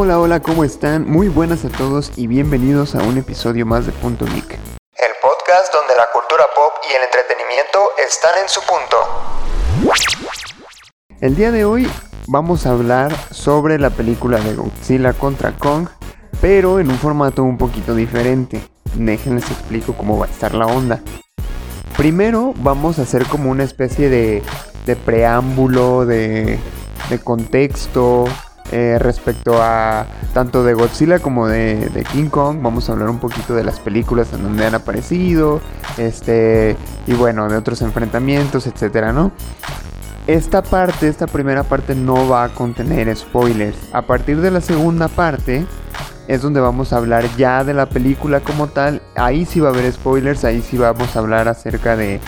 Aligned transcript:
Hola, 0.00 0.20
hola, 0.20 0.38
¿cómo 0.38 0.62
están? 0.62 1.10
Muy 1.10 1.28
buenas 1.28 1.64
a 1.64 1.70
todos 1.70 2.12
y 2.14 2.28
bienvenidos 2.28 2.94
a 2.94 3.02
un 3.02 3.18
episodio 3.18 3.66
más 3.66 3.84
de 3.84 3.90
Punto 3.90 4.26
Geek. 4.26 4.52
El 4.52 5.10
podcast 5.20 5.74
donde 5.74 5.96
la 5.96 6.06
cultura 6.12 6.44
pop 6.54 6.72
y 6.88 6.94
el 6.94 7.02
entretenimiento 7.02 7.80
están 8.06 8.30
en 8.40 8.48
su 8.48 8.60
punto. 8.60 8.96
El 11.20 11.34
día 11.34 11.50
de 11.50 11.64
hoy 11.64 11.90
vamos 12.28 12.64
a 12.64 12.70
hablar 12.70 13.12
sobre 13.32 13.80
la 13.80 13.90
película 13.90 14.38
de 14.38 14.54
Godzilla 14.54 15.14
contra 15.14 15.50
Kong, 15.50 15.88
pero 16.40 16.78
en 16.78 16.92
un 16.92 16.98
formato 16.98 17.42
un 17.42 17.58
poquito 17.58 17.96
diferente. 17.96 18.62
Déjenles 18.94 19.50
explico 19.50 19.94
cómo 19.94 20.16
va 20.16 20.26
a 20.26 20.30
estar 20.30 20.54
la 20.54 20.66
onda. 20.66 21.00
Primero 21.96 22.54
vamos 22.58 23.00
a 23.00 23.02
hacer 23.02 23.26
como 23.26 23.50
una 23.50 23.64
especie 23.64 24.08
de, 24.08 24.44
de 24.86 24.94
preámbulo, 24.94 26.06
de, 26.06 26.60
de 27.10 27.18
contexto, 27.18 28.26
eh, 28.70 28.98
respecto 29.00 29.62
a 29.62 30.06
tanto 30.34 30.62
de 30.62 30.74
Godzilla 30.74 31.18
como 31.18 31.46
de, 31.46 32.04
King 32.12 32.28
Kong. 32.28 32.58
Vamos 32.62 32.88
a 32.88 32.92
hablar 32.92 33.08
un 33.08 33.18
poquito 33.18 33.54
de 33.54 33.64
las 33.64 33.80
películas 33.80 34.32
en 34.32 34.42
donde 34.42 34.66
han 34.66 34.74
aparecido, 34.74 35.60
este, 35.96 36.76
y 37.06 37.14
bueno, 37.14 37.48
de 37.48 37.56
otros 37.56 37.82
enfrentamientos, 37.82 38.66
etcétera, 38.66 39.12
¿no? 39.12 39.32
Esta 40.26 40.62
parte, 40.62 41.08
esta 41.08 41.26
primera 41.26 41.62
parte 41.62 41.94
no 41.94 42.28
va 42.28 42.44
a 42.44 42.48
contener 42.50 43.14
spoilers. 43.16 43.78
A 43.94 44.02
partir 44.02 44.40
de 44.40 44.50
la 44.50 44.60
segunda 44.60 45.08
parte 45.08 45.64
es 46.28 46.42
donde 46.42 46.60
vamos 46.60 46.92
a 46.92 46.98
hablar 46.98 47.24
ya 47.38 47.64
de 47.64 47.72
la 47.72 47.86
película 47.86 48.40
como 48.40 48.66
tal. 48.66 49.00
Ahí 49.16 49.46
sí 49.46 49.60
va 49.60 49.70
a 49.70 49.72
haber 49.72 49.90
spoilers, 49.90 50.44
ahí 50.44 50.60
sí 50.60 50.76
vamos 50.76 51.16
a 51.16 51.18
hablar 51.20 51.48
acerca 51.48 51.96
de 51.96 52.20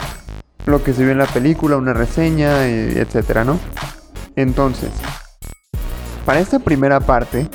lo 0.65 0.83
que 0.83 0.95
se 0.95 1.03
vio 1.03 1.13
en 1.13 1.19
la 1.19 1.27
película, 1.27 1.77
una 1.77 1.93
reseña, 1.93 2.67
etcétera, 2.67 3.45
¿no? 3.45 3.59
Entonces, 4.37 4.91
para 6.31 6.39
esta 6.39 6.61
primera 6.61 7.01
parte 7.01 7.49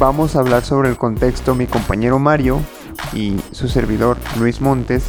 vamos 0.00 0.34
a 0.34 0.40
hablar 0.40 0.64
sobre 0.64 0.88
el 0.88 0.96
contexto 0.96 1.54
mi 1.54 1.68
compañero 1.68 2.18
Mario 2.18 2.60
y 3.12 3.36
su 3.52 3.68
servidor 3.68 4.16
Luis 4.36 4.60
Montes. 4.60 5.04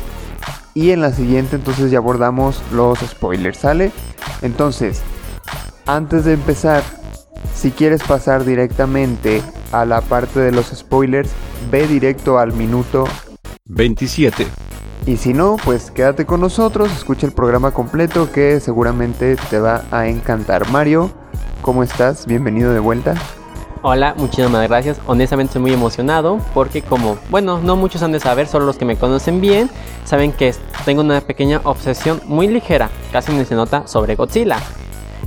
Y 0.76 0.92
en 0.92 1.02
la 1.02 1.12
siguiente 1.12 1.56
entonces 1.56 1.90
ya 1.90 1.98
abordamos 1.98 2.62
los 2.72 3.00
spoilers, 3.00 3.58
¿sale? 3.58 3.92
Entonces, 4.44 5.02
antes 5.88 6.26
de 6.26 6.34
empezar, 6.34 6.84
si 7.56 7.72
quieres 7.72 8.04
pasar 8.04 8.46
directamente 8.46 9.42
a 9.72 9.84
la 9.86 10.02
parte 10.02 10.40
de 10.40 10.52
los 10.52 10.68
spoilers, 10.68 11.32
ve 11.72 11.88
directo 11.88 12.38
al 12.38 12.54
minuto 12.54 13.06
27. 13.66 14.46
Y 15.08 15.18
si 15.18 15.34
no, 15.34 15.56
pues 15.66 15.90
quédate 15.90 16.28
con 16.28 16.40
nosotros, 16.40 16.92
escucha 16.92 17.26
el 17.26 17.34
programa 17.34 17.72
completo 17.72 18.32
que 18.32 18.60
seguramente 18.60 19.38
te 19.50 19.58
va 19.60 19.86
a 19.90 20.08
encantar. 20.08 20.70
Mario, 20.70 21.25
¿Cómo 21.62 21.84
estás? 21.84 22.26
Bienvenido 22.26 22.74
de 22.74 22.80
vuelta. 22.80 23.16
Hola, 23.82 24.16
muchísimas 24.18 24.68
gracias. 24.68 25.00
Honestamente 25.06 25.50
estoy 25.50 25.62
muy 25.62 25.74
emocionado 25.74 26.40
porque 26.54 26.82
como, 26.82 27.18
bueno, 27.30 27.60
no 27.60 27.76
muchos 27.76 28.02
han 28.02 28.12
de 28.12 28.20
saber, 28.20 28.48
solo 28.48 28.66
los 28.66 28.78
que 28.78 28.86
me 28.86 28.98
conocen 28.98 29.42
bien, 29.42 29.70
saben 30.06 30.32
que 30.32 30.56
tengo 30.86 31.02
una 31.02 31.22
pequeña 31.22 31.62
obsesión 31.64 32.20
muy 32.26 32.48
ligera, 32.48 32.90
casi 33.12 33.32
ni 33.32 33.46
se 33.46 33.54
nota, 33.54 33.86
sobre 33.88 34.16
Godzilla. 34.16 34.58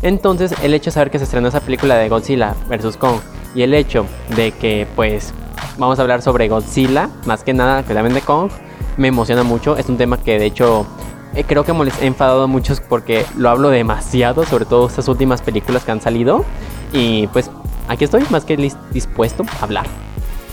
Entonces, 0.02 0.54
el 0.62 0.74
hecho 0.74 0.86
de 0.86 0.92
saber 0.92 1.10
que 1.10 1.18
se 1.18 1.24
estrenó 1.24 1.48
esa 1.48 1.60
película 1.60 1.96
de 1.96 2.08
Godzilla 2.08 2.54
vs. 2.68 2.96
Kong 2.96 3.20
y 3.54 3.62
el 3.62 3.74
hecho 3.74 4.06
de 4.34 4.52
que, 4.52 4.86
pues, 4.96 5.32
vamos 5.76 5.98
a 5.98 6.02
hablar 6.02 6.22
sobre 6.22 6.48
Godzilla, 6.48 7.10
más 7.26 7.44
que 7.44 7.54
nada, 7.54 7.84
que 7.84 7.94
también 7.94 8.14
de 8.14 8.22
Kong, 8.22 8.50
me 8.96 9.08
emociona 9.08 9.42
mucho. 9.42 9.76
Es 9.76 9.88
un 9.88 9.96
tema 9.96 10.18
que, 10.18 10.38
de 10.38 10.46
hecho, 10.46 10.86
eh, 11.34 11.44
creo 11.44 11.64
que 11.64 11.72
me 11.72 11.84
he 12.00 12.06
enfadado 12.06 12.42
a 12.42 12.46
muchos 12.46 12.80
porque 12.80 13.24
lo 13.36 13.50
hablo 13.50 13.70
demasiado, 13.70 14.44
sobre 14.44 14.64
todo 14.64 14.86
estas 14.86 15.08
últimas 15.08 15.42
películas 15.42 15.84
que 15.84 15.92
han 15.92 16.00
salido. 16.00 16.44
Y 16.92 17.26
pues 17.28 17.50
aquí 17.88 18.04
estoy 18.04 18.24
más 18.30 18.44
que 18.44 18.56
dispuesto 18.92 19.44
a 19.60 19.64
hablar. 19.64 19.86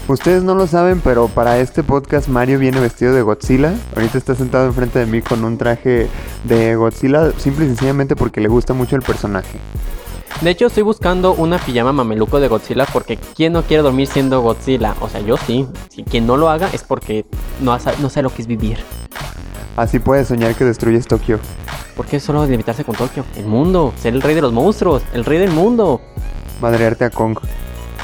Ustedes 0.07 0.43
no 0.43 0.53
lo 0.53 0.67
saben, 0.67 1.01
pero 1.01 1.27
para 1.29 1.57
este 1.57 1.81
podcast 1.81 2.27
Mario 2.27 2.59
viene 2.59 2.79
vestido 2.79 3.13
de 3.13 3.23
Godzilla. 3.23 3.73
Ahorita 3.95 4.19
está 4.19 4.35
sentado 4.35 4.67
enfrente 4.67 4.99
de 4.99 5.07
mí 5.07 5.23
con 5.23 5.43
un 5.43 5.57
traje 5.57 6.07
de 6.43 6.75
Godzilla, 6.75 7.31
simple 7.39 7.65
y 7.65 7.69
sencillamente 7.69 8.15
porque 8.15 8.39
le 8.39 8.47
gusta 8.47 8.73
mucho 8.73 8.95
el 8.95 9.01
personaje. 9.01 9.57
De 10.41 10.49
hecho, 10.51 10.67
estoy 10.67 10.83
buscando 10.83 11.33
una 11.33 11.57
pijama 11.57 11.91
mameluco 11.91 12.39
de 12.39 12.49
Godzilla 12.49 12.85
porque 12.93 13.17
¿quién 13.17 13.53
no 13.53 13.63
quiere 13.63 13.81
dormir 13.81 14.05
siendo 14.05 14.41
Godzilla? 14.41 14.93
O 14.99 15.09
sea, 15.09 15.21
yo 15.21 15.37
sí. 15.37 15.65
Si 15.89 16.03
quien 16.03 16.27
no 16.27 16.37
lo 16.37 16.49
haga 16.49 16.69
es 16.71 16.83
porque 16.83 17.25
no, 17.61 17.75
no 17.99 18.09
sabe 18.09 18.23
lo 18.23 18.29
que 18.29 18.43
es 18.43 18.47
vivir. 18.47 18.77
Así 19.75 19.99
puedes 19.99 20.27
soñar 20.27 20.55
que 20.55 20.63
destruyes 20.63 21.05
Tokio. 21.05 21.39
¿Por 21.95 22.05
qué 22.05 22.19
solo 22.19 22.45
limitarse 22.45 22.83
con 22.83 22.95
Tokio? 22.95 23.25
El 23.35 23.45
mundo, 23.45 23.93
ser 23.97 24.13
el 24.13 24.21
rey 24.21 24.33
de 24.35 24.41
los 24.41 24.53
monstruos, 24.53 25.03
el 25.13 25.25
rey 25.25 25.37
del 25.37 25.51
mundo. 25.51 26.01
Madrearte 26.61 27.05
a 27.05 27.09
Kong. 27.09 27.37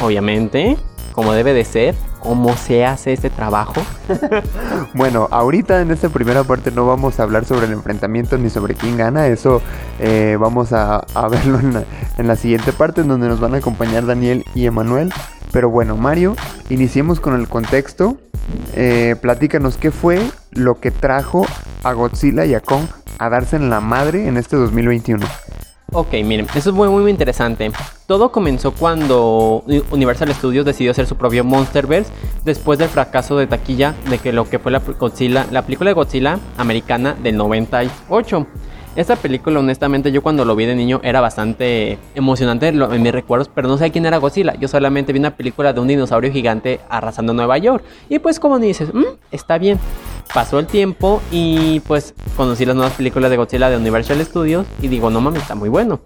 Obviamente, 0.02 0.78
como 1.14 1.34
debe 1.34 1.54
de 1.54 1.64
ser, 1.64 1.96
cómo 2.22 2.56
se 2.56 2.86
hace 2.86 3.12
este 3.12 3.30
trabajo. 3.30 3.82
bueno, 4.94 5.28
ahorita 5.32 5.82
en 5.82 5.92
esta 5.92 6.10
primera 6.10 6.44
parte 6.44 6.72
no 6.72 6.86
vamos 6.86 7.20
a 7.20 7.24
hablar 7.24 7.46
sobre 7.46 7.66
el 7.66 7.74
enfrentamiento 7.74 8.38
ni 8.38 8.50
sobre 8.50 8.76
quién 8.76 8.96
gana, 8.96 9.28
eso 9.28 9.62
eh, 10.00 10.38
vamos 10.40 10.72
a, 10.72 11.06
verlo 11.30 11.60
en 11.60 11.74
la, 11.74 11.84
en 12.18 12.28
la, 12.28 12.36
siguiente 12.36 12.72
parte 12.72 13.02
en 13.02 13.10
donde 13.10 13.28
nos 13.28 13.40
van 13.40 13.56
a 13.56 13.58
acompañar 13.58 14.06
Daniel 14.06 14.46
y 14.56 14.66
Emanuel. 14.66 15.12
Pero 15.52 15.70
bueno, 15.70 15.98
Mario, 15.98 16.36
iniciemos 16.70 17.20
con 17.20 17.34
el 17.38 17.50
contexto 17.50 18.18
eh, 18.74 19.16
platícanos 19.22 19.78
qué 19.78 19.92
fue 19.92 20.22
lo 20.52 20.80
que 20.80 20.92
trajo 20.92 21.46
a 21.84 21.94
Godzilla 21.94 22.46
y 22.46 22.54
a 22.54 22.62
Kong 22.62 22.86
a 23.20 23.30
darse 23.30 23.56
en 23.56 23.70
la 23.70 23.82
madre 23.82 24.28
en 24.28 24.38
este 24.38 24.56
2021. 24.56 25.26
Ok, 25.94 26.14
miren, 26.24 26.48
eso 26.56 26.70
es 26.70 26.76
muy, 26.76 26.88
muy 26.88 27.12
interesante. 27.12 27.70
Todo 28.08 28.32
comenzó 28.32 28.72
cuando 28.72 29.62
Universal 29.92 30.34
Studios 30.34 30.64
decidió 30.66 30.92
hacer 30.92 31.06
su 31.06 31.18
propio 31.18 31.44
Monsterverse 31.44 32.10
después 32.46 32.80
del 32.80 32.88
fracaso 32.88 33.36
de 33.36 33.46
taquilla 33.46 33.94
de 34.10 34.18
que 34.18 34.32
lo 34.32 34.50
que 34.50 34.58
fue 34.58 34.72
la, 34.72 34.82
la 35.52 35.62
película 35.64 35.90
de 35.90 35.94
Godzilla 35.94 36.40
americana 36.58 37.14
del 37.22 37.36
98. 37.36 38.48
Esta 38.94 39.16
película, 39.16 39.60
honestamente, 39.60 40.12
yo 40.12 40.22
cuando 40.22 40.44
lo 40.44 40.54
vi 40.54 40.66
de 40.66 40.76
niño 40.76 41.00
era 41.02 41.22
bastante 41.22 41.98
emocionante 42.14 42.68
en 42.68 43.02
mis 43.02 43.12
recuerdos, 43.14 43.50
pero 43.54 43.70
no 43.70 43.78
sé 43.78 43.90
quién 43.90 44.06
era 44.06 44.18
Godzilla. 44.18 44.54
Yo 44.56 44.68
solamente 44.68 45.14
vi 45.14 45.20
una 45.20 45.36
película 45.38 45.72
de 45.72 45.80
un 45.80 45.88
dinosaurio 45.88 46.30
gigante 46.30 46.82
arrasando 46.90 47.34
Nueva 47.34 47.58
York. 47.58 47.86
Y 48.10 48.20
pues, 48.20 48.38
como 48.38 48.60
dices, 48.60 48.94
mm, 48.94 49.04
está 49.32 49.58
bien. 49.58 49.80
Pasó 50.34 50.60
el 50.60 50.68
tiempo 50.68 51.22
y 51.32 51.82
pues 51.82 52.14
conocí 52.36 52.66
las 52.66 52.76
nuevas 52.76 52.94
películas 52.94 53.32
de 53.32 53.38
Godzilla 53.38 53.70
de 53.70 53.78
Universal 53.78 54.24
Studios 54.26 54.66
y 54.82 54.88
digo, 54.88 55.10
no 55.10 55.22
mames, 55.22 55.42
está 55.42 55.56
muy 55.56 55.70
bueno. 55.70 56.00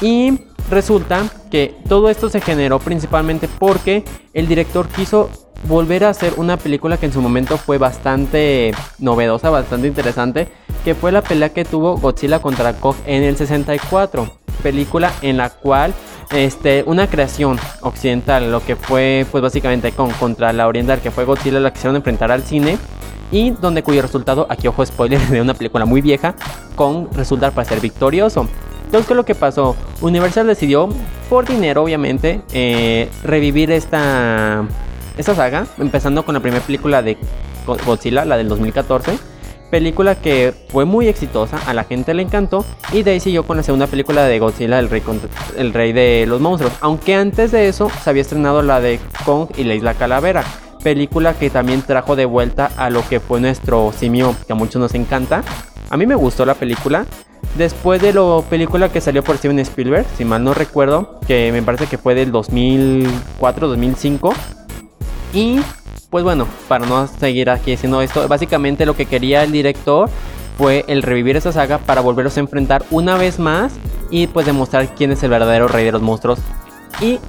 Y 0.00 0.40
resulta 0.70 1.24
que 1.50 1.74
todo 1.88 2.08
esto 2.10 2.28
se 2.28 2.40
generó 2.40 2.78
principalmente 2.78 3.48
porque 3.48 4.04
el 4.32 4.46
director 4.46 4.88
quiso 4.88 5.30
volver 5.66 6.04
a 6.04 6.10
hacer 6.10 6.34
una 6.36 6.56
película 6.56 6.96
que 6.96 7.06
en 7.06 7.12
su 7.12 7.20
momento 7.20 7.58
fue 7.58 7.78
bastante 7.78 8.72
novedosa, 8.98 9.50
bastante 9.50 9.88
interesante, 9.88 10.48
que 10.84 10.94
fue 10.94 11.12
la 11.12 11.22
pelea 11.22 11.50
que 11.50 11.64
tuvo 11.64 11.96
Godzilla 11.96 12.40
contra 12.40 12.74
Kong 12.74 12.96
en 13.06 13.22
el 13.22 13.36
64, 13.36 14.30
película 14.62 15.12
en 15.22 15.36
la 15.36 15.50
cual 15.50 15.94
este, 16.30 16.84
una 16.86 17.08
creación 17.08 17.58
occidental, 17.80 18.50
lo 18.50 18.64
que 18.64 18.76
fue 18.76 19.26
pues 19.30 19.42
básicamente 19.42 19.92
Kong 19.92 20.12
contra 20.18 20.52
la 20.52 20.68
oriental, 20.68 21.00
que 21.00 21.10
fue 21.10 21.24
Godzilla, 21.24 21.60
la 21.60 21.72
quisieron 21.72 21.96
enfrentar 21.96 22.30
al 22.30 22.42
cine 22.42 22.78
y 23.30 23.50
donde 23.50 23.82
cuyo 23.82 24.00
resultado, 24.02 24.46
aquí 24.48 24.68
ojo 24.68 24.84
spoiler 24.84 25.20
de 25.28 25.40
una 25.40 25.54
película 25.54 25.84
muy 25.84 26.00
vieja, 26.00 26.34
Kong 26.76 27.08
resulta 27.12 27.50
para 27.50 27.68
ser 27.68 27.80
victorioso. 27.80 28.46
Entonces, 28.84 29.06
¿qué 29.06 29.12
es 29.12 29.16
lo 29.16 29.24
que 29.24 29.34
pasó? 29.34 29.76
Universal 30.00 30.46
decidió, 30.46 30.88
por 31.28 31.46
dinero 31.46 31.82
obviamente, 31.82 32.40
eh, 32.54 33.10
revivir 33.22 33.70
esta 33.70 34.64
esta 35.18 35.34
saga, 35.34 35.66
empezando 35.78 36.24
con 36.24 36.34
la 36.34 36.40
primera 36.40 36.64
película 36.64 37.02
de 37.02 37.18
Godzilla, 37.66 38.24
la 38.24 38.36
del 38.36 38.48
2014. 38.48 39.18
Película 39.70 40.14
que 40.14 40.54
fue 40.68 40.86
muy 40.86 41.08
exitosa, 41.08 41.58
a 41.66 41.74
la 41.74 41.84
gente 41.84 42.14
le 42.14 42.22
encantó. 42.22 42.64
Y 42.92 43.02
de 43.02 43.10
ahí 43.10 43.20
siguió 43.20 43.42
con 43.42 43.58
la 43.58 43.62
segunda 43.62 43.86
película 43.86 44.24
de 44.24 44.38
Godzilla, 44.38 44.78
el 44.78 44.88
rey, 44.88 45.02
el 45.56 45.74
rey 45.74 45.92
de 45.92 46.24
los 46.26 46.40
monstruos. 46.40 46.72
Aunque 46.80 47.14
antes 47.14 47.52
de 47.52 47.68
eso 47.68 47.90
se 48.02 48.08
había 48.08 48.22
estrenado 48.22 48.62
la 48.62 48.80
de 48.80 48.98
Kong 49.26 49.50
y 49.56 49.64
la 49.64 49.74
isla 49.74 49.94
Calavera. 49.94 50.44
Película 50.82 51.34
que 51.34 51.50
también 51.50 51.82
trajo 51.82 52.16
de 52.16 52.24
vuelta 52.24 52.70
a 52.76 52.88
lo 52.88 53.06
que 53.06 53.20
fue 53.20 53.40
nuestro 53.40 53.92
simio, 53.92 54.34
que 54.46 54.52
a 54.52 54.56
muchos 54.56 54.80
nos 54.80 54.94
encanta. 54.94 55.42
A 55.90 55.96
mí 55.96 56.06
me 56.06 56.14
gustó 56.14 56.46
la 56.46 56.54
película. 56.54 57.04
Después 57.56 58.00
de 58.00 58.12
la 58.12 58.40
película 58.48 58.90
que 58.90 59.00
salió 59.00 59.24
por 59.24 59.36
Steven 59.36 59.58
Spielberg, 59.58 60.06
si 60.16 60.24
mal 60.24 60.44
no 60.44 60.54
recuerdo, 60.54 61.18
que 61.26 61.50
me 61.52 61.62
parece 61.62 61.86
que 61.86 61.98
fue 61.98 62.14
del 62.14 62.32
2004-2005 62.32 64.32
y 65.32 65.60
pues 66.10 66.24
bueno, 66.24 66.46
para 66.68 66.86
no 66.86 67.06
seguir 67.06 67.50
aquí 67.50 67.74
haciendo 67.74 68.00
esto, 68.00 68.26
básicamente 68.28 68.86
lo 68.86 68.96
que 68.96 69.06
quería 69.06 69.42
el 69.42 69.52
director 69.52 70.08
fue 70.56 70.84
el 70.88 71.02
revivir 71.02 71.36
esa 71.36 71.52
saga 71.52 71.78
para 71.78 72.00
volverlos 72.00 72.36
a 72.36 72.40
enfrentar 72.40 72.84
una 72.90 73.16
vez 73.16 73.38
más 73.38 73.72
y 74.10 74.26
pues 74.26 74.46
demostrar 74.46 74.94
quién 74.94 75.12
es 75.12 75.22
el 75.22 75.30
verdadero 75.30 75.68
rey 75.68 75.84
de 75.84 75.92
los 75.92 76.02
monstruos. 76.02 76.40
Y 77.00 77.20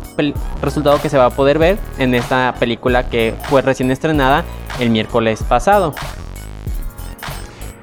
resultado 0.62 1.00
que 1.00 1.10
se 1.10 1.18
va 1.18 1.26
a 1.26 1.30
poder 1.30 1.60
ver 1.60 1.78
en 2.00 2.16
esta 2.16 2.56
película 2.58 3.10
que 3.10 3.36
fue 3.50 3.62
recién 3.62 3.92
estrenada 3.92 4.44
el 4.80 4.90
miércoles 4.90 5.44
pasado. 5.44 5.94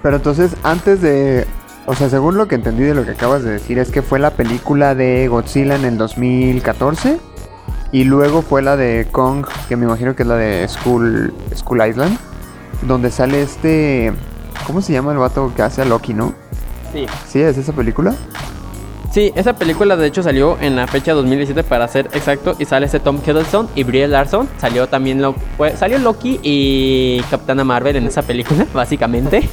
Pero 0.02 0.16
entonces, 0.16 0.56
antes 0.64 1.00
de. 1.00 1.46
O 1.86 1.94
sea, 1.94 2.08
según 2.08 2.36
lo 2.36 2.48
que 2.48 2.56
entendí 2.56 2.82
de 2.82 2.94
lo 2.94 3.04
que 3.04 3.12
acabas 3.12 3.44
de 3.44 3.50
decir, 3.52 3.78
es 3.78 3.92
que 3.92 4.02
fue 4.02 4.18
la 4.18 4.30
película 4.32 4.96
de 4.96 5.28
Godzilla 5.28 5.76
en 5.76 5.84
el 5.84 5.96
2014 5.96 7.20
Y 7.96 8.04
luego 8.04 8.42
fue 8.42 8.60
la 8.60 8.76
de 8.76 9.08
Kong, 9.10 9.46
que 9.70 9.74
me 9.74 9.86
imagino 9.86 10.14
que 10.14 10.22
es 10.22 10.28
la 10.28 10.34
de 10.34 10.68
School, 10.68 11.32
School 11.54 11.80
Island, 11.88 12.18
donde 12.82 13.10
sale 13.10 13.40
este... 13.40 14.12
¿Cómo 14.66 14.82
se 14.82 14.92
llama 14.92 15.12
el 15.12 15.18
vato 15.18 15.50
que 15.56 15.62
hace 15.62 15.80
a 15.80 15.86
Loki, 15.86 16.12
no? 16.12 16.34
Sí. 16.92 17.06
¿Sí 17.26 17.40
es 17.40 17.56
esa 17.56 17.72
película? 17.72 18.14
Sí, 19.10 19.32
esa 19.34 19.54
película 19.54 19.96
de 19.96 20.08
hecho 20.08 20.22
salió 20.22 20.58
en 20.60 20.76
la 20.76 20.86
fecha 20.86 21.14
2017 21.14 21.66
para 21.66 21.88
ser 21.88 22.10
exacto 22.12 22.54
y 22.58 22.66
sale 22.66 22.84
ese 22.84 23.00
Tom 23.00 23.18
Hiddleston 23.26 23.70
y 23.74 23.84
Brie 23.84 24.06
Larson. 24.06 24.46
Salió 24.58 24.88
también 24.88 25.22
lo, 25.22 25.34
salió 25.78 25.98
Loki 25.98 26.38
y 26.42 27.22
Capitana 27.30 27.64
Marvel 27.64 27.96
en 27.96 28.08
esa 28.08 28.20
película, 28.20 28.66
básicamente. 28.74 29.48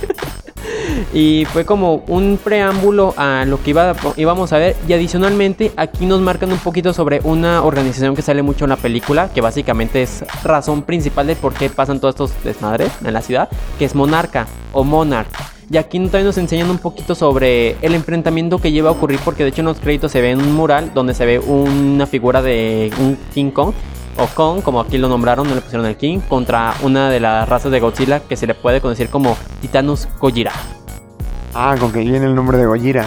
Y 1.13 1.45
fue 1.45 1.63
como 1.63 2.03
un 2.07 2.39
preámbulo 2.43 3.13
a 3.17 3.45
lo 3.45 3.61
que 3.61 3.69
iba, 3.69 3.95
íbamos 4.17 4.51
a 4.51 4.57
ver 4.57 4.75
y 4.87 4.93
adicionalmente 4.93 5.71
aquí 5.77 6.05
nos 6.05 6.21
marcan 6.21 6.51
un 6.51 6.57
poquito 6.57 6.91
sobre 6.91 7.21
una 7.23 7.63
organización 7.63 8.15
que 8.15 8.23
sale 8.23 8.41
mucho 8.41 8.65
en 8.65 8.69
la 8.69 8.77
película, 8.77 9.29
que 9.29 9.41
básicamente 9.41 10.01
es 10.01 10.25
razón 10.43 10.81
principal 10.81 11.27
de 11.27 11.35
por 11.35 11.53
qué 11.53 11.69
pasan 11.69 11.99
todos 11.99 12.13
estos 12.15 12.43
desmadres 12.43 12.91
en 13.05 13.13
la 13.13 13.21
ciudad, 13.21 13.49
que 13.77 13.85
es 13.85 13.93
Monarca 13.93 14.47
o 14.71 14.83
Monarch. 14.83 15.29
Y 15.69 15.77
aquí 15.77 15.97
también 15.99 16.25
nos 16.25 16.37
enseñan 16.37 16.69
un 16.69 16.77
poquito 16.77 17.15
sobre 17.15 17.77
el 17.81 17.95
enfrentamiento 17.95 18.59
que 18.59 18.71
lleva 18.71 18.89
a 18.89 18.91
ocurrir, 18.91 19.19
porque 19.23 19.43
de 19.43 19.49
hecho 19.49 19.61
en 19.61 19.67
los 19.67 19.79
créditos 19.79 20.11
se 20.11 20.21
ve 20.21 20.35
un 20.35 20.53
mural 20.53 20.93
donde 20.93 21.13
se 21.13 21.25
ve 21.25 21.39
una 21.39 22.05
figura 22.05 22.41
de 22.41 22.91
un 22.99 23.17
King 23.33 23.51
Kong, 23.51 23.73
o 24.17 24.27
Kong, 24.27 24.61
como 24.61 24.79
aquí 24.79 24.97
lo 24.97 25.09
nombraron, 25.09 25.47
no 25.47 25.55
le 25.55 25.61
pusieron 25.61 25.87
el 25.87 25.95
King, 25.95 26.19
contra 26.27 26.75
una 26.83 27.09
de 27.09 27.19
las 27.19 27.47
razas 27.47 27.71
de 27.71 27.79
Godzilla 27.79 28.19
que 28.19 28.35
se 28.35 28.45
le 28.45 28.53
puede 28.55 28.81
conocer 28.81 29.09
como 29.09 29.37
Titanus 29.61 30.07
Gojira. 30.19 30.51
Ah, 31.53 31.75
con 31.79 31.91
que 31.91 31.99
viene 31.99 32.25
el 32.25 32.35
nombre 32.35 32.57
de 32.57 32.65
Gojira. 32.65 33.05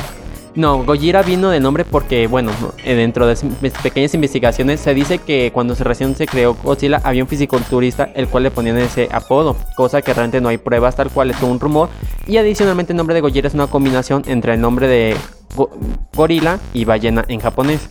No, 0.55 0.85
Gojira 0.85 1.23
vino 1.23 1.51
de 1.51 1.61
nombre 1.61 1.85
porque, 1.85 2.27
bueno, 2.29 2.51
eh, 2.83 2.95
dentro 2.95 3.27
de 3.27 3.37
pequeñas 3.83 4.15
investigaciones 4.15 4.81
se 4.81 4.95
dice 4.95 5.19
que 5.19 5.51
cuando 5.53 5.75
se 5.75 5.85
recién 5.85 6.17
se 6.17 6.27
creó 6.27 6.55
Godzilla 6.55 7.01
había 7.05 7.23
un 7.23 7.29
fisiculturista 7.29 8.09
el 8.15 8.27
cual 8.27 8.45
le 8.45 8.51
ponían 8.51 8.79
ese 8.79 9.07
apodo, 9.13 9.55
cosa 9.77 10.01
que 10.01 10.15
realmente 10.15 10.41
no 10.41 10.49
hay 10.49 10.57
pruebas 10.57 10.97
tal 10.97 11.11
cual, 11.11 11.31
es 11.31 11.43
un 11.43 11.61
rumor. 11.61 11.91
Y 12.27 12.39
adicionalmente 12.39 12.95
el 12.95 12.97
nombre 12.97 13.15
de 13.15 13.21
Gojira 13.21 13.49
es 13.49 13.55
una 13.55 13.67
combinación 13.67 14.23
entre 14.27 14.55
el 14.55 14.61
nombre 14.63 14.89
de 14.89 15.15
go- 15.55 15.71
gorila 16.15 16.59
y 16.73 16.87
ballena 16.87 17.23
en 17.29 17.41
japonés. 17.41 17.91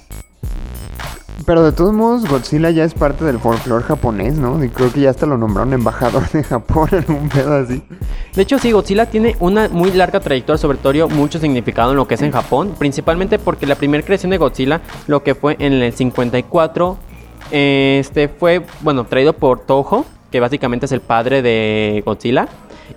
Pero 1.45 1.63
de 1.63 1.71
todos 1.71 1.93
modos, 1.93 2.27
Godzilla 2.27 2.71
ya 2.71 2.83
es 2.83 2.93
parte 2.93 3.25
del 3.25 3.39
folclore 3.39 3.83
japonés, 3.83 4.35
¿no? 4.35 4.63
Y 4.63 4.69
creo 4.69 4.91
que 4.91 5.01
ya 5.01 5.09
hasta 5.09 5.25
lo 5.25 5.37
nombraron 5.37 5.73
embajador 5.73 6.27
de 6.29 6.43
Japón 6.43 6.89
en 6.91 7.11
un 7.13 7.29
pedo 7.29 7.55
así. 7.55 7.83
De 8.33 8.41
hecho, 8.41 8.57
sí, 8.57 8.71
Godzilla 8.71 9.05
tiene 9.05 9.35
una 9.39 9.67
muy 9.69 9.91
larga 9.91 10.19
trayectoria, 10.19 10.57
sobre 10.57 10.77
todo 10.77 11.09
mucho 11.09 11.39
significado 11.39 11.91
en 11.91 11.97
lo 11.97 12.07
que 12.07 12.15
es 12.15 12.21
en 12.21 12.31
Japón, 12.31 12.73
principalmente 12.79 13.37
porque 13.37 13.67
la 13.67 13.75
primera 13.75 14.03
creación 14.03 14.31
de 14.31 14.37
Godzilla, 14.37 14.81
lo 15.07 15.23
que 15.23 15.35
fue 15.35 15.55
en 15.59 15.73
el 15.73 15.93
54, 15.93 16.97
este 17.51 18.27
fue, 18.27 18.65
bueno, 18.81 19.05
traído 19.05 19.33
por 19.33 19.59
Toho, 19.59 20.05
que 20.31 20.39
básicamente 20.39 20.85
es 20.85 20.91
el 20.91 21.01
padre 21.01 21.41
de 21.41 22.01
Godzilla. 22.05 22.47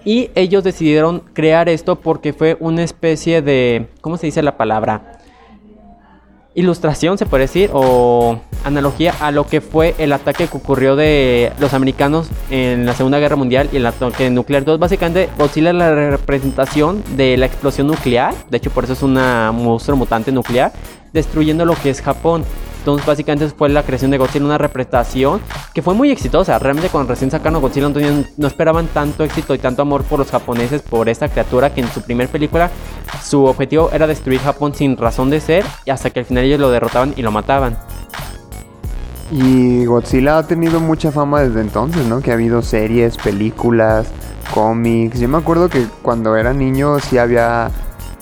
Y 0.04 0.30
ellos 0.34 0.64
decidieron 0.64 1.22
crear 1.32 1.68
esto 1.68 1.96
porque 1.96 2.32
fue 2.32 2.56
una 2.60 2.82
especie 2.82 3.42
de, 3.42 3.88
¿cómo 4.00 4.16
se 4.16 4.26
dice 4.26 4.42
la 4.42 4.56
palabra? 4.56 5.17
Ilustración, 6.58 7.16
se 7.18 7.26
puede 7.26 7.44
decir, 7.44 7.70
o 7.72 8.40
analogía 8.64 9.14
a 9.20 9.30
lo 9.30 9.46
que 9.46 9.60
fue 9.60 9.94
el 9.98 10.12
ataque 10.12 10.48
que 10.48 10.56
ocurrió 10.56 10.96
de 10.96 11.52
los 11.58 11.72
americanos 11.72 12.28
en 12.50 12.84
la 12.84 12.94
Segunda 12.94 13.18
Guerra 13.18 13.36
Mundial 13.36 13.68
y 13.72 13.76
el 13.76 13.86
ataque 13.86 14.28
nuclear. 14.30 14.62
Entonces, 14.62 14.80
básicamente, 14.80 15.28
Godzilla 15.38 15.70
es 15.70 15.76
la 15.76 15.94
representación 15.94 17.02
de 17.16 17.36
la 17.36 17.46
explosión 17.46 17.86
nuclear. 17.86 18.34
De 18.50 18.56
hecho, 18.56 18.70
por 18.70 18.84
eso 18.84 18.92
es 18.92 19.02
una 19.02 19.52
monstruo 19.52 19.96
mutante 19.96 20.32
nuclear, 20.32 20.72
destruyendo 21.12 21.64
lo 21.64 21.74
que 21.74 21.90
es 21.90 22.02
Japón. 22.02 22.44
Entonces, 22.88 23.06
básicamente 23.06 23.54
fue 23.54 23.68
la 23.68 23.82
creación 23.82 24.10
de 24.10 24.16
Godzilla, 24.16 24.46
una 24.46 24.56
representación 24.56 25.42
que 25.74 25.82
fue 25.82 25.92
muy 25.92 26.10
exitosa. 26.10 26.58
Realmente, 26.58 26.88
cuando 26.88 27.12
recién 27.12 27.30
sacaron 27.30 27.60
Godzilla, 27.60 27.92
tenían- 27.92 28.26
no 28.38 28.46
esperaban 28.46 28.86
tanto 28.86 29.24
éxito 29.24 29.54
y 29.54 29.58
tanto 29.58 29.82
amor 29.82 30.04
por 30.04 30.18
los 30.18 30.30
japoneses, 30.30 30.80
por 30.80 31.10
esta 31.10 31.28
criatura 31.28 31.74
que 31.74 31.82
en 31.82 31.88
su 31.92 32.00
primer 32.00 32.28
película 32.28 32.70
su 33.22 33.44
objetivo 33.44 33.90
era 33.92 34.06
destruir 34.06 34.40
Japón 34.40 34.74
sin 34.74 34.96
razón 34.96 35.28
de 35.28 35.40
ser, 35.40 35.66
y 35.84 35.90
hasta 35.90 36.08
que 36.08 36.20
al 36.20 36.24
final 36.24 36.44
ellos 36.44 36.60
lo 36.60 36.70
derrotaban 36.70 37.12
y 37.14 37.20
lo 37.20 37.30
mataban. 37.30 37.76
Y 39.30 39.84
Godzilla 39.84 40.38
ha 40.38 40.46
tenido 40.46 40.80
mucha 40.80 41.12
fama 41.12 41.42
desde 41.42 41.60
entonces, 41.60 42.06
¿no? 42.06 42.22
Que 42.22 42.30
ha 42.30 42.34
habido 42.34 42.62
series, 42.62 43.18
películas, 43.18 44.06
cómics. 44.54 45.20
Yo 45.20 45.28
me 45.28 45.36
acuerdo 45.36 45.68
que 45.68 45.84
cuando 46.00 46.36
era 46.36 46.54
niño 46.54 46.98
sí 47.00 47.18
había 47.18 47.70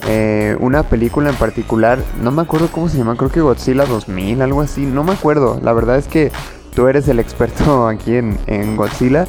eh, 0.06 0.56
una 0.60 0.84
película 0.84 1.30
en 1.30 1.36
particular, 1.36 1.98
no 2.20 2.30
me 2.30 2.42
acuerdo 2.42 2.68
cómo 2.70 2.88
se 2.88 2.98
llama, 2.98 3.16
creo 3.16 3.30
que 3.30 3.40
Godzilla 3.40 3.86
2000, 3.86 4.42
algo 4.42 4.60
así, 4.60 4.82
no 4.82 5.04
me 5.04 5.12
acuerdo. 5.12 5.60
La 5.62 5.72
verdad 5.72 5.96
es 5.96 6.06
que 6.06 6.30
tú 6.74 6.86
eres 6.88 7.08
el 7.08 7.18
experto 7.18 7.88
aquí 7.88 8.16
en, 8.16 8.76
Godzilla. 8.76 9.26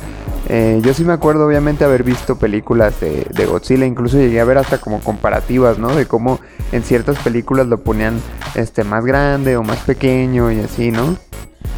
Eh, 0.49 0.79
yo 0.81 0.93
sí 0.93 1.03
me 1.03 1.13
acuerdo 1.13 1.45
obviamente 1.45 1.83
haber 1.83 2.03
visto 2.03 2.37
películas 2.37 2.99
de, 3.01 3.27
de 3.33 3.45
Godzilla, 3.45 3.85
incluso 3.85 4.17
llegué 4.17 4.39
a 4.39 4.45
ver 4.45 4.57
hasta 4.57 4.77
como 4.77 4.99
comparativas, 5.01 5.77
¿no? 5.77 5.93
De 5.93 6.05
cómo 6.05 6.39
en 6.71 6.83
ciertas 6.83 7.17
películas 7.19 7.67
lo 7.67 7.81
ponían 7.81 8.21
este 8.55 8.83
más 8.83 9.05
grande 9.05 9.57
o 9.57 9.63
más 9.63 9.79
pequeño 9.79 10.51
y 10.51 10.59
así, 10.59 10.91
¿no? 10.91 11.17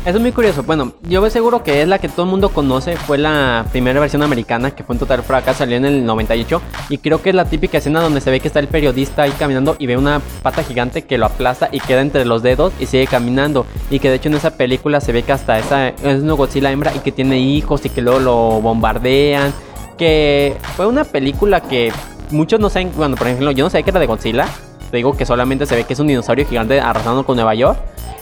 Es 0.05 0.19
muy 0.19 0.31
curioso. 0.31 0.63
Bueno, 0.63 0.93
yo 1.03 1.29
seguro 1.29 1.61
que 1.61 1.81
es 1.81 1.87
la 1.87 1.99
que 1.99 2.07
todo 2.07 2.23
el 2.23 2.31
mundo 2.31 2.49
conoce. 2.49 2.95
Fue 2.95 3.17
la 3.17 3.65
primera 3.71 3.99
versión 3.99 4.23
americana 4.23 4.71
que 4.71 4.83
fue 4.83 4.95
un 4.95 4.99
total 4.99 5.23
fracaso. 5.23 5.59
Salió 5.59 5.75
en 5.75 5.85
el 5.85 6.05
98. 6.05 6.61
Y 6.89 6.99
creo 6.99 7.21
que 7.21 7.29
es 7.29 7.35
la 7.35 7.45
típica 7.45 7.77
escena 7.77 8.01
donde 8.01 8.21
se 8.21 8.31
ve 8.31 8.39
que 8.39 8.47
está 8.47 8.59
el 8.59 8.69
periodista 8.69 9.23
ahí 9.23 9.31
caminando 9.31 9.75
y 9.77 9.87
ve 9.87 9.97
una 9.97 10.21
pata 10.41 10.63
gigante 10.63 11.03
que 11.03 11.17
lo 11.17 11.25
aplasta 11.25 11.69
y 11.71 11.79
queda 11.81 12.01
entre 12.01 12.23
los 12.23 12.41
dedos 12.41 12.73
y 12.79 12.85
sigue 12.85 13.07
caminando. 13.07 13.65
Y 13.89 13.99
que 13.99 14.09
de 14.09 14.15
hecho 14.15 14.29
en 14.29 14.35
esa 14.35 14.51
película 14.51 15.01
se 15.01 15.11
ve 15.11 15.23
que 15.23 15.33
hasta 15.33 15.59
esa 15.59 15.89
es 15.89 16.21
una 16.21 16.33
Godzilla 16.33 16.71
hembra 16.71 16.95
y 16.95 16.99
que 16.99 17.11
tiene 17.11 17.39
hijos 17.39 17.85
y 17.85 17.89
que 17.89 18.01
luego 18.01 18.19
lo 18.19 18.61
bombardean. 18.61 19.53
Que 19.97 20.55
fue 20.77 20.87
una 20.87 21.03
película 21.03 21.59
que 21.59 21.91
muchos 22.31 22.59
no 22.59 22.69
saben. 22.69 22.91
Bueno, 22.95 23.17
por 23.17 23.27
ejemplo, 23.27 23.51
yo 23.51 23.65
no 23.65 23.69
sabía 23.69 23.83
que 23.83 23.89
era 23.91 23.99
de 23.99 24.07
Godzilla. 24.07 24.47
Te 24.89 24.97
digo 24.97 25.15
que 25.15 25.25
solamente 25.25 25.65
se 25.65 25.75
ve 25.75 25.83
que 25.83 25.93
es 25.93 25.99
un 25.99 26.07
dinosaurio 26.07 26.47
gigante 26.47 26.79
arrasando 26.79 27.25
con 27.25 27.35
Nueva 27.35 27.53
York. 27.53 27.77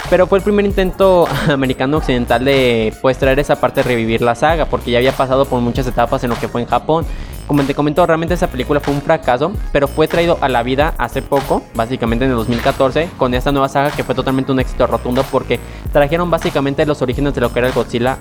Pero 0.09 0.25
fue 0.25 0.37
el 0.37 0.43
primer 0.43 0.65
intento 0.65 1.27
americano 1.51 1.97
occidental 1.97 2.43
de 2.45 2.93
pues 3.01 3.17
traer 3.17 3.39
esa 3.39 3.59
parte 3.59 3.81
de 3.81 3.89
revivir 3.89 4.21
la 4.21 4.35
saga, 4.35 4.65
porque 4.65 4.91
ya 4.91 4.99
había 4.99 5.11
pasado 5.11 5.45
por 5.45 5.59
muchas 5.61 5.85
etapas 5.87 6.23
en 6.23 6.29
lo 6.29 6.37
que 6.37 6.47
fue 6.47 6.61
en 6.61 6.67
Japón. 6.67 7.05
Como 7.45 7.63
te 7.63 7.73
comento, 7.73 8.05
realmente 8.05 8.33
esa 8.33 8.47
película 8.47 8.79
fue 8.79 8.93
un 8.93 9.01
fracaso, 9.01 9.53
pero 9.71 9.87
fue 9.87 10.07
traído 10.07 10.37
a 10.41 10.49
la 10.49 10.63
vida 10.63 10.93
hace 10.97 11.21
poco, 11.21 11.63
básicamente 11.75 12.25
en 12.25 12.31
el 12.31 12.37
2014, 12.37 13.09
con 13.17 13.33
esta 13.33 13.51
nueva 13.51 13.69
saga 13.69 13.91
que 13.91 14.03
fue 14.03 14.15
totalmente 14.15 14.51
un 14.51 14.59
éxito 14.59 14.85
rotundo 14.85 15.23
porque 15.31 15.59
trajeron 15.93 16.29
básicamente 16.29 16.85
los 16.85 17.01
orígenes 17.01 17.33
de 17.35 17.41
lo 17.41 17.53
que 17.53 17.59
era 17.59 17.69
el 17.69 17.73
Godzilla 17.73 18.17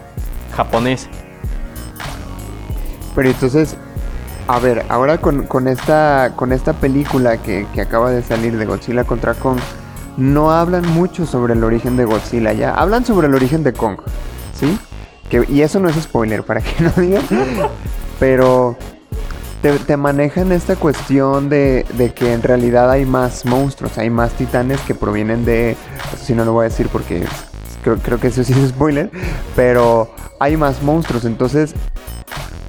japonés. 0.57 1.09
Pero 3.17 3.31
entonces, 3.31 3.77
a 4.47 4.61
ver, 4.61 4.85
ahora 4.89 5.19
con, 5.19 5.45
con 5.47 5.67
esta, 5.67 6.33
con 6.37 6.53
esta 6.53 6.73
película 6.75 7.39
que, 7.39 7.67
que 7.75 7.81
acaba 7.81 8.11
de 8.11 8.23
salir 8.23 8.57
de 8.57 8.65
Godzilla 8.65 9.05
contra 9.05 9.35
Kong, 9.35 9.59
no 10.17 10.51
hablan 10.51 10.87
mucho 10.93 11.27
sobre 11.27 11.55
el 11.55 11.65
origen 11.65 11.97
de 11.97 12.05
Godzilla 12.05 12.53
ya. 12.53 12.75
Hablan 12.75 13.05
sobre 13.05 13.27
el 13.29 13.35
origen 13.35 13.63
de 13.63 13.73
Kong, 13.73 13.99
¿sí? 14.59 14.79
Que, 15.31 15.45
y 15.49 15.63
eso 15.63 15.81
no 15.81 15.89
es 15.89 15.97
spoiler, 15.97 16.43
para 16.43 16.61
que 16.61 16.83
no 16.83 16.91
digan. 16.97 17.23
Pero 18.19 18.77
te, 19.87 19.97
manejan 19.97 20.53
esta 20.53 20.77
cuestión 20.77 21.49
de, 21.49 21.85
que 22.15 22.33
en 22.33 22.43
realidad 22.43 22.91
hay 22.91 23.05
más 23.05 23.45
monstruos, 23.45 23.99
hay 23.99 24.11
más 24.11 24.33
titanes 24.33 24.81
que 24.83 24.95
provienen 24.95 25.45
de... 25.45 25.77
Sí 26.23 26.35
no 26.35 26.45
lo 26.45 26.53
voy 26.53 26.67
a 26.67 26.69
decir 26.69 26.89
porque 26.89 27.25
creo, 27.83 27.99
creo 27.99 28.21
que 28.21 28.29
eso 28.29 28.45
sí 28.45 28.53
es 28.53 28.71
spoiler. 28.71 29.11
Pero 29.55 30.11
hay 30.39 30.57
más 30.57 30.83
monstruos, 30.83 31.25
entonces 31.25 31.75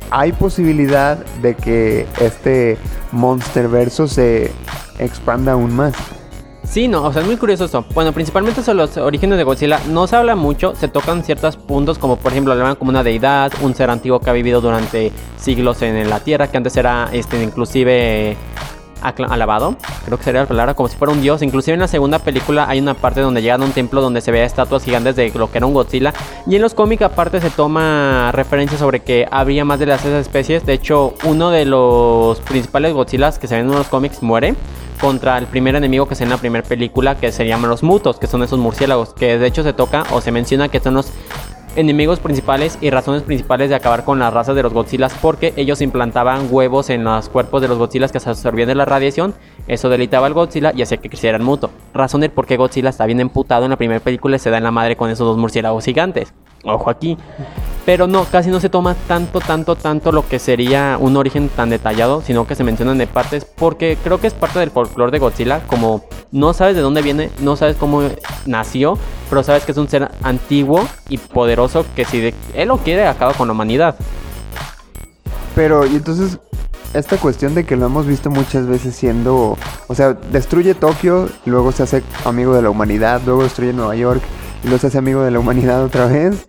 hay 0.10 0.32
posibilidad 0.32 1.18
de 1.42 1.56
que 1.56 2.08
este 2.20 2.78
monster 3.12 3.68
verso 3.68 4.08
se 4.08 4.52
expanda 5.00 5.54
aún 5.54 5.76
más. 5.76 5.94
Sí, 6.70 6.88
no, 6.90 7.04
o 7.04 7.14
sea, 7.14 7.22
es 7.22 7.28
muy 7.28 7.38
curioso 7.38 7.66
esto. 7.66 7.86
Bueno, 7.94 8.12
principalmente 8.12 8.62
sobre 8.62 8.80
los 8.80 8.98
orígenes 8.98 9.38
de 9.38 9.44
Godzilla 9.46 9.80
no 9.90 10.06
se 10.06 10.18
habla 10.18 10.36
mucho, 10.36 10.76
se 10.76 10.90
tocan 10.90 11.24
ciertos 11.24 11.56
puntos 11.56 11.98
como 11.98 12.18
por 12.18 12.34
ejemplo 12.34 12.52
hablan 12.54 12.76
como 12.76 12.90
una 12.90 13.04
deidad, 13.04 13.52
un 13.62 13.74
ser 13.74 13.90
antiguo 13.90 14.20
que 14.20 14.30
ha 14.30 14.34
vivido 14.34 14.60
durante 14.60 15.12
siglos 15.38 15.82
en 15.82 16.10
la 16.10 16.20
Tierra, 16.20 16.52
que 16.52 16.58
antes 16.58 16.76
era 16.76 17.10
este 17.14 17.42
inclusive 17.42 18.36
alabado, 19.02 19.76
creo 20.06 20.18
que 20.18 20.24
sería 20.24 20.42
la 20.42 20.48
palabra, 20.48 20.74
como 20.74 20.90
si 20.90 20.98
fuera 20.98 21.14
un 21.14 21.22
dios. 21.22 21.42
Inclusive 21.42 21.74
en 21.74 21.80
la 21.80 21.88
segunda 21.88 22.20
película 22.20 22.68
hay 22.68 22.80
una 22.80 22.94
parte 22.94 23.22
donde 23.22 23.42
llegan 23.42 23.62
a 23.62 23.66
un 23.66 23.72
templo 23.72 24.02
donde 24.02 24.22
se 24.22 24.32
ve 24.32 24.44
estatuas 24.44 24.84
gigantes 24.84 25.16
de 25.16 25.32
lo 25.32 25.52
que 25.52 25.58
era 25.58 25.68
un 25.68 25.74
Godzilla. 25.74 26.14
Y 26.46 26.56
en 26.56 26.62
los 26.62 26.74
cómics 26.74 27.02
aparte 27.04 27.42
se 27.42 27.50
toma 27.50 28.32
referencia 28.32 28.78
sobre 28.78 29.02
que 29.02 29.28
habría 29.32 29.66
más 29.66 29.80
de 29.80 29.86
las 29.86 30.02
esas 30.06 30.22
especies. 30.22 30.66
De 30.66 30.74
hecho, 30.74 31.14
uno 31.24 31.50
de 31.50 31.66
los 31.66 32.40
principales 32.42 32.94
Godzillas 32.94 33.40
que 33.40 33.48
se 33.48 33.56
ven 33.56 33.68
en 33.68 33.76
los 33.76 33.88
cómics 33.88 34.22
muere 34.22 34.56
contra 35.00 35.38
el 35.38 35.46
primer 35.46 35.76
enemigo 35.76 36.08
que 36.08 36.16
se 36.16 36.24
ve 36.24 36.26
en 36.26 36.32
la 36.32 36.38
primera 36.38 36.68
película 36.68 37.16
que 37.16 37.32
se 37.32 37.46
llaman 37.46 37.70
los 37.70 37.84
mutos, 37.84 38.18
que 38.18 38.28
son 38.28 38.44
esos 38.44 38.60
murciélagos, 38.60 39.14
que 39.14 39.38
de 39.38 39.48
hecho 39.48 39.64
se 39.64 39.74
toca 39.74 40.04
o 40.12 40.22
se 40.22 40.32
menciona 40.32 40.70
que 40.70 40.80
son 40.80 40.96
los 40.96 41.12
enemigos 41.76 42.20
principales 42.20 42.78
y 42.82 42.90
razones 42.90 43.24
principales 43.24 43.70
de 43.70 43.76
acabar 43.76 44.04
con 44.04 44.20
las 44.20 44.34
razas 44.34 44.56
de 44.56 44.64
los 44.64 44.74
Godzillas 44.74 45.14
porque 45.22 45.54
ellos 45.56 45.82
implantaban 45.82 46.48
huevos 46.50 46.90
en 46.90 47.04
los 47.04 47.30
cuerpos 47.30 47.62
de 47.62 47.68
los 47.68 47.78
Godzillas 47.78 48.12
que 48.12 48.20
se 48.20 48.30
absorbían 48.30 48.68
de 48.68 48.76
la 48.76 48.86
radiación. 48.86 49.34
Eso 49.68 49.90
delitaba 49.90 50.28
al 50.28 50.34
Godzilla 50.34 50.72
y 50.76 50.82
hacía 50.82 50.98
que 50.98 51.10
crecieran 51.10 51.44
muto. 51.44 51.70
Razón 51.94 52.22
del 52.22 52.32
por 52.32 52.48
qué 52.48 52.58
Godzilla 52.58 52.90
está 52.90 53.06
bien 53.06 53.20
emputado 53.20 53.66
en 53.66 53.72
la 53.72 53.78
primera 53.78 54.00
película 54.00 54.38
y 54.38 54.40
se 54.40 54.50
da 54.50 54.58
en 54.58 54.64
la 54.64 54.72
madre 54.72 54.96
con 54.96 55.10
esos 55.10 55.28
dos 55.28 55.38
murciélagos 55.38 55.86
gigantes. 55.86 56.34
Ojo 56.68 56.90
aquí. 56.90 57.18
Pero 57.86 58.06
no, 58.06 58.26
casi 58.26 58.50
no 58.50 58.60
se 58.60 58.68
toma 58.68 58.96
tanto, 59.08 59.40
tanto, 59.40 59.78
tanto 59.78 60.12
lo 60.12 60.28
que 60.28 60.40
sería 60.40 60.98
un 61.00 61.16
origen 61.16 61.48
tan 61.48 61.70
detallado, 61.70 62.22
sino 62.22 62.46
que 62.46 62.54
se 62.54 62.66
mencionan 62.66 62.98
de 62.98 63.08
partes, 63.08 63.46
porque 63.46 63.98
creo 64.04 64.20
que 64.20 64.28
es 64.28 64.34
parte 64.34 64.60
del 64.60 64.72
folclore 64.72 65.12
de 65.12 65.20
Godzilla, 65.20 65.62
como 65.68 66.04
no 66.34 66.52
sabes 66.54 66.76
de 66.76 66.82
dónde 66.82 67.02
viene, 67.02 67.30
no 67.40 67.56
sabes 67.56 67.78
cómo 67.78 68.02
nació, 68.46 68.98
pero 69.30 69.42
sabes 69.42 69.64
que 69.64 69.72
es 69.72 69.78
un 69.78 69.88
ser 69.88 70.12
antiguo 70.22 70.86
y 71.08 71.18
poderoso 71.18 71.86
que 71.96 72.04
si 72.04 72.34
él 72.54 72.68
lo 72.68 72.78
quiere 72.80 73.08
acaba 73.08 73.34
con 73.34 73.48
la 73.48 73.54
humanidad. 73.54 73.96
Pero, 75.56 75.86
y 75.86 75.96
entonces, 75.96 76.40
esta 76.94 77.16
cuestión 77.18 77.56
de 77.56 77.66
que 77.66 77.78
lo 77.78 77.86
hemos 77.86 78.06
visto 78.06 78.30
muchas 78.30 78.68
veces 78.68 78.96
siendo, 78.96 79.58
o 79.88 79.96
sea, 79.96 80.12
destruye 80.12 80.76
Tokio, 80.76 81.30
luego 81.46 81.72
se 81.72 81.84
hace 81.84 82.04
amigo 82.26 82.54
de 82.54 82.62
la 82.62 82.70
humanidad, 82.70 83.22
luego 83.26 83.44
destruye 83.44 83.72
Nueva 83.72 83.96
York, 83.96 84.22
y 84.64 84.78
se 84.78 84.88
hace 84.88 84.98
amigo 84.98 85.24
de 85.24 85.32
la 85.32 85.40
humanidad 85.40 85.84
otra 85.84 86.08
vez. 86.08 86.48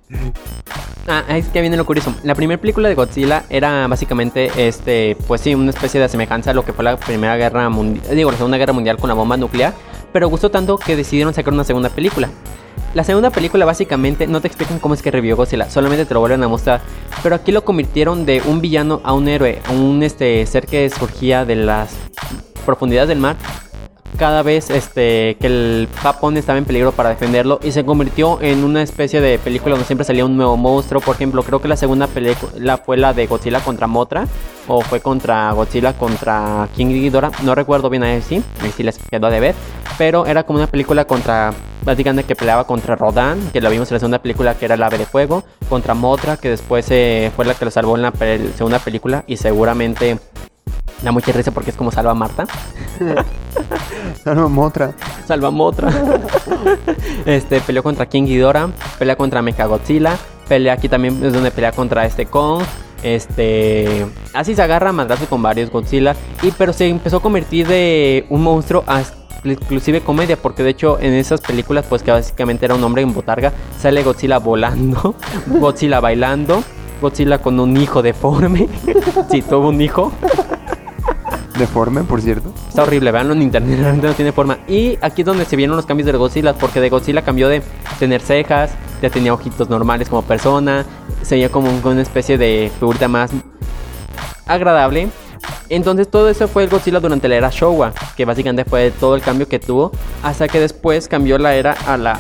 Ah, 1.07 1.25
es 1.37 1.49
que 1.49 1.61
viene 1.61 1.77
lo 1.77 1.87
curioso. 1.87 2.15
La 2.23 2.35
primera 2.35 2.61
película 2.61 2.89
de 2.89 2.95
Godzilla 2.95 3.45
era 3.49 3.87
básicamente, 3.87 4.51
este, 4.57 5.17
pues 5.27 5.41
sí, 5.41 5.55
una 5.55 5.71
especie 5.71 6.01
de 6.01 6.09
semejanza 6.09 6.51
a 6.51 6.55
lo 6.55 6.65
que 6.65 6.73
fue 6.73 6.85
la 6.85 6.97
Primera 6.97 7.37
Guerra 7.37 7.69
Mundial, 7.71 8.15
digo, 8.15 8.31
la 8.31 8.37
Segunda 8.37 8.59
Guerra 8.59 8.75
Mundial 8.75 8.99
con 8.99 9.09
la 9.09 9.15
bomba 9.15 9.37
nuclear, 9.37 9.73
pero 10.13 10.29
gustó 10.29 10.51
tanto 10.51 10.77
que 10.77 10.97
decidieron 10.97 11.33
sacar 11.33 11.55
una 11.55 11.65
segunda 11.65 11.89
película. 11.89 12.29
La 12.95 13.05
segunda 13.05 13.31
película 13.31 13.65
básicamente 13.65 14.27
no 14.27 14.41
te 14.41 14.49
explican 14.49 14.79
cómo 14.79 14.95
es 14.95 15.03
que 15.03 15.11
revivió 15.11 15.37
Godzilla, 15.37 15.71
solamente 15.71 16.05
te 16.05 16.15
lo 16.15 16.21
vuelven 16.21 16.43
a 16.43 16.49
mostrar. 16.49 16.81
Pero 17.23 17.35
aquí 17.35 17.53
lo 17.53 17.65
convirtieron 17.65 18.27
de 18.27 18.43
un 18.47 18.61
villano 18.61 19.01
a 19.05 19.15
un 19.15 19.29
héroe, 19.29 19.61
a 19.67 19.73
un 19.73 20.03
este, 20.03 20.45
ser 20.47 20.67
que 20.67 20.91
surgía 20.91 21.45
de 21.45 21.57
las 21.57 21.91
profundidades 22.67 23.09
del 23.09 23.19
mar 23.19 23.37
cada 24.17 24.43
vez 24.43 24.71
este, 24.71 25.37
que 25.41 25.47
el 25.47 25.89
Japón 26.01 26.37
estaba 26.37 26.59
en 26.59 26.65
peligro 26.65 26.93
para 26.93 27.11
defenderlo 27.11 27.61
y 27.63 27.73
se 27.73 27.85
convirtió 27.85 28.41
en 28.41 28.65
una 28.65 28.83
especie 28.83 29.21
de 29.21 29.39
película 29.39 29.73
donde 29.73 29.87
siempre 29.87 30.05
salía 30.05 30.25
un 30.25 30.37
nuevo 30.37 30.57
monstruo. 30.57 31.01
Por 31.01 31.15
ejemplo, 31.15 31.43
creo 31.43 31.61
que 31.61 31.69
la 31.69 31.77
segunda 31.77 32.07
película 32.07 32.79
fue 32.79 32.97
la 32.97 33.13
de 33.13 33.27
Godzilla 33.27 33.61
contra 33.61 33.87
Motra 33.87 34.27
o 34.67 34.81
fue 34.83 35.01
contra 35.01 35.53
Godzilla 35.53 35.93
contra 35.93 36.69
King 36.75 36.87
Ghidorah. 36.89 37.31
No 37.43 37.55
recuerdo 37.55 37.91
bien 37.91 38.03
ahí 38.03 38.23
sí, 38.23 38.43
ahí 38.63 38.73
sí 38.77 38.83
les 38.83 38.99
quedó 38.99 39.31
de 39.31 39.41
ver, 39.41 39.55
pero 39.97 40.27
era 40.27 40.43
como 40.43 40.59
una 40.59 40.69
película 40.69 41.05
contra 41.05 41.53
básicamente 41.85 42.25
que 42.25 42.37
peleaba 42.37 42.67
contra 42.67 42.97
Rodan, 42.97 43.51
que 43.53 43.61
la 43.61 43.71
vimos 43.71 43.91
en 43.91 43.95
la 43.95 44.01
segunda 44.01 44.19
película 44.21 44.55
que 44.55 44.67
era 44.67 44.75
el 44.75 44.83
ave 44.83 44.99
de 44.99 45.07
fuego, 45.07 45.45
contra 45.69 45.95
Motra, 45.95 46.37
que 46.37 46.51
después 46.51 46.87
eh, 46.91 47.31
fue 47.35 47.45
la 47.45 47.55
que 47.55 47.65
lo 47.65 47.71
salvó 47.71 47.97
en 47.97 48.03
la 48.03 48.13
segunda 48.57 48.79
película 48.79 49.25
y 49.27 49.37
seguramente 49.37 50.19
Da 51.03 51.13
mucha 51.13 51.33
risa 51.33 51.51
porque 51.53 51.71
es 51.71 51.77
como 51.77 51.91
Salva 51.91 52.15
Marta. 52.15 52.47
Salva 54.25 54.49
Motra. 54.49 54.93
Salva 55.27 55.51
Motra. 55.51 55.91
este, 57.27 57.61
peleó 57.61 57.83
contra 57.83 58.07
King 58.07 58.25
Ghidorah, 58.25 58.69
pelea 58.99 59.17
contra 59.17 59.43
Mechagodzilla, 59.43 60.17
pelea 60.49 60.73
aquí 60.73 60.89
también 60.89 61.23
es 61.25 61.33
donde 61.33 61.51
pelea 61.51 61.73
contra 61.73 62.05
este 62.05 62.27
Kong. 62.27 62.63
Este, 63.03 64.07
así 64.35 64.57
se 64.57 64.63
agarra 64.63 64.91
a 64.91 65.27
con 65.29 65.41
varios 65.41 65.71
Godzilla 65.71 66.17
y 66.43 66.51
pero 66.51 66.73
se 66.73 66.89
empezó 66.89 67.19
a 67.19 67.23
convertir 67.23 67.69
de 67.69 68.27
un 68.29 68.43
monstruo 68.43 68.83
a 68.89 69.03
inclusive 69.45 70.01
comedia, 70.01 70.37
porque 70.37 70.65
de 70.65 70.71
hecho 70.71 70.99
en 71.01 71.15
esas 71.15 71.41
películas, 71.41 71.87
pues 71.89 72.03
que 72.03 72.11
básicamente 72.11 72.65
era 72.65 72.75
un 72.75 72.83
hombre 72.83 73.03
en 73.03 73.15
botarga, 73.15 73.53
sale 73.79 74.03
Godzilla 74.03 74.39
volando, 74.39 75.15
Godzilla 75.47 76.01
bailando, 76.01 76.65
Godzilla 77.01 77.39
con 77.39 77.61
un 77.61 77.77
hijo 77.77 78.03
deforme, 78.03 78.69
si 79.31 79.43
tuvo 79.43 79.69
un 79.69 79.81
hijo, 79.81 80.13
Deforme, 81.59 82.03
por 82.05 82.23
cierto. 82.23 82.53
Está 82.69 82.85
horrible, 82.85 83.13
veanlo 83.13 83.35
en 83.35 83.43
internet, 83.43 83.79
realmente 83.81 84.07
no 84.07 84.15
tiene 84.15 84.33
forma. 84.33 84.59
Y 84.69 84.99
aquí 85.01 85.23
es 85.23 85.27
donde 85.27 85.45
se 85.45 85.57
vieron 85.57 85.77
los 85.77 85.87
cambios 85.87 86.07
de 86.07 86.17
Godzilla, 86.17 86.55
porque 86.55 86.81
de 86.81 86.89
Godzilla 86.89 87.23
cambió 87.23 87.49
de 87.49 87.63
tener 87.99 88.21
cejas, 88.21 88.71
ya 89.03 89.11
tenía 89.11 89.35
ojitos 89.35 89.69
normales 89.69 90.09
como 90.09 90.23
persona, 90.23 90.85
se 91.23 91.35
veía 91.35 91.51
como 91.51 91.71
una 91.71 92.03
especie 92.03 92.39
de 92.39 92.71
figurita 92.79 93.09
más 93.09 93.31
agradable. 94.47 95.09
Entonces 95.69 96.09
todo 96.09 96.31
eso 96.31 96.49
fue 96.49 96.65
el 96.65 96.71
Godzilla 96.71 97.01
durante 97.01 97.29
la 97.29 97.37
era 97.37 97.51
Showa, 97.51 97.93
que 98.17 98.25
básicamente 98.25 98.65
fue 98.65 98.91
todo 98.91 99.15
el 99.15 99.21
cambio 99.21 99.47
que 99.49 99.59
tuvo, 99.59 99.93
hasta 100.23 100.49
que 100.49 100.61
después 100.61 101.09
cambió 101.09 101.37
la 101.39 101.55
era 101.55 101.73
a 101.87 101.97
la 101.97 102.19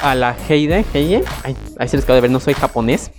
a 0.00 0.14
la 0.14 0.36
Heide, 0.48 0.84
Heide, 0.92 1.24
ahí 1.42 1.88
se 1.88 1.96
les 1.96 2.04
acaba 2.04 2.16
de 2.16 2.22
ver, 2.22 2.30
no 2.30 2.40
soy 2.40 2.54
japonés. 2.54 3.10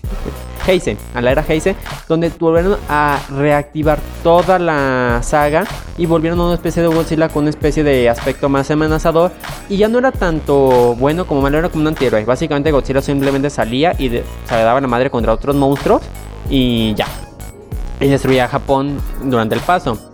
Heise, 0.68 0.98
a 1.14 1.22
la 1.22 1.32
era 1.32 1.44
Heise, 1.48 1.76
donde 2.08 2.30
volvieron 2.38 2.78
a 2.90 3.20
reactivar 3.30 4.00
toda 4.24 4.60
la 4.60 5.20
saga 5.24 5.66
y 5.98 6.06
volvieron 6.06 6.40
a 6.40 6.46
una 6.46 6.54
especie 6.56 6.82
de 6.82 6.90
Godzilla 6.90 7.30
con 7.30 7.44
una 7.44 7.50
especie 7.50 7.84
de 7.84 8.10
aspecto 8.10 8.50
más 8.50 8.70
amenazador 8.70 9.32
y 9.70 9.78
ya 9.78 9.88
no 9.88 10.00
era 10.00 10.12
tanto 10.12 10.96
bueno 10.96 11.26
como 11.26 11.42
malo, 11.42 11.58
era 11.58 11.70
como 11.70 11.82
un 11.82 11.88
antihéroe. 11.88 12.26
Básicamente 12.26 12.72
Godzilla 12.72 13.02
simplemente 13.02 13.50
salía 13.50 13.94
y 13.98 14.10
se 14.10 14.24
le 14.52 14.64
daba 14.64 14.82
la 14.82 14.88
madre 14.88 15.10
contra 15.10 15.34
otros 15.34 15.56
monstruos 15.56 16.02
y 16.50 16.94
ya. 16.96 17.08
Y 18.00 18.08
destruía 18.08 18.46
a 18.46 18.48
Japón 18.48 19.00
durante 19.24 19.56
el 19.56 19.62
paso. 19.62 20.07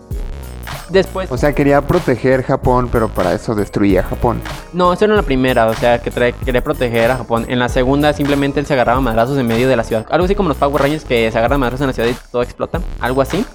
Después. 0.90 1.32
O 1.32 1.38
sea, 1.38 1.54
quería 1.54 1.82
proteger 1.82 2.44
Japón, 2.44 2.90
pero 2.92 3.10
para 3.10 3.34
eso 3.34 3.56
destruía 3.56 4.04
Japón. 4.04 4.42
No, 4.74 4.94
eso 4.94 5.06
era 5.06 5.16
la 5.16 5.24
primera, 5.24 5.68
o 5.68 5.74
sea, 5.74 6.00
que 6.00 6.12
quería 6.46 6.64
proteger 6.64 7.12
a 7.12 7.18
Japón. 7.18 7.46
En 7.48 7.60
la 7.60 7.70
segunda, 7.70 8.14
simplemente 8.14 8.60
él 8.60 8.66
se 8.66 8.74
agarraba 8.74 9.02
madrazos 9.02 9.38
en 9.38 9.48
medio 9.48 9.68
de 9.68 9.76
la 9.76 9.84
ciudad. 9.84 10.06
Algo 10.10 10.26
así 10.26 10.36
como 10.36 10.50
los 10.50 10.58
Power 10.58 10.82
Rangers 10.82 11.06
que 11.06 11.32
se 11.32 11.38
agarran 11.38 11.60
madrazos 11.60 11.82
en 11.82 11.88
la 11.88 11.94
ciudad 11.94 12.10
y 12.10 12.16
todo 12.32 12.42
explota. 12.42 12.82
Algo 13.00 13.22
así. 13.22 13.46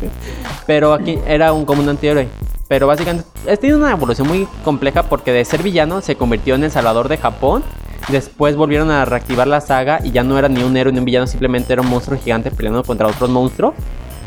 pero 0.66 0.92
aquí 0.92 1.18
era 1.26 1.52
un 1.52 1.64
como 1.64 1.82
un 1.82 1.88
antihéroe. 1.88 2.28
Pero 2.68 2.86
básicamente, 2.86 3.28
ha 3.50 3.56
tenido 3.56 3.78
una 3.78 3.90
evolución 3.90 4.26
muy 4.26 4.48
compleja 4.64 5.02
porque 5.02 5.32
de 5.32 5.44
ser 5.44 5.62
villano 5.62 6.00
se 6.00 6.16
convirtió 6.16 6.54
en 6.54 6.64
el 6.64 6.70
salvador 6.70 7.08
de 7.08 7.18
Japón. 7.18 7.62
Después 8.08 8.56
volvieron 8.56 8.90
a 8.90 9.04
reactivar 9.04 9.46
la 9.46 9.60
saga 9.60 10.00
y 10.02 10.10
ya 10.10 10.24
no 10.24 10.38
era 10.38 10.48
ni 10.48 10.62
un 10.62 10.76
héroe 10.76 10.92
ni 10.92 10.98
un 10.98 11.04
villano, 11.04 11.26
simplemente 11.26 11.72
era 11.72 11.82
un 11.82 11.88
monstruo 11.88 12.18
gigante 12.18 12.50
peleando 12.50 12.82
contra 12.82 13.06
otros 13.06 13.30
monstruos. 13.30 13.74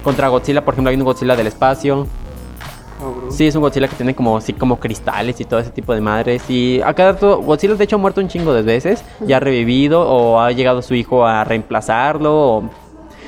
Contra 0.03 0.27
Godzilla, 0.27 0.63
por 0.63 0.75
ejemplo, 0.75 0.91
hay 0.91 0.95
un 0.95 1.03
Godzilla 1.03 1.35
del 1.35 1.47
espacio. 1.47 2.07
Sí, 3.29 3.47
es 3.47 3.55
un 3.55 3.61
Godzilla 3.61 3.87
que 3.87 3.95
tiene 3.95 4.15
como, 4.15 4.39
sí, 4.39 4.53
como 4.53 4.79
cristales 4.79 5.39
y 5.41 5.45
todo 5.45 5.59
ese 5.59 5.71
tipo 5.71 5.93
de 5.93 6.01
madres. 6.01 6.49
Y 6.49 6.81
acá 6.81 7.11
Godzilla 7.13 7.75
de 7.75 7.83
hecho 7.83 7.97
ha 7.97 7.99
muerto 7.99 8.21
un 8.21 8.27
chingo 8.27 8.53
de 8.53 8.61
veces. 8.61 9.03
Ya 9.25 9.37
ha 9.37 9.39
revivido 9.39 10.01
o 10.01 10.39
ha 10.39 10.51
llegado 10.51 10.81
su 10.81 10.93
hijo 10.95 11.25
a 11.25 11.43
reemplazarlo. 11.43 12.69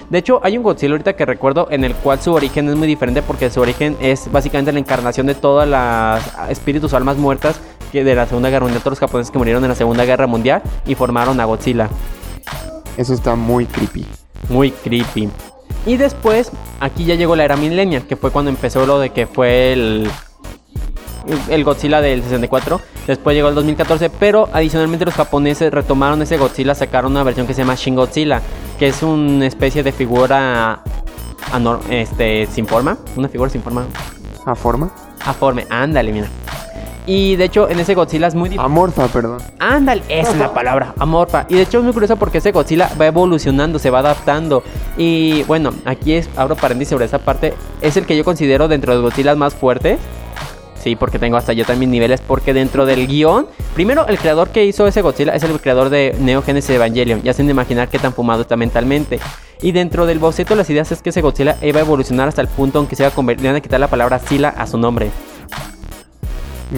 De 0.10 0.20
hecho, 0.20 0.40
hay 0.42 0.58
un 0.58 0.64
Godzilla 0.64 0.94
ahorita 0.94 1.14
que 1.18 1.26
recuerdo 1.26 1.68
en 1.70 1.84
el 1.84 1.94
cual 1.94 2.22
su 2.22 2.32
origen 2.32 2.70
es 2.70 2.76
muy 2.76 2.88
diferente 2.88 3.22
porque 3.22 3.50
su 3.50 3.60
origen 3.60 3.98
es 4.00 4.32
básicamente 4.32 4.72
la 4.72 4.80
encarnación 4.80 5.28
de 5.28 5.36
todas 5.36 5.68
las 5.68 6.50
espíritus 6.50 6.94
o 6.94 6.98
almas 6.98 7.18
muertas 7.18 7.60
que 7.92 8.06
de 8.06 8.16
la 8.16 8.26
Segunda 8.26 8.50
Guerra 8.50 8.66
Mundial, 8.66 8.82
todos 8.82 8.94
los 8.94 9.00
japoneses 9.00 9.32
que 9.32 9.38
murieron 9.38 9.64
en 9.64 9.70
la 9.70 9.76
Segunda 9.76 10.06
Guerra 10.06 10.28
Mundial 10.28 10.62
y 10.86 10.96
formaron 10.96 11.40
a 11.42 11.46
Godzilla. 11.46 11.90
Eso 12.96 13.14
está 13.14 13.36
muy 13.36 13.66
creepy. 13.66 14.06
Muy 14.50 14.72
creepy. 14.72 15.30
Y 15.88 15.96
después, 15.96 16.52
aquí 16.82 17.06
ya 17.06 17.16
llegó 17.16 17.38
la 17.38 17.46
era 17.46 17.56
millennial, 17.56 18.06
que 18.06 18.18
fue 18.18 18.30
cuando 18.30 18.50
empezó 18.50 18.86
lo 18.86 19.00
de 19.00 19.12
que 19.12 19.26
fue 19.26 19.72
el, 19.72 20.12
el 21.50 21.64
Godzilla 21.64 22.02
del 22.02 22.22
64. 22.22 22.82
Después 23.08 23.34
llegó 23.34 23.48
el 23.48 23.56
2014, 23.56 24.10
pero 24.10 24.50
adicionalmente 24.52 25.06
los 25.06 25.14
japoneses 25.14 25.72
retomaron 25.72 26.22
ese 26.22 26.38
Godzilla, 26.38 26.76
sacaron 26.76 27.14
una 27.14 27.24
versión 27.24 27.48
que 27.48 27.54
se 27.54 27.62
llama 27.62 27.76
Shin 27.76 27.96
Godzilla, 27.96 28.42
que 28.78 28.90
es 28.90 29.02
una 29.02 29.48
especie 29.48 29.82
de 29.82 29.94
figura 29.94 30.84
este, 31.90 32.48
sin 32.48 32.68
forma. 32.68 32.98
Una 33.16 33.30
figura 33.30 33.50
sin 33.50 33.62
forma. 33.62 33.88
¿A 34.46 34.56
forma? 34.56 34.92
A 35.26 35.32
forma, 35.32 35.62
ándale, 35.70 36.12
mira. 36.12 36.28
Y 37.08 37.38
de 37.38 37.46
hecho, 37.46 37.70
en 37.70 37.80
ese 37.80 37.96
Godzilla 37.96 38.28
es 38.28 38.36
muy 38.36 38.50
difícil. 38.50 38.66
Amorfa, 38.66 39.08
perdón. 39.08 39.38
Ándale, 39.60 40.04
esa 40.10 40.32
es 40.32 40.38
la 40.38 40.54
palabra, 40.54 40.94
amorfa. 41.00 41.46
Y 41.48 41.56
de 41.56 41.62
hecho 41.62 41.78
es 41.78 41.84
muy 41.86 41.94
curioso 41.94 42.18
porque 42.18 42.40
ese 42.40 42.52
Godzilla 42.52 42.92
va 43.00 43.08
evolucionando, 43.08 43.80
se 43.80 43.90
va 43.90 44.00
adaptando. 44.00 44.62
Y 44.98 45.44
bueno, 45.44 45.72
aquí 45.86 46.14
es, 46.14 46.30
abro 46.36 46.58
paréntesis 46.58 46.90
sobre 46.90 47.06
esa 47.06 47.20
parte. 47.20 47.54
Es 47.82 47.96
el 47.96 48.06
que 48.06 48.18
yo 48.18 48.26
considero 48.26 48.68
dentro 48.68 48.92
de 48.92 49.02
los 49.02 49.10
Godzilla 49.10 49.34
más 49.36 49.56
fuertes. 49.56 50.00
Sí, 50.84 50.98
porque 50.98 51.18
tengo 51.18 51.38
hasta 51.38 51.54
yo 51.54 51.64
también 51.64 51.92
niveles. 51.92 52.20
Porque 52.20 52.54
dentro 52.54 52.86
del 52.86 53.08
guion, 53.08 53.48
primero 53.74 54.06
el 54.08 54.18
creador 54.18 54.50
que 54.50 54.66
hizo 54.66 54.86
ese 54.86 55.02
Godzilla 55.02 55.34
es 55.34 55.44
el 55.44 55.58
creador 55.62 55.90
de 55.90 56.14
Neo 56.20 56.42
Genesis 56.42 56.72
Evangelion. 56.72 57.24
Ya 57.24 57.34
se 57.34 57.42
de 57.42 57.52
imaginar 57.52 57.88
qué 57.88 58.00
tan 58.00 58.12
fumado 58.12 58.42
está 58.42 58.58
mentalmente. 58.58 59.20
Y 59.62 59.72
dentro 59.72 60.06
del 60.06 60.20
boceto, 60.20 60.56
las 60.56 60.70
ideas 60.70 60.92
es 60.92 61.02
que 61.02 61.12
ese 61.12 61.22
Godzilla 61.22 61.56
iba 61.62 61.80
a 61.80 61.84
evolucionar 61.84 62.28
hasta 62.28 62.42
el 62.42 62.50
punto 62.50 62.82
en 62.82 62.88
que 62.88 62.98
se 62.98 63.04
iba 63.04 63.10
a 63.10 63.16
convertir, 63.16 63.48
a 63.48 63.62
quitar 63.62 63.80
la 63.80 63.88
palabra 63.88 64.20
Sila 64.20 64.50
a 64.50 64.68
su 64.68 64.78
nombre. 64.78 65.10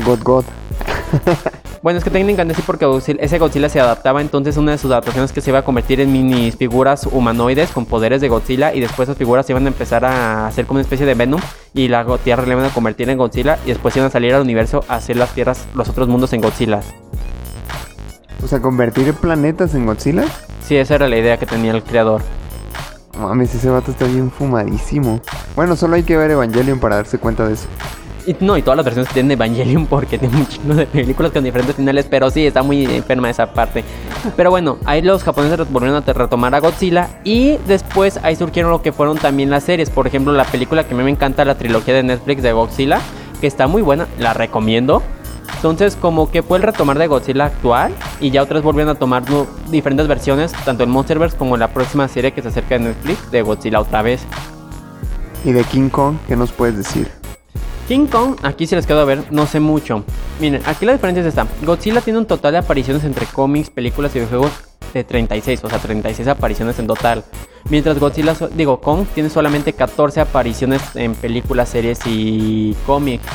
God 0.06 0.20
God. 0.24 0.46
Bueno, 1.82 1.98
es 1.98 2.04
que 2.04 2.10
técnicamente 2.10 2.54
sí 2.56 2.64
porque 2.66 2.86
ese 3.20 3.40
Godzilla 3.40 3.70
se 3.70 3.80
adaptaba, 3.80 4.20
entonces 4.20 4.58
una 4.58 4.74
de 4.74 4.78
sus 4.78 4.92
adaptaciones 4.92 5.32
que 5.32 5.40
se 5.40 5.50
iba 5.50 5.60
a 5.60 5.62
convertir 5.62 6.02
en 6.02 6.12
mini 6.12 6.52
figuras 6.52 7.08
humanoides 7.10 7.72
con 7.72 7.86
poderes 7.86 8.20
de 8.20 8.28
Godzilla 8.28 8.74
y 8.74 8.82
después 8.82 9.08
esas 9.08 9.18
figuras 9.18 9.50
iban 9.50 9.64
a 9.64 9.70
empezar 9.70 10.04
a 10.04 10.48
hacer 10.48 10.66
como 10.66 10.80
una 10.80 10.82
especie 10.82 11.06
de 11.06 11.14
Venom 11.14 11.40
y 11.74 11.88
la 11.88 12.06
Tierra 12.18 12.44
le 12.46 12.52
iban 12.52 12.66
a 12.66 12.74
convertir 12.74 13.10
en 13.10 13.18
Godzilla 13.18 13.60
y 13.64 13.70
después 13.70 13.96
iban 13.96 14.08
a 14.08 14.12
salir 14.12 14.34
al 14.34 14.42
universo 14.42 14.84
a 14.90 14.96
hacer 14.96 15.16
las 15.16 15.34
tierras, 15.34 15.68
los 15.74 15.88
otros 15.88 16.10
mundos 16.10 16.34
en 16.34 16.42
Godzilla. 16.42 16.82
O 18.44 18.48
sea, 18.48 18.62
convertir 18.62 19.14
planetas 19.14 19.74
en 19.74 19.86
Godzilla. 19.86 20.26
Sí, 20.66 20.76
esa 20.76 20.96
era 20.96 21.08
la 21.08 21.18
idea 21.18 21.38
que 21.38 21.46
tenía 21.46 21.72
el 21.72 21.84
creador. 21.84 22.22
Mames, 23.18 23.56
ese 23.56 23.70
vato 23.70 23.92
está 23.92 24.06
bien 24.06 24.32
fumadísimo. 24.32 25.22
Bueno, 25.56 25.78
solo 25.78 25.96
hay 25.96 26.04
que 26.04 26.18
ver 26.18 26.32
Evangelion 26.32 26.80
para 26.80 26.98
darse 26.98 27.20
cuenta 27.20 27.48
de 27.48 27.54
eso. 27.54 27.68
No, 28.40 28.58
y 28.58 28.62
todas 28.62 28.78
las 28.78 28.86
versiones 28.86 29.12
tienen 29.12 29.32
Evangelion 29.32 29.86
porque 29.86 30.18
tiene 30.18 30.36
un 30.38 30.78
de 30.78 30.86
películas 30.86 31.32
con 31.32 31.44
diferentes 31.44 31.76
finales, 31.76 32.08
pero 32.10 32.30
sí, 32.30 32.46
está 32.46 32.64
muy 32.64 32.86
enferma 32.86 33.30
esa 33.30 33.54
parte. 33.54 33.84
Pero 34.36 34.50
bueno, 34.50 34.78
ahí 34.86 35.02
los 35.02 35.24
japoneses 35.24 35.72
volvieron 35.72 36.04
a 36.06 36.14
retomar 36.14 36.54
a 36.54 36.60
Godzilla 36.60 37.10
y 37.24 37.58
después 37.68 38.20
ahí 38.24 38.36
surgieron 38.36 38.72
lo 38.72 38.82
que 38.82 38.92
fueron 38.92 39.18
también 39.18 39.50
las 39.50 39.64
series. 39.64 39.90
Por 39.90 40.08
ejemplo, 40.08 40.34
la 40.34 40.46
película 40.46 40.84
que 40.84 40.94
a 40.94 40.98
mí 40.98 41.04
me 41.04 41.12
encanta, 41.12 41.46
la 41.46 41.58
trilogía 41.58 41.94
de 41.94 42.04
Netflix 42.04 42.44
de 42.44 42.54
Godzilla, 42.54 43.00
que 43.42 43.48
está 43.48 43.68
muy 43.68 43.82
buena, 43.82 44.08
la 44.20 44.34
recomiendo. 44.34 45.02
Entonces, 45.56 45.96
como 45.96 46.32
que 46.32 46.44
fue 46.44 46.58
el 46.58 46.64
retomar 46.64 46.98
de 46.98 47.08
Godzilla 47.08 47.46
actual 47.46 47.94
y 48.22 48.32
ya 48.32 48.44
otras 48.44 48.64
volvieron 48.64 48.96
a 48.96 49.00
tomar 49.00 49.24
diferentes 49.70 50.08
versiones, 50.08 50.54
tanto 50.64 50.84
en 50.84 50.90
Monsterverse 50.90 51.36
como 51.36 51.58
la 51.58 51.70
próxima 51.70 52.08
serie 52.08 52.32
que 52.32 52.42
se 52.42 52.50
acerca 52.50 52.78
de 52.78 52.86
Netflix 52.86 53.32
de 53.32 53.42
Godzilla 53.42 53.80
otra 53.80 54.02
vez. 54.02 54.22
¿Y 55.44 55.52
de 55.52 55.64
King 55.64 55.90
Kong 55.90 56.18
qué 56.28 56.36
nos 56.36 56.52
puedes 56.52 56.78
decir? 56.78 57.19
King 57.90 58.06
Kong, 58.06 58.36
aquí 58.44 58.68
se 58.68 58.76
les 58.76 58.86
quedó 58.86 59.00
a 59.00 59.06
ver, 59.06 59.24
no 59.32 59.48
sé 59.48 59.60
mucho. 59.60 60.04
Miren, 60.40 60.62
aquí 60.68 60.86
la 60.86 60.92
diferencia 60.92 61.22
es 61.22 61.28
esta. 61.28 61.48
Godzilla 61.66 62.02
tiene 62.02 62.20
un 62.20 62.28
total 62.28 62.52
de 62.52 62.60
apariciones 62.60 63.04
entre 63.04 63.26
cómics, 63.26 63.72
películas 63.72 64.16
y 64.16 64.20
videojuegos 64.20 64.52
de 64.94 65.04
36, 65.04 65.64
o 65.64 65.70
sea, 65.72 65.80
36 65.80 66.28
apariciones 66.28 66.78
en 66.78 66.86
total. 66.86 67.24
Mientras 67.68 67.98
Godzilla, 68.00 68.36
digo, 68.54 68.80
Kong 68.80 69.08
tiene 69.16 69.32
solamente 69.32 69.74
14 69.74 70.22
apariciones 70.22 70.84
en 70.94 71.16
películas, 71.16 71.70
series 71.70 72.02
y 72.06 72.76
cómics. 72.86 73.26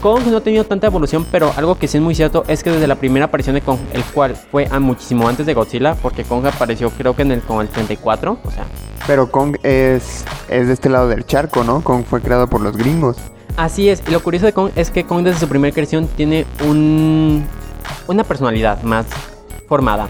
Kong 0.00 0.22
no 0.28 0.38
ha 0.38 0.40
tenido 0.40 0.64
tanta 0.64 0.86
evolución, 0.86 1.26
pero 1.30 1.52
algo 1.54 1.78
que 1.78 1.88
sí 1.88 1.98
es 1.98 2.02
muy 2.02 2.14
cierto 2.14 2.44
es 2.48 2.62
que 2.62 2.70
desde 2.70 2.86
la 2.86 2.94
primera 2.94 3.26
aparición 3.26 3.54
de 3.54 3.60
Kong, 3.60 3.80
el 3.92 4.02
cual 4.02 4.34
fue 4.34 4.66
muchísimo 4.80 5.28
antes 5.28 5.44
de 5.44 5.52
Godzilla, 5.52 5.94
porque 5.96 6.24
Kong 6.24 6.46
apareció 6.46 6.88
creo 6.88 7.14
que 7.14 7.20
en 7.20 7.32
el, 7.32 7.42
con 7.42 7.60
el 7.60 7.68
34, 7.68 8.38
o 8.42 8.50
sea, 8.50 8.64
Pero 9.06 9.30
Kong 9.30 9.58
es, 9.62 10.24
es 10.48 10.68
de 10.68 10.72
este 10.72 10.88
lado 10.88 11.06
del 11.08 11.26
charco, 11.26 11.64
¿no? 11.64 11.84
Kong 11.84 12.04
fue 12.08 12.22
creado 12.22 12.46
por 12.46 12.62
los 12.62 12.78
gringos. 12.78 13.18
Así 13.56 13.88
es, 13.90 14.02
y 14.08 14.10
lo 14.10 14.20
curioso 14.22 14.46
de 14.46 14.52
Kong 14.52 14.70
es 14.76 14.90
que 14.90 15.04
Kong 15.04 15.24
desde 15.24 15.40
su 15.40 15.48
primera 15.48 15.72
creación 15.74 16.08
tiene 16.08 16.46
un, 16.66 17.44
una 18.08 18.24
personalidad 18.24 18.82
más 18.82 19.06
formada. 19.68 20.08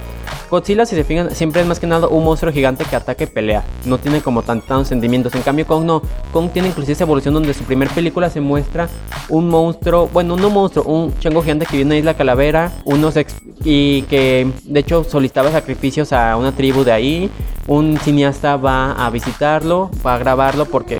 Godzilla, 0.48 0.84
si 0.84 0.94
se 0.94 1.02
fijan, 1.02 1.34
siempre 1.34 1.62
es 1.62 1.66
más 1.66 1.80
que 1.80 1.86
nada 1.86 2.08
un 2.08 2.24
monstruo 2.24 2.52
gigante 2.52 2.84
que 2.84 2.94
ataca 2.94 3.24
y 3.24 3.26
pelea. 3.26 3.64
No 3.86 3.96
tiene 3.96 4.20
como 4.20 4.42
tan- 4.42 4.60
tantos 4.60 4.88
sentimientos. 4.88 5.34
En 5.34 5.40
cambio, 5.40 5.66
Kong 5.66 5.84
no. 5.84 6.02
Kong 6.30 6.50
tiene 6.52 6.68
inclusive 6.68 6.92
esa 6.92 7.04
evolución 7.04 7.32
donde 7.32 7.54
su 7.54 7.64
primer 7.64 7.88
película 7.88 8.28
se 8.28 8.40
muestra 8.42 8.86
un 9.30 9.48
monstruo, 9.48 10.08
bueno, 10.12 10.36
no 10.36 10.50
monstruo, 10.50 10.84
un 10.84 11.18
chango 11.18 11.42
gigante 11.42 11.64
que 11.64 11.78
vive 11.78 11.82
en 11.82 11.88
la 11.88 11.96
isla 11.96 12.14
Calavera, 12.14 12.70
unos 12.84 13.16
ex- 13.16 13.36
y 13.64 14.02
que 14.02 14.46
de 14.64 14.80
hecho 14.80 15.04
solicitaba 15.04 15.50
sacrificios 15.50 16.12
a 16.12 16.36
una 16.36 16.52
tribu 16.52 16.84
de 16.84 16.92
ahí. 16.92 17.30
Un 17.66 17.96
cineasta 17.96 18.56
va 18.56 18.92
a 18.92 19.08
visitarlo, 19.08 19.90
va 20.06 20.16
a 20.16 20.18
grabarlo 20.18 20.66
porque 20.66 20.98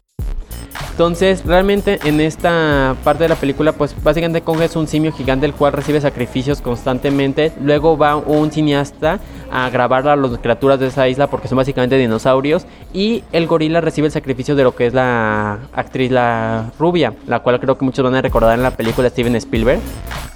entonces, 0.92 1.44
realmente 1.44 1.98
en 2.04 2.20
esta 2.20 2.94
parte 3.02 3.24
de 3.24 3.28
la 3.30 3.36
película, 3.36 3.72
pues 3.72 3.94
básicamente 4.02 4.42
Kong 4.42 4.60
es 4.60 4.76
un 4.76 4.86
simio 4.86 5.10
gigante 5.12 5.46
el 5.46 5.54
cual 5.54 5.72
recibe 5.72 6.00
sacrificios 6.00 6.60
constantemente. 6.60 7.52
Luego 7.60 7.96
va 7.96 8.16
un 8.16 8.50
cineasta 8.50 9.18
a 9.50 9.70
grabar 9.70 10.06
a 10.06 10.16
las 10.16 10.38
criaturas 10.38 10.78
de 10.78 10.88
esa 10.88 11.08
isla 11.08 11.28
porque 11.28 11.48
son 11.48 11.56
básicamente 11.56 11.96
dinosaurios. 11.96 12.66
Y 12.92 13.24
el 13.32 13.46
gorila 13.46 13.80
recibe 13.80 14.06
el 14.06 14.12
sacrificio 14.12 14.54
de 14.54 14.64
lo 14.64 14.74
que 14.74 14.86
es 14.86 14.94
la 14.94 15.60
actriz, 15.72 16.10
la 16.10 16.70
rubia, 16.78 17.14
la 17.26 17.40
cual 17.40 17.58
creo 17.58 17.78
que 17.78 17.84
muchos 17.84 18.04
van 18.04 18.14
a 18.14 18.22
recordar 18.22 18.54
en 18.54 18.62
la 18.62 18.72
película 18.72 19.08
Steven 19.08 19.34
Spielberg. 19.36 19.80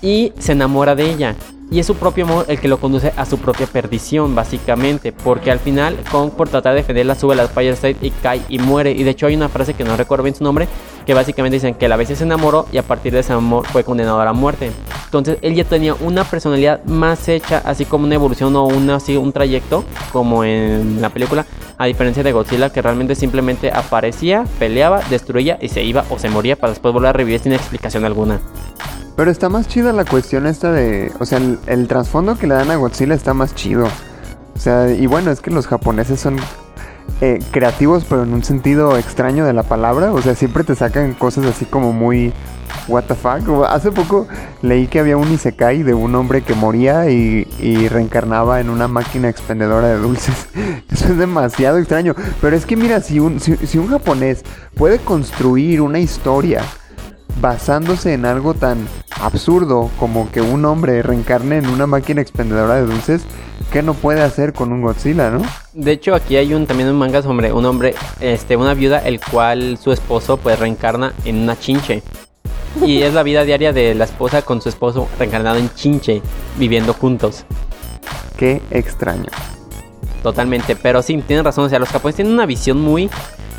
Y 0.00 0.32
se 0.38 0.52
enamora 0.52 0.94
de 0.94 1.10
ella. 1.10 1.36
Y 1.68 1.80
es 1.80 1.86
su 1.86 1.96
propio 1.96 2.24
amor 2.24 2.44
el 2.48 2.60
que 2.60 2.68
lo 2.68 2.78
conduce 2.78 3.12
a 3.16 3.26
su 3.26 3.38
propia 3.38 3.66
perdición, 3.66 4.36
básicamente. 4.36 5.12
Porque 5.12 5.50
al 5.50 5.58
final, 5.58 5.98
Kong, 6.12 6.30
por 6.30 6.48
tratar 6.48 6.74
de 6.74 6.82
defenderla, 6.82 7.16
sube 7.16 7.34
a 7.34 7.36
la 7.36 7.48
Fire 7.48 7.72
State 7.72 7.98
y 8.02 8.10
cae 8.10 8.40
y 8.48 8.60
muere. 8.60 8.92
Y 8.92 9.02
de 9.02 9.10
hecho, 9.10 9.26
hay 9.26 9.34
una 9.34 9.48
frase 9.48 9.74
que 9.74 9.82
no 9.82 9.96
recuerdo 9.96 10.22
bien 10.22 10.36
su 10.36 10.44
nombre. 10.44 10.68
Que 11.04 11.14
básicamente 11.14 11.56
dicen 11.56 11.74
que 11.74 11.88
la 11.88 11.96
vez 11.96 12.08
se 12.08 12.22
enamoró 12.22 12.66
y 12.70 12.78
a 12.78 12.84
partir 12.84 13.12
de 13.12 13.20
ese 13.20 13.32
amor 13.32 13.66
fue 13.66 13.82
condenado 13.82 14.20
a 14.20 14.24
la 14.24 14.32
muerte. 14.32 14.70
Entonces, 15.06 15.38
él 15.42 15.54
ya 15.54 15.64
tenía 15.64 15.94
una 15.94 16.22
personalidad 16.22 16.84
más 16.84 17.28
hecha, 17.28 17.62
así 17.64 17.84
como 17.84 18.04
una 18.04 18.14
evolución 18.14 18.54
o 18.54 18.64
una, 18.66 18.96
así, 18.96 19.16
un 19.16 19.32
trayecto, 19.32 19.84
como 20.12 20.44
en 20.44 21.02
la 21.02 21.10
película. 21.10 21.46
A 21.78 21.86
diferencia 21.86 22.22
de 22.22 22.32
Godzilla, 22.32 22.70
que 22.70 22.80
realmente 22.80 23.14
simplemente 23.14 23.72
aparecía, 23.72 24.44
peleaba, 24.58 25.00
destruía 25.10 25.58
y 25.60 25.68
se 25.68 25.82
iba 25.82 26.04
o 26.10 26.18
se 26.18 26.30
moría 26.30 26.56
para 26.56 26.70
después 26.70 26.94
volver 26.94 27.10
a 27.10 27.12
revivir 27.12 27.40
sin 27.40 27.52
explicación 27.52 28.04
alguna. 28.04 28.40
Pero 29.16 29.30
está 29.30 29.48
más 29.48 29.66
chida 29.66 29.92
la 29.94 30.04
cuestión 30.04 30.46
esta 30.46 30.70
de... 30.72 31.10
O 31.18 31.24
sea, 31.24 31.40
el, 31.66 31.88
trasfondo 31.88 32.36
que 32.36 32.46
le 32.46 32.54
dan 32.54 32.70
a 32.70 32.76
Godzilla 32.76 33.14
está 33.14 33.32
más 33.32 33.54
chido. 33.54 33.86
O 34.54 34.58
sea, 34.58 34.90
y 34.92 35.06
bueno, 35.06 35.30
es 35.30 35.40
que 35.40 35.50
los 35.50 35.66
japoneses 35.66 36.20
son 36.20 36.36
eh, 37.22 37.38
creativos, 37.50 38.04
pero 38.06 38.24
en 38.24 38.34
un 38.34 38.44
sentido 38.44 38.98
extraño 38.98 39.46
de 39.46 39.54
la 39.54 39.62
palabra. 39.62 40.12
O 40.12 40.20
sea, 40.20 40.34
siempre 40.34 40.64
te 40.64 40.74
sacan 40.74 41.14
cosas 41.14 41.46
así 41.46 41.64
como 41.64 41.94
muy... 41.94 42.34
What 42.88 43.04
the 43.04 43.14
fuck. 43.14 43.64
Hace 43.68 43.90
poco 43.90 44.28
leí 44.60 44.86
que 44.86 45.00
había 45.00 45.16
un 45.16 45.32
isekai 45.32 45.82
de 45.82 45.94
un 45.94 46.14
hombre 46.14 46.42
que 46.42 46.54
moría 46.54 47.10
y, 47.10 47.48
y 47.58 47.88
reencarnaba 47.88 48.60
en 48.60 48.68
una 48.68 48.86
máquina 48.86 49.28
expendedora 49.30 49.88
de 49.88 49.98
dulces. 49.98 50.46
Eso 50.92 51.06
es 51.06 51.16
demasiado 51.16 51.78
extraño. 51.78 52.14
Pero 52.40 52.54
es 52.54 52.66
que 52.66 52.76
mira, 52.76 53.00
si 53.00 53.18
un, 53.18 53.40
si 53.40 53.78
un 53.78 53.88
japonés 53.88 54.44
puede 54.74 54.98
construir 54.98 55.80
una 55.80 56.00
historia 56.00 56.62
basándose 57.40 58.14
en 58.14 58.24
algo 58.24 58.54
tan 58.54 58.86
absurdo 59.20 59.90
como 59.98 60.30
que 60.30 60.40
un 60.40 60.64
hombre 60.64 61.02
reencarne 61.02 61.58
en 61.58 61.68
una 61.68 61.86
máquina 61.86 62.20
expendedora 62.20 62.76
de 62.76 62.86
dulces, 62.86 63.22
¿qué 63.72 63.82
no 63.82 63.94
puede 63.94 64.22
hacer 64.22 64.52
con 64.52 64.72
un 64.72 64.82
Godzilla, 64.82 65.30
no? 65.30 65.42
De 65.72 65.92
hecho, 65.92 66.14
aquí 66.14 66.36
hay 66.36 66.54
un 66.54 66.66
también 66.66 66.88
un 66.88 66.96
manga 66.96 67.22
sobre 67.22 67.52
un 67.52 67.64
hombre, 67.66 67.94
este, 68.20 68.56
una 68.56 68.74
viuda, 68.74 68.98
el 68.98 69.20
cual 69.20 69.78
su 69.78 69.92
esposo 69.92 70.36
pues 70.36 70.58
reencarna 70.58 71.12
en 71.24 71.36
una 71.36 71.58
chinche. 71.58 72.02
Y 72.84 73.02
es 73.02 73.14
la 73.14 73.22
vida 73.22 73.44
diaria 73.44 73.72
de 73.72 73.94
la 73.94 74.04
esposa 74.04 74.42
con 74.42 74.60
su 74.60 74.68
esposo 74.68 75.08
reencarnado 75.18 75.56
en 75.56 75.70
chinche, 75.74 76.20
viviendo 76.58 76.92
juntos. 76.92 77.44
Qué 78.36 78.60
extraño. 78.70 79.28
Totalmente, 80.22 80.76
pero 80.76 81.02
sí, 81.02 81.22
tienen 81.26 81.44
razón, 81.44 81.64
o 81.64 81.68
sea, 81.68 81.78
los 81.78 81.88
japoneses 81.88 82.16
tienen 82.16 82.34
una 82.34 82.46
visión 82.46 82.80
muy... 82.80 83.08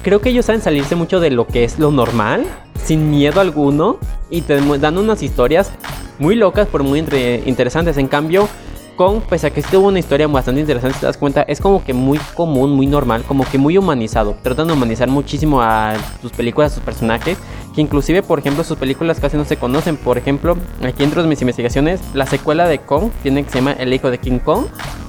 Creo 0.08 0.22
que 0.22 0.30
ellos 0.30 0.46
saben 0.46 0.62
salirse 0.62 0.96
mucho 0.96 1.20
de 1.20 1.32
lo 1.32 1.46
que 1.48 1.66
es 1.66 1.80
lo 1.80 1.92
normal, 1.92 2.46
sin 2.82 3.12
miedo 3.12 3.42
alguno, 3.42 3.98
y 4.30 4.40
te 4.40 4.56
dan 4.78 4.98
unas 4.98 5.22
historias 5.22 5.70
muy 6.18 6.36
locas, 6.36 6.70
pero 6.72 6.86
muy 6.86 7.00
interesantes. 7.46 7.98
En 7.98 8.08
cambio, 8.08 8.48
Kong, 8.96 9.20
pese 9.30 9.48
a 9.48 9.50
que 9.50 9.62
sí 9.62 9.68
tuvo 9.70 9.90
una 9.90 10.00
historia 10.00 10.26
bastante 10.30 10.62
interesante, 10.62 10.98
te 10.98 11.08
das 11.08 11.18
cuenta, 11.18 11.42
es 11.42 11.60
como 11.60 11.84
que 11.84 11.94
muy 11.94 12.20
común, 12.36 12.72
muy 12.72 12.88
normal, 12.88 13.26
como 13.28 13.44
que 13.44 13.58
muy 13.58 13.78
humanizado. 13.78 14.38
Tratan 14.42 14.68
de 14.68 14.74
humanizar 14.76 15.10
muchísimo 15.10 15.62
a 15.62 15.96
sus 16.22 16.32
películas, 16.32 16.72
a 16.72 16.76
sus 16.76 16.86
personajes, 16.86 17.38
que 17.78 17.82
inclusive, 17.82 18.24
por 18.24 18.40
ejemplo, 18.40 18.64
sus 18.64 18.76
películas 18.76 19.20
casi 19.20 19.38
no 19.38 19.46
se 19.46 19.58
conocen. 19.58 19.98
Por 19.98 20.18
ejemplo, 20.18 20.58
aquí 20.82 21.04
dentro 21.04 21.22
de 21.22 21.30
mis 21.30 21.40
investigaciones, 21.42 22.02
la 22.16 22.26
secuela 22.26 22.68
de 22.68 22.80
Kong 22.80 23.12
tiene 23.22 23.44
que 23.44 23.52
se 23.52 23.60
llama 23.60 23.74
El 23.74 23.94
hijo 23.94 24.10
de 24.10 24.18
King 24.18 24.40
Kong, 24.40 24.66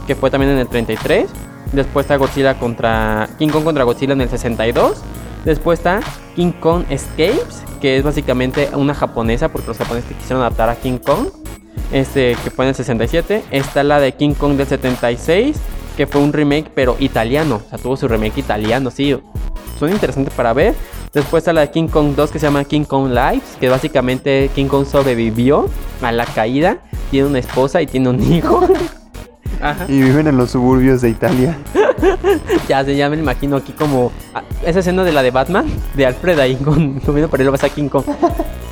que 0.07 0.15
fue 0.15 0.31
también 0.31 0.53
en 0.53 0.59
el 0.59 0.69
33. 0.69 1.31
Después 1.73 2.05
está 2.05 2.17
Godzilla 2.17 2.59
contra 2.59 3.31
King 3.39 3.49
Kong 3.49 3.65
contra 3.65 3.85
Godzilla 3.85 4.13
en 4.13 4.21
el 4.21 4.29
62. 4.29 5.03
Después 5.47 5.79
está 5.79 6.01
King 6.37 6.53
Kong 6.61 6.85
Escapes, 6.91 7.63
que 7.81 7.97
es 7.97 8.03
básicamente 8.03 8.69
una 8.75 8.93
japonesa, 8.93 9.49
porque 9.49 9.69
los 9.69 9.79
japoneses 9.79 10.15
quisieron 10.15 10.43
adaptar 10.43 10.69
a 10.69 10.77
King 10.77 10.99
Kong. 10.99 11.29
Este 11.91 12.37
que 12.45 12.51
fue 12.51 12.67
en 12.67 12.69
el 12.69 12.75
67. 12.75 13.45
Está 13.51 13.83
la 13.83 13.99
de 13.99 14.13
King 14.13 14.35
Kong 14.35 14.59
del 14.59 14.67
76, 14.67 15.57
que 15.99 16.07
fue 16.07 16.21
un 16.21 16.33
remake, 16.33 16.71
pero 16.77 16.97
italiano. 17.01 17.61
O 17.67 17.69
sea, 17.69 17.77
tuvo 17.77 17.97
su 17.97 18.07
remake 18.07 18.39
italiano, 18.39 18.89
sí. 18.89 19.19
Son 19.81 19.91
interesantes 19.91 20.33
para 20.33 20.53
ver. 20.53 20.77
Después 21.13 21.41
está 21.41 21.53
la 21.53 21.63
de 21.63 21.73
King 21.73 21.89
Kong 21.89 22.15
2 22.15 22.31
que 22.31 22.39
se 22.39 22.47
llama 22.47 22.63
King 22.63 22.85
Kong 22.85 23.09
Lives, 23.09 23.57
que 23.59 23.69
básicamente 23.69 24.49
King 24.55 24.67
Kong 24.67 24.87
sobrevivió 24.87 25.69
a 26.01 26.13
la 26.13 26.25
caída. 26.25 26.79
Tiene 27.11 27.27
una 27.27 27.41
esposa 27.41 27.83
y 27.83 27.89
tiene 27.89 28.11
un 28.11 28.33
hijo. 28.33 28.61
Ajá. 29.61 29.87
Y 29.89 30.01
viven 30.01 30.27
en 30.27 30.37
los 30.37 30.51
suburbios 30.51 31.01
de 31.03 31.11
Italia. 31.11 31.57
Ya, 32.69 32.83
ya 32.83 33.09
me 33.09 33.17
imagino 33.17 33.57
aquí 33.57 33.73
como 33.73 34.13
ah, 34.35 34.43
esa 34.65 34.81
escena 34.81 35.03
de 35.03 35.11
la 35.11 35.23
de 35.23 35.31
Batman, 35.31 35.67
de 35.95 36.07
Alfred 36.07 36.39
ahí 36.39 36.55
con, 36.57 37.01
comiendo 37.07 37.51
vas 37.51 37.65
a 37.65 37.69
King 37.71 37.89
Kong. 37.89 38.05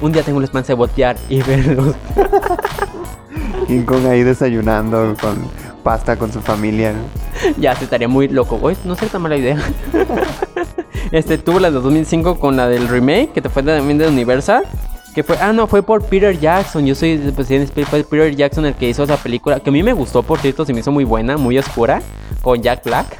Un 0.00 0.12
día 0.12 0.22
tengo 0.22 0.38
la 0.38 0.44
esperanza 0.44 0.68
de 0.68 0.74
voltear 0.74 1.16
y 1.28 1.40
verlos. 1.42 1.94
King 3.66 3.82
Kong 3.82 4.06
ahí 4.06 4.22
desayunando 4.22 5.16
con 5.20 5.38
pasta 5.82 6.16
con 6.16 6.32
su 6.32 6.40
familia. 6.40 6.92
¿no? 6.92 7.52
ya 7.58 7.74
se 7.74 7.84
estaría 7.84 8.08
muy 8.08 8.28
loco. 8.28 8.58
Oye, 8.60 8.76
no 8.84 8.94
sería 8.94 9.12
tan 9.12 9.22
mala 9.22 9.36
idea. 9.36 9.56
este 11.12 11.38
tuvo 11.38 11.58
la 11.60 11.70
de 11.70 11.74
2005 11.74 12.38
con 12.38 12.56
la 12.56 12.68
del 12.68 12.88
remake, 12.88 13.32
que 13.32 13.40
te 13.40 13.48
fue 13.48 13.62
también 13.62 13.98
de 13.98 14.08
Universal. 14.08 14.64
Que 15.16 15.22
fue, 15.22 15.38
ah, 15.40 15.50
no, 15.50 15.66
fue 15.66 15.82
por 15.82 16.04
Peter 16.04 16.38
Jackson. 16.38 16.84
Yo 16.84 16.94
soy, 16.94 17.16
pues, 17.34 17.48
fue 17.88 18.04
Peter 18.04 18.36
Jackson 18.36 18.66
el 18.66 18.74
que 18.74 18.90
hizo 18.90 19.02
esa 19.02 19.16
película. 19.16 19.58
Que 19.60 19.70
a 19.70 19.72
mí 19.72 19.82
me 19.82 19.94
gustó, 19.94 20.22
por 20.22 20.38
cierto, 20.40 20.66
se 20.66 20.74
me 20.74 20.80
hizo 20.80 20.92
muy 20.92 21.04
buena, 21.04 21.38
muy 21.38 21.56
oscura. 21.56 22.02
Con 22.42 22.60
Jack 22.60 22.84
Black. 22.84 23.16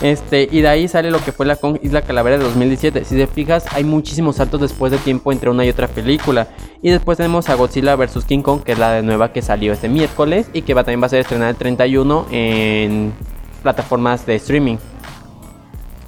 Este, 0.00 0.48
y 0.50 0.62
de 0.62 0.66
ahí 0.66 0.88
sale 0.88 1.12
lo 1.12 1.24
que 1.24 1.30
fue 1.30 1.46
la 1.46 1.54
Kong 1.54 1.78
Isla 1.80 2.02
Calavera 2.02 2.38
de 2.38 2.42
2017. 2.42 3.04
Si 3.04 3.14
te 3.14 3.28
fijas, 3.28 3.66
hay 3.72 3.84
muchísimos 3.84 4.34
saltos 4.34 4.60
después 4.60 4.90
de 4.90 4.98
tiempo 4.98 5.30
entre 5.30 5.48
una 5.48 5.64
y 5.64 5.68
otra 5.68 5.86
película. 5.86 6.48
Y 6.82 6.90
después 6.90 7.18
tenemos 7.18 7.48
a 7.48 7.54
Godzilla 7.54 7.94
vs. 7.94 8.24
King 8.24 8.42
Kong, 8.42 8.64
que 8.64 8.72
es 8.72 8.78
la 8.80 8.90
de 8.90 9.02
nueva 9.04 9.32
que 9.32 9.42
salió 9.42 9.72
este 9.72 9.88
miércoles 9.88 10.48
y 10.52 10.62
que 10.62 10.74
va, 10.74 10.82
también 10.82 11.00
va 11.00 11.06
a 11.06 11.10
ser 11.10 11.20
estrenada 11.20 11.50
el 11.50 11.56
31 11.56 12.26
en 12.32 13.12
plataformas 13.62 14.26
de 14.26 14.34
streaming. 14.34 14.78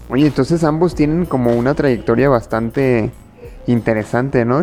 Oye, 0.09 0.27
entonces 0.27 0.65
ambos 0.65 0.97
tienen 0.97 1.25
como 1.25 1.53
una 1.53 1.75
trayectoria 1.75 2.29
bastante 2.29 3.13
interesante, 3.67 4.45
¿no? 4.45 4.63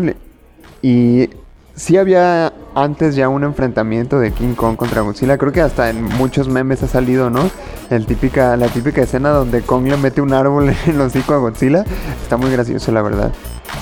Y 0.82 1.30
sí 1.76 1.98
había 1.98 2.54
antes 2.76 3.16
ya 3.16 3.30
un 3.30 3.44
enfrentamiento 3.44 4.20
de 4.20 4.32
King 4.32 4.54
Kong 4.54 4.76
contra 4.76 5.02
Godzilla. 5.02 5.38
Creo 5.38 5.52
que 5.52 5.62
hasta 5.62 5.90
en 5.90 6.04
muchos 6.04 6.48
memes 6.48 6.84
ha 6.84 6.88
salido, 6.88 7.30
¿no? 7.30 7.50
El 7.90 8.06
típica, 8.06 8.56
la 8.58 8.68
típica 8.68 9.02
escena 9.02 9.30
donde 9.30 9.62
Kong 9.62 9.88
le 9.88 9.98
mete 9.98 10.22
un 10.22 10.34
árbol 10.34 10.70
en 10.86 10.96
el 10.96 11.02
hocico 11.02 11.34
a 11.34 11.38
Godzilla. 11.38 11.86
Está 12.22 12.38
muy 12.38 12.52
gracioso, 12.52 12.92
la 12.92 13.02
verdad. 13.02 13.32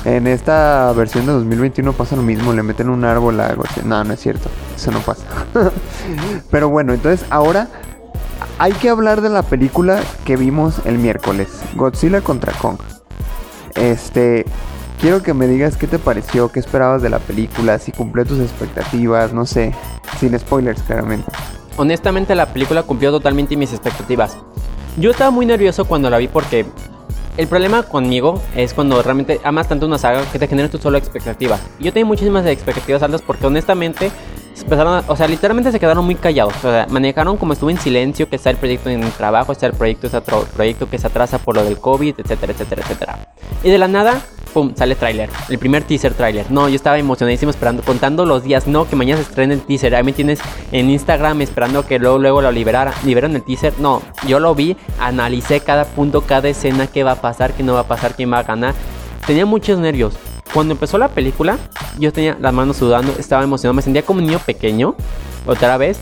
En 0.06 0.27
esta 0.27 0.91
versión 0.93 1.25
de 1.25 1.34
2021 1.34 1.93
pasa 1.93 2.15
lo 2.15 2.21
mismo, 2.21 2.53
le 2.53 2.63
meten 2.63 2.89
un 2.89 3.03
árbol 3.03 3.39
a 3.39 3.53
Godzilla. 3.53 3.86
No, 3.86 4.03
no 4.03 4.13
es 4.13 4.19
cierto, 4.19 4.49
eso 4.75 4.91
no 4.91 4.99
pasa. 4.99 5.23
Pero 6.51 6.69
bueno, 6.69 6.93
entonces 6.93 7.25
ahora 7.30 7.67
hay 8.60 8.73
que 8.73 8.89
hablar 8.89 9.21
de 9.21 9.30
la 9.30 9.41
película 9.41 9.99
que 10.25 10.38
vimos 10.38 10.82
el 10.86 10.97
miércoles, 10.97 11.49
Godzilla 11.75 12.21
contra 12.21 12.53
Kong. 12.53 12.77
Este, 13.75 14.45
quiero 14.99 15.21
que 15.21 15.33
me 15.33 15.47
digas 15.47 15.77
qué 15.77 15.88
te 15.88 15.99
pareció, 15.99 16.51
qué 16.51 16.60
esperabas 16.60 17.01
de 17.01 17.10
la 17.10 17.19
película, 17.19 17.79
si 17.79 17.91
cumplió 17.91 18.25
tus 18.25 18.39
expectativas, 18.39 19.33
no 19.33 19.45
sé, 19.45 19.73
sin 20.19 20.38
spoilers 20.38 20.81
claramente. 20.83 21.31
Honestamente 21.77 22.36
la 22.36 22.47
película 22.47 22.83
cumplió 22.83 23.12
totalmente 23.12 23.55
mis 23.55 23.71
expectativas. 23.71 24.38
Yo 24.97 25.12
estaba 25.12 25.31
muy 25.31 25.45
nervioso 25.45 25.86
cuando 25.86 26.10
la 26.10 26.17
vi 26.17 26.27
porque 26.27 26.65
el 27.38 27.47
problema 27.47 27.83
conmigo 27.83 28.41
es 28.55 28.73
cuando 28.73 29.01
realmente 29.03 29.39
amas 29.43 29.67
tanto 29.67 29.86
una 29.86 29.99
saga 29.99 30.23
que 30.31 30.39
te 30.39 30.47
genera 30.47 30.69
tu 30.69 30.79
solo 30.79 30.97
expectativa. 30.97 31.60
Yo 31.79 31.93
tenía 31.93 32.05
muchísimas 32.05 32.45
expectativas 32.47 33.03
altas 33.03 33.21
porque 33.21 33.45
honestamente 33.45 34.12
empezaron 34.62 35.04
o 35.08 35.15
sea, 35.15 35.28
literalmente 35.28 35.72
se 35.72 35.80
quedaron 35.80 36.06
muy 36.06 36.15
callados. 36.15 36.56
O 36.58 36.62
sea, 36.62 36.88
manejaron 36.89 37.38
como 37.38 37.54
estuvo 37.54 37.70
en 37.70 37.80
silencio, 37.80 38.30
que 38.30 38.36
está 38.36 38.50
el 38.50 38.58
proyecto 38.58 38.89
en 38.89 39.02
trabajo, 39.12 39.52
está 39.52 39.65
el 39.67 39.74
proyecto, 39.74 40.08
está 40.08 40.20
otro 40.20 40.46
proyecto 40.56 40.89
que 40.89 40.98
se 40.98 41.08
atrasa 41.08 41.38
por 41.38 41.56
lo 41.56 41.63
del 41.63 41.78
COVID, 41.78 42.15
etcétera, 42.17 42.54
etcétera, 42.54 42.82
etcétera. 42.84 43.20
Y 43.63 43.70
de 43.70 43.78
la 43.78 43.88
nada, 43.88 44.22
pum, 44.54 44.74
sale 44.76 44.96
tráiler. 44.96 45.30
El 45.50 45.58
primer 45.58 45.84
teaser 45.84 46.13
tráiler. 46.13 46.50
No, 46.52 46.70
yo 46.70 46.76
estaba 46.76 46.98
emocionadísimo 46.98 47.52
esperando, 47.52 47.84
contando 47.84 48.26
los 48.26 48.43
días. 48.43 48.67
No, 48.67 48.88
que 48.88 48.96
mañana 48.96 49.22
se 49.22 49.30
estrene 49.30 49.54
el 49.56 49.62
teaser. 49.62 49.96
Ahí 49.96 50.04
me 50.04 50.13
tienes 50.13 50.39
en 50.72 50.89
Instagram 50.89 51.41
esperando 51.41 51.86
que 51.86 52.00
luego, 52.00 52.17
luego 52.17 52.41
lo 52.41 52.52
liberara. 52.52 52.93
Liberan 53.04 53.36
el 53.36 53.43
teaser. 53.43 53.74
No, 53.80 54.02
yo 54.28 54.39
lo 54.39 54.56
vi, 54.56 54.78
analicé 55.00 55.60
cada 55.60 55.86
punto, 55.86 56.22
cada 56.22 56.50
escena, 56.50 56.88
qué 56.88 57.04
va 57.04 57.13
a 57.13 57.22
pasar, 57.22 57.54
qué 57.54 57.63
no 57.63 57.74
va 57.74 57.82
a 57.82 57.88
pasar, 57.88 58.15
quién 58.15 58.32
va 58.32 58.39
a 58.39 58.43
ganar. 58.43 58.74
Tenía 59.26 59.46
muchos 59.46 59.80
nervios. 59.80 60.13
Cuando 60.53 60.73
empezó 60.73 60.97
la 60.97 61.10
película, 61.10 61.57
yo 61.99 62.12
tenía 62.12 62.38
las 62.39 62.53
manos 62.53 62.77
sudando, 62.77 63.13
estaba 63.17 63.43
emocionado, 63.43 63.73
me 63.73 63.81
sentía 63.81 64.03
como 64.03 64.19
un 64.19 64.25
niño 64.25 64.39
pequeño, 64.39 64.95
otra 65.45 65.77
vez. 65.77 65.99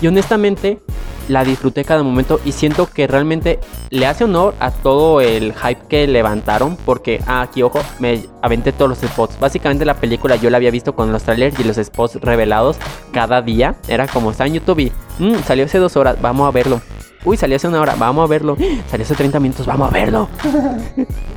Y 0.00 0.06
honestamente, 0.06 0.80
la 1.28 1.44
disfruté 1.44 1.84
cada 1.84 2.02
momento 2.02 2.40
y 2.44 2.52
siento 2.52 2.86
que 2.86 3.06
realmente 3.06 3.58
le 3.90 4.06
hace 4.06 4.24
honor 4.24 4.54
a 4.60 4.70
todo 4.70 5.20
el 5.20 5.54
hype 5.54 5.86
que 5.88 6.06
levantaron 6.06 6.76
porque 6.76 7.22
ah, 7.26 7.42
aquí 7.42 7.62
ojo 7.62 7.80
me 7.98 8.24
aventé 8.42 8.72
todos 8.72 8.90
los 8.90 8.98
spots. 8.98 9.38
Básicamente 9.40 9.84
la 9.84 9.94
película 9.94 10.36
yo 10.36 10.50
la 10.50 10.58
había 10.58 10.70
visto 10.70 10.94
con 10.94 11.12
los 11.12 11.22
trailers 11.22 11.58
y 11.58 11.64
los 11.64 11.76
spots 11.76 12.16
revelados 12.16 12.76
cada 13.12 13.40
día. 13.40 13.76
Era 13.88 14.06
como 14.06 14.30
está 14.30 14.46
en 14.46 14.54
YouTube 14.54 14.80
y 14.80 14.92
mm, 15.18 15.42
salió 15.46 15.64
hace 15.64 15.78
dos 15.78 15.96
horas 15.96 16.20
vamos 16.20 16.46
a 16.46 16.50
verlo 16.50 16.80
uy 17.24 17.36
salió 17.36 17.56
hace 17.56 17.68
una 17.68 17.80
hora 17.80 17.94
vamos 17.98 18.24
a 18.24 18.26
verlo. 18.28 18.56
Salió 18.90 19.04
hace 19.04 19.14
30 19.14 19.40
minutos 19.40 19.66
vamos 19.66 19.88
a 19.88 19.92
verlo 19.92 20.28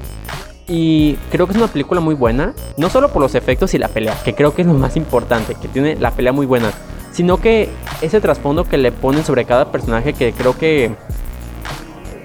Y 0.67 1.13
creo 1.31 1.47
que 1.47 1.53
es 1.53 1.57
una 1.57 1.67
película 1.67 2.01
muy 2.01 2.13
buena, 2.13 2.53
no 2.75 2.89
solo 2.89 3.09
por 3.09 3.21
los 3.21 3.35
efectos 3.35 3.73
y 3.73 3.77
la 3.77 3.87
pelea, 3.87 4.17
que 4.23 4.35
creo 4.35 4.53
que 4.53 4.63
es 4.63 4.67
lo 4.67 4.73
más 4.73 4.97
importante, 4.97 5.55
que 5.55 5.69
tiene 5.69 5.95
la 5.95 6.11
pelea 6.11 6.33
muy 6.33 6.45
buena, 6.45 6.71
sino 7.13 7.37
que 7.37 7.69
ese 8.01 8.19
trasfondo 8.19 8.65
que 8.65 8.77
le 8.77 8.91
ponen 8.91 9.23
sobre 9.23 9.45
cada 9.45 9.71
personaje 9.71 10.13
que 10.13 10.33
creo 10.33 10.57
que 10.57 10.93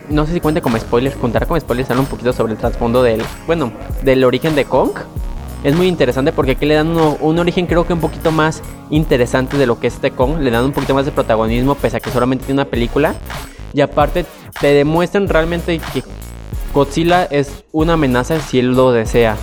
no 0.09 0.27
sé 0.27 0.33
si 0.35 0.41
cuente 0.41 0.61
como 0.61 0.79
spoilers, 0.79 1.17
contar 1.17 1.47
como 1.47 1.59
spoilers 1.61 1.91
habla 1.91 2.03
un 2.03 2.09
poquito 2.09 2.33
sobre 2.33 2.53
el 2.53 2.59
trasfondo 2.59 3.03
del, 3.03 3.23
bueno, 3.47 3.73
del 4.03 4.25
origen 4.25 4.55
de 4.55 4.65
Kong. 4.65 4.91
Es 5.63 5.77
muy 5.77 5.87
interesante 5.87 6.33
porque 6.33 6.53
aquí 6.53 6.67
le 6.67 6.75
dan 6.75 6.89
un 6.89 7.39
origen 7.39 7.67
creo 7.67 7.87
que 7.87 7.93
un 7.93 8.01
poquito 8.01 8.33
más 8.33 8.63
interesante 8.91 9.57
de 9.57 9.67
lo 9.67 9.79
que 9.79 9.87
es 9.87 9.95
este 9.95 10.11
Kong, 10.11 10.41
le 10.41 10.51
dan 10.51 10.65
un 10.65 10.73
poquito 10.73 10.95
más 10.95 11.07
de 11.07 11.13
protagonismo 11.13 11.77
pese 11.77 11.99
a 11.99 12.01
que 12.01 12.11
solamente 12.11 12.45
tiene 12.45 12.61
una 12.61 12.71
película. 12.71 13.15
Y 13.73 13.81
aparte 13.81 14.27
te 14.61 14.67
demuestran 14.75 15.29
realmente 15.29 15.81
que 15.93 16.03
Godzilla 16.73 17.25
es 17.25 17.65
una 17.73 17.95
amenaza 17.95 18.41
si 18.41 18.59
él 18.59 18.73
lo 18.75 18.93
desea. 18.93 19.37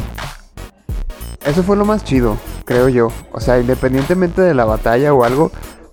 Eso 1.46 1.62
fue 1.62 1.78
lo 1.78 1.86
más 1.86 2.04
chido, 2.04 2.38
creo 2.66 2.90
yo. 2.90 3.10
O 3.32 3.40
sea, 3.40 3.60
independientemente 3.60 4.42
de 4.42 4.56
la 4.56 4.66
batalla 4.66 5.14
o 5.14 5.24
algo, 5.24 5.52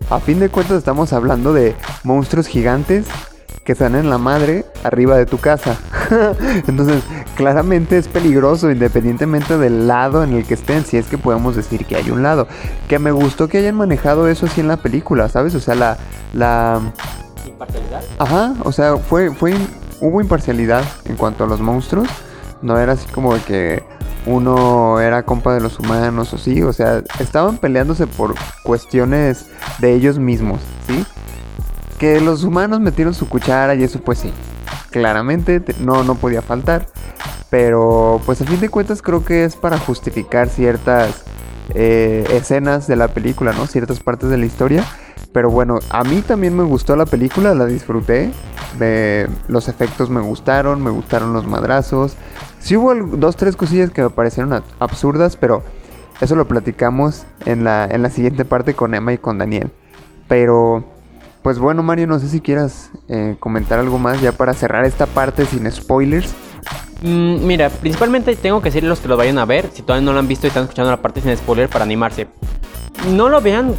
a 0.08 0.18
fin 0.18 0.40
de 0.40 0.48
cuentas 0.48 0.78
estamos 0.78 1.12
hablando 1.12 1.52
de 1.52 1.74
monstruos 2.04 2.46
gigantes 2.46 3.06
que 3.64 3.72
están 3.72 3.96
en 3.96 4.08
la 4.08 4.16
madre 4.16 4.64
arriba 4.82 5.16
de 5.18 5.26
tu 5.26 5.38
casa. 5.38 5.76
Entonces, 6.66 7.02
claramente 7.36 7.98
es 7.98 8.08
peligroso 8.08 8.70
independientemente 8.70 9.58
del 9.58 9.88
lado 9.88 10.24
en 10.24 10.32
el 10.32 10.46
que 10.46 10.54
estén, 10.54 10.86
si 10.86 10.96
es 10.96 11.06
que 11.06 11.18
podemos 11.18 11.54
decir 11.54 11.84
que 11.84 11.96
hay 11.96 12.10
un 12.10 12.22
lado. 12.22 12.48
Que 12.88 12.98
me 12.98 13.10
gustó 13.10 13.48
que 13.48 13.58
hayan 13.58 13.74
manejado 13.74 14.28
eso 14.28 14.46
así 14.46 14.62
en 14.62 14.68
la 14.68 14.78
película, 14.78 15.28
¿sabes? 15.28 15.54
O 15.54 15.60
sea, 15.60 15.74
la... 15.74 15.98
la... 16.32 16.80
¿Imparcialidad? 17.44 18.02
Ajá, 18.18 18.54
o 18.62 18.72
sea, 18.72 18.96
fue, 18.96 19.34
fue 19.34 19.54
hubo 20.00 20.20
imparcialidad 20.20 20.84
en 21.04 21.16
cuanto 21.16 21.44
a 21.44 21.46
los 21.46 21.60
monstruos. 21.60 22.08
No 22.62 22.78
era 22.78 22.92
así 22.92 23.06
como 23.08 23.32
que 23.44 23.82
uno 24.24 25.00
era 25.00 25.24
compa 25.24 25.54
de 25.54 25.60
los 25.60 25.78
humanos 25.78 26.32
o 26.32 26.38
sí. 26.38 26.62
O 26.62 26.72
sea, 26.72 27.02
estaban 27.20 27.58
peleándose 27.58 28.06
por 28.06 28.34
cuestiones 28.62 29.46
de 29.78 29.94
ellos 29.94 30.18
mismos, 30.18 30.60
¿sí? 30.86 31.04
Que 31.98 32.20
los 32.20 32.44
humanos 32.44 32.80
metieron 32.80 33.14
su 33.14 33.28
cuchara 33.28 33.74
y 33.74 33.82
eso 33.84 34.00
pues 34.00 34.18
sí. 34.18 34.32
Claramente 34.90 35.62
no, 35.80 36.02
no 36.02 36.14
podía 36.14 36.42
faltar. 36.42 36.86
Pero 37.50 38.20
pues 38.26 38.40
a 38.42 38.44
fin 38.44 38.60
de 38.60 38.68
cuentas 38.68 39.02
creo 39.02 39.24
que 39.24 39.44
es 39.44 39.54
para 39.56 39.78
justificar 39.78 40.48
ciertas 40.48 41.22
eh, 41.74 42.26
escenas 42.32 42.86
de 42.86 42.96
la 42.96 43.08
película, 43.08 43.52
¿no? 43.52 43.66
Ciertas 43.66 44.00
partes 44.00 44.30
de 44.30 44.38
la 44.38 44.46
historia. 44.46 44.84
Pero 45.36 45.50
bueno, 45.50 45.80
a 45.90 46.02
mí 46.02 46.22
también 46.22 46.56
me 46.56 46.62
gustó 46.62 46.96
la 46.96 47.04
película, 47.04 47.54
la 47.54 47.66
disfruté. 47.66 48.30
los 49.48 49.68
efectos 49.68 50.08
me 50.08 50.22
gustaron, 50.22 50.82
me 50.82 50.88
gustaron 50.88 51.34
los 51.34 51.46
madrazos. 51.46 52.16
Sí 52.58 52.74
hubo 52.74 52.94
dos, 52.94 53.36
tres 53.36 53.54
cosillas 53.54 53.90
que 53.90 54.00
me 54.00 54.08
parecieron 54.08 54.62
absurdas, 54.78 55.36
pero 55.36 55.62
eso 56.22 56.36
lo 56.36 56.48
platicamos 56.48 57.26
en 57.44 57.64
la, 57.64 57.84
en 57.84 58.00
la 58.00 58.08
siguiente 58.08 58.46
parte 58.46 58.72
con 58.72 58.94
Emma 58.94 59.12
y 59.12 59.18
con 59.18 59.36
Daniel. 59.36 59.70
Pero, 60.26 60.86
pues 61.42 61.58
bueno, 61.58 61.82
Mario, 61.82 62.06
no 62.06 62.18
sé 62.18 62.28
si 62.28 62.40
quieras 62.40 62.90
eh, 63.08 63.36
comentar 63.38 63.78
algo 63.78 63.98
más 63.98 64.22
ya 64.22 64.32
para 64.32 64.54
cerrar 64.54 64.86
esta 64.86 65.04
parte 65.04 65.44
sin 65.44 65.70
spoilers. 65.70 66.34
Mm, 67.02 67.46
mira, 67.46 67.68
principalmente 67.68 68.34
tengo 68.36 68.60
que 68.60 68.70
decirle 68.70 68.88
a 68.88 68.90
los 68.90 69.00
que 69.00 69.08
lo 69.08 69.16
vayan 69.16 69.38
a 69.38 69.44
ver, 69.44 69.70
si 69.72 69.82
todavía 69.82 70.04
no 70.04 70.12
lo 70.12 70.18
han 70.18 70.28
visto 70.28 70.46
y 70.46 70.48
están 70.48 70.64
escuchando 70.64 70.90
la 70.90 71.02
parte 71.02 71.20
sin 71.20 71.36
spoiler 71.36 71.68
para 71.68 71.84
animarse 71.84 72.26
no 73.06 73.28
lo 73.28 73.40
vean 73.40 73.74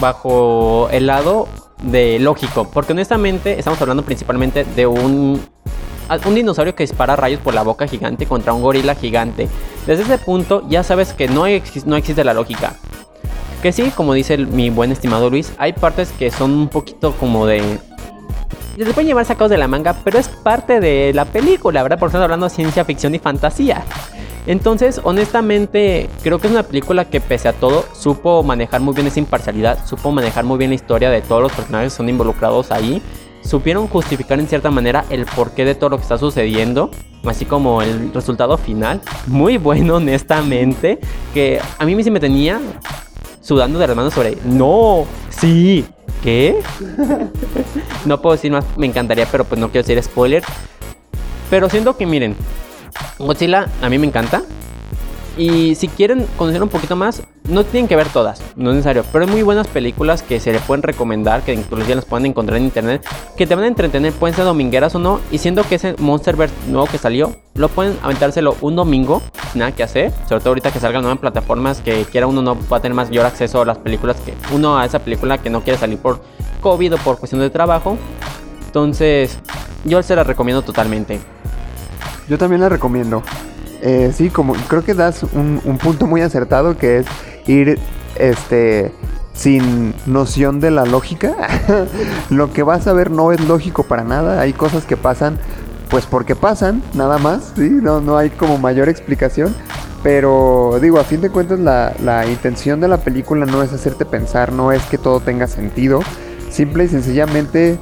bajo 0.00 0.88
el 0.90 1.06
lado 1.06 1.48
de 1.82 2.18
lógico, 2.18 2.70
porque 2.70 2.92
honestamente 2.92 3.58
estamos 3.58 3.80
hablando 3.80 4.04
principalmente 4.04 4.64
de 4.64 4.86
un 4.86 5.40
un 6.26 6.34
dinosaurio 6.34 6.74
que 6.74 6.82
dispara 6.82 7.16
rayos 7.16 7.40
por 7.40 7.54
la 7.54 7.62
boca 7.62 7.86
gigante 7.86 8.26
contra 8.26 8.52
un 8.52 8.60
gorila 8.60 8.94
gigante. 8.94 9.48
Desde 9.86 10.02
ese 10.02 10.18
punto 10.18 10.62
ya 10.68 10.82
sabes 10.82 11.14
que 11.14 11.26
no, 11.26 11.44
no 11.86 11.96
existe 11.96 12.22
la 12.22 12.34
lógica. 12.34 12.74
Que 13.62 13.72
sí, 13.72 13.90
como 13.96 14.12
dice 14.12 14.36
mi 14.36 14.68
buen 14.68 14.92
estimado 14.92 15.30
Luis, 15.30 15.54
hay 15.56 15.72
partes 15.72 16.12
que 16.18 16.30
son 16.30 16.50
un 16.50 16.68
poquito 16.68 17.12
como 17.12 17.46
de... 17.46 17.78
Se 18.76 18.84
pueden 18.84 19.06
llevar 19.06 19.26
sacados 19.26 19.50
de 19.50 19.58
la 19.58 19.68
manga, 19.68 19.94
pero 20.02 20.18
es 20.18 20.28
parte 20.28 20.80
de 20.80 21.12
la 21.14 21.26
película, 21.26 21.82
¿verdad? 21.82 21.98
Porque 21.98 22.10
estamos 22.10 22.24
hablando 22.24 22.48
de 22.48 22.54
ciencia 22.54 22.84
ficción 22.84 23.14
y 23.14 23.18
fantasía. 23.18 23.84
Entonces, 24.46 25.00
honestamente, 25.04 26.08
creo 26.22 26.38
que 26.38 26.48
es 26.48 26.52
una 26.52 26.64
película 26.64 27.04
que 27.04 27.20
pese 27.20 27.48
a 27.48 27.52
todo 27.52 27.84
supo 27.94 28.42
manejar 28.42 28.80
muy 28.80 28.94
bien 28.94 29.06
esa 29.06 29.20
imparcialidad, 29.20 29.86
supo 29.86 30.10
manejar 30.10 30.44
muy 30.44 30.58
bien 30.58 30.70
la 30.70 30.74
historia 30.74 31.10
de 31.10 31.20
todos 31.20 31.42
los 31.42 31.52
personajes 31.52 31.92
que 31.92 31.96
son 31.96 32.08
involucrados 32.08 32.72
ahí, 32.72 33.00
supieron 33.44 33.86
justificar 33.86 34.40
en 34.40 34.48
cierta 34.48 34.70
manera 34.70 35.04
el 35.10 35.26
porqué 35.26 35.64
de 35.64 35.74
todo 35.74 35.90
lo 35.90 35.96
que 35.98 36.02
está 36.02 36.18
sucediendo, 36.18 36.90
así 37.24 37.44
como 37.44 37.82
el 37.82 38.12
resultado 38.12 38.56
final, 38.56 39.00
muy 39.26 39.58
bueno 39.58 39.96
honestamente, 39.96 40.98
que 41.34 41.60
a 41.78 41.84
mí 41.84 42.02
sí 42.02 42.10
me 42.10 42.20
tenía 42.20 42.60
sudando 43.42 43.78
de 43.78 43.88
las 43.88 43.96
manos 43.96 44.14
sobre, 44.14 44.38
no, 44.44 45.04
sí, 45.28 45.84
¿qué? 46.22 46.62
no 48.06 48.22
puedo 48.22 48.36
decir 48.36 48.50
más, 48.50 48.64
me 48.76 48.86
encantaría, 48.86 49.26
pero 49.30 49.44
pues 49.44 49.60
no 49.60 49.68
quiero 49.68 49.86
decir 49.86 50.02
spoiler. 50.02 50.42
Pero 51.50 51.68
siento 51.68 51.96
que 51.96 52.06
miren, 52.06 52.34
Godzilla 53.18 53.66
a 53.82 53.88
mí 53.90 53.98
me 53.98 54.06
encanta. 54.06 54.42
Y 55.36 55.74
si 55.76 55.88
quieren 55.88 56.26
conocer 56.36 56.62
un 56.62 56.68
poquito 56.68 56.94
más, 56.94 57.22
no 57.48 57.64
tienen 57.64 57.88
que 57.88 57.96
ver 57.96 58.08
todas, 58.08 58.42
no 58.54 58.70
es 58.70 58.76
necesario. 58.76 59.04
Pero 59.10 59.24
hay 59.24 59.30
muy 59.30 59.42
buenas 59.42 59.66
películas 59.66 60.22
que 60.22 60.38
se 60.40 60.52
le 60.52 60.58
pueden 60.60 60.82
recomendar, 60.82 61.42
que 61.42 61.54
inclusive 61.54 61.94
las 61.94 62.04
pueden 62.04 62.26
encontrar 62.26 62.58
en 62.58 62.64
internet, 62.64 63.06
que 63.36 63.46
te 63.46 63.54
van 63.54 63.64
a 63.64 63.68
entretener, 63.68 64.12
pueden 64.12 64.36
ser 64.36 64.44
domingueras 64.44 64.94
o 64.94 64.98
no. 64.98 65.20
Y 65.30 65.38
siendo 65.38 65.62
que 65.64 65.76
ese 65.76 65.94
Monsterverse 65.98 66.54
nuevo 66.68 66.86
que 66.86 66.98
salió, 66.98 67.34
lo 67.54 67.68
pueden 67.68 67.98
aventárselo 68.02 68.56
un 68.60 68.76
domingo, 68.76 69.22
nada 69.54 69.72
que 69.72 69.82
hacer. 69.82 70.12
Sobre 70.28 70.40
todo 70.40 70.50
ahorita 70.50 70.70
que 70.70 70.80
salgan 70.80 71.02
nuevas 71.02 71.20
plataformas, 71.20 71.80
que 71.80 72.04
quiera 72.04 72.26
uno 72.26 72.42
no 72.42 72.58
va 72.70 72.76
a 72.76 72.80
tener 72.80 72.94
mayor 72.94 73.24
acceso 73.24 73.62
a 73.62 73.64
las 73.64 73.78
películas 73.78 74.16
que 74.24 74.34
uno 74.54 74.78
a 74.78 74.84
esa 74.84 74.98
película 74.98 75.38
que 75.38 75.48
no 75.48 75.62
quiere 75.62 75.78
salir 75.78 75.98
por 75.98 76.20
COVID 76.60 76.94
o 76.94 76.98
por 76.98 77.18
cuestión 77.18 77.40
de 77.40 77.48
trabajo. 77.48 77.96
Entonces, 78.66 79.38
yo 79.84 80.02
se 80.02 80.14
la 80.14 80.24
recomiendo 80.24 80.62
totalmente. 80.62 81.20
Yo 82.28 82.38
también 82.38 82.60
la 82.60 82.68
recomiendo. 82.68 83.22
Eh, 83.82 84.12
sí, 84.14 84.30
como 84.30 84.54
creo 84.68 84.84
que 84.84 84.94
das 84.94 85.24
un, 85.24 85.60
un 85.64 85.76
punto 85.76 86.06
muy 86.06 86.22
acertado 86.22 86.78
que 86.78 86.98
es 86.98 87.06
ir 87.46 87.80
este 88.14 88.92
sin 89.34 89.92
noción 90.06 90.60
de 90.60 90.70
la 90.70 90.84
lógica. 90.84 91.34
Lo 92.30 92.52
que 92.52 92.62
vas 92.62 92.86
a 92.86 92.92
ver 92.92 93.10
no 93.10 93.32
es 93.32 93.40
lógico 93.40 93.82
para 93.82 94.04
nada. 94.04 94.40
Hay 94.40 94.52
cosas 94.52 94.84
que 94.84 94.96
pasan 94.96 95.38
pues 95.88 96.06
porque 96.06 96.34
pasan, 96.34 96.82
nada 96.94 97.18
más. 97.18 97.52
No, 97.58 98.00
no 98.00 98.16
hay 98.16 98.30
como 98.30 98.56
mayor 98.56 98.88
explicación. 98.88 99.54
Pero 100.02 100.78
digo, 100.80 100.98
a 100.98 101.04
fin 101.04 101.20
de 101.20 101.30
cuentas 101.30 101.58
la, 101.58 101.92
la 102.02 102.26
intención 102.26 102.80
de 102.80 102.88
la 102.88 102.98
película 102.98 103.46
no 103.46 103.62
es 103.62 103.72
hacerte 103.72 104.04
pensar, 104.04 104.52
no 104.52 104.72
es 104.72 104.82
que 104.84 104.98
todo 104.98 105.20
tenga 105.20 105.46
sentido. 105.46 106.00
Simple 106.50 106.84
y 106.84 106.88
sencillamente 106.88 107.78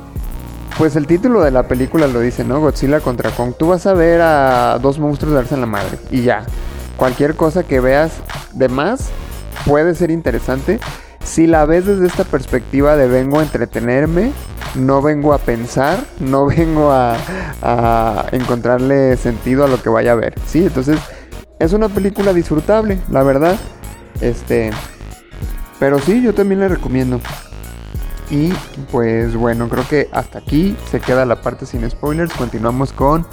pues 0.79 0.97
el 0.97 1.07
título 1.07 1.43
de 1.43 1.51
la 1.51 1.65
película 1.65 2.07
lo 2.07 2.21
dice, 2.21 2.45
¿no? 2.45 2.61
Godzilla 2.61 3.01
contra 3.01 3.31
Kong. 3.31 3.55
Tú 3.59 3.69
vas 3.69 3.87
a 3.87 3.95
ver 3.95 4.21
a 4.21 4.79
dos 4.81 4.99
monstruos 4.99 5.35
darse 5.35 5.55
en 5.55 5.61
la 5.61 5.67
madre 5.67 5.99
y 6.11 6.23
ya. 6.23 6.45
Cualquier 6.97 7.35
cosa 7.35 7.63
que 7.63 7.81
veas 7.81 8.13
de 8.53 8.69
más 8.69 9.11
puede 9.67 9.95
ser 9.95 10.11
interesante. 10.11 10.81
Si 11.25 11.47
la 11.47 11.65
ves 11.67 11.87
desde 11.87 12.07
esta 12.07 12.25
perspectiva 12.25 12.97
de 12.97 13.07
vengo 13.07 13.41
a 13.41 13.43
entretenerme, 13.43 14.33
no 14.75 15.03
vengo 15.03 15.33
a 15.33 15.39
pensar, 15.39 16.05
no 16.19 16.47
vengo 16.47 16.91
a, 16.93 17.17
encontrarle 18.33 19.17
sentido 19.17 19.65
a 19.65 19.69
lo 19.69 19.83
que 19.83 19.89
vaya 19.89 20.13
a 20.13 20.17
ver. 20.17 20.35
Sí, 20.47 20.65
entonces 20.65 20.99
es 21.59 21.73
una 21.73 21.89
película 21.89 22.33
disfrutable, 22.33 22.99
la 23.11 23.23
verdad. 23.23 23.57
Este, 24.21 24.71
pero 25.79 25.99
sí, 25.99 26.23
yo 26.23 26.35
también 26.35 26.61
le 26.61 26.69
recomiendo. 26.69 27.21
Y 28.31 28.53
pues 28.93 29.35
bueno, 29.35 29.69
creo 29.69 29.87
que 29.89 30.09
hasta 30.13 30.39
aquí 30.39 30.77
se 30.91 31.01
queda 31.01 31.25
la 31.25 31.41
parte 31.41 31.67
sin 31.67 31.89
spoilers. 31.91 32.33
Continuamos 32.33 32.93
con 32.93 33.27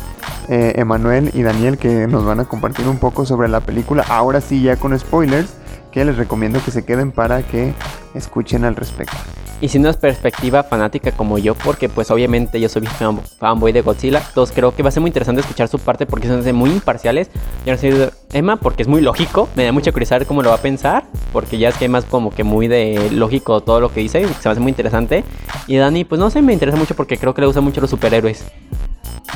eh, 0.50 0.74
Emanuel 0.76 1.30
y 1.34 1.44
Daniel 1.44 1.78
que 1.78 2.08
nos 2.08 2.26
van 2.26 2.40
a 2.40 2.46
compartir 2.46 2.88
un 2.88 2.98
poco 2.98 3.26
sobre 3.26 3.48
la 3.48 3.60
película. 3.60 4.04
Ahora 4.10 4.42
sí 4.42 4.62
ya 4.62 4.76
con 4.76 4.98
spoilers, 4.98 5.54
que 5.92 6.04
les 6.04 6.18
recomiendo 6.18 6.64
que 6.64 6.72
se 6.72 6.84
queden 6.84 7.12
para 7.12 7.44
que 7.44 7.74
escuchen 8.16 8.66
al 8.66 8.76
respecto. 8.76 9.18
Y 9.60 9.70
sin 9.70 9.82
una 9.82 9.94
perspectiva 9.94 10.64
fanática 10.64 11.12
como 11.12 11.40
yo, 11.40 11.56
porque 11.56 11.90
pues 11.90 12.12
obviamente 12.12 12.60
yo 12.60 12.70
soy 12.70 12.86
fan- 12.86 13.20
fanboy 13.40 13.72
de 13.72 13.82
Godzilla, 13.82 14.22
entonces 14.28 14.54
creo 14.56 14.76
que 14.76 14.84
va 14.84 14.90
a 14.90 14.92
ser 14.92 15.02
muy 15.02 15.10
interesante 15.10 15.42
escuchar 15.42 15.68
su 15.68 15.80
parte 15.80 16.06
porque 16.06 16.28
son 16.28 16.56
muy 16.56 16.70
imparciales. 16.70 17.30
Yo 17.66 17.72
no 17.74 17.78
soy 17.80 18.10
Emma 18.34 18.58
porque 18.58 18.84
es 18.84 18.88
muy 18.88 19.02
lógico, 19.02 19.50
me 19.56 19.64
da 19.66 19.72
mucha 19.72 19.92
curiosidad 19.92 20.22
cómo 20.28 20.44
lo 20.44 20.50
va 20.50 20.56
a 20.58 20.62
pensar, 20.62 21.06
porque 21.34 21.58
ya 21.58 21.70
es 21.70 21.76
que 21.78 21.86
Emma 21.86 21.98
es 21.98 22.06
como 22.06 22.30
que 22.30 22.44
muy 22.44 22.68
de 22.68 23.10
lógico 23.12 23.62
todo 23.62 23.80
lo 23.80 23.92
que 23.92 24.02
dice, 24.02 24.28
se 24.28 24.48
me 24.48 24.52
hace 24.52 24.60
muy 24.60 24.70
interesante. 24.70 25.24
Y 25.66 25.78
Dani, 25.78 26.04
pues 26.06 26.20
no 26.20 26.30
sé, 26.30 26.42
me 26.44 26.54
interesa 26.54 26.78
mucho 26.78 26.96
porque 26.96 27.18
creo 27.18 27.34
que 27.34 27.42
le 27.42 27.48
gustan 27.48 27.64
mucho 27.64 27.82
los 27.82 27.90
superhéroes. 27.90 28.46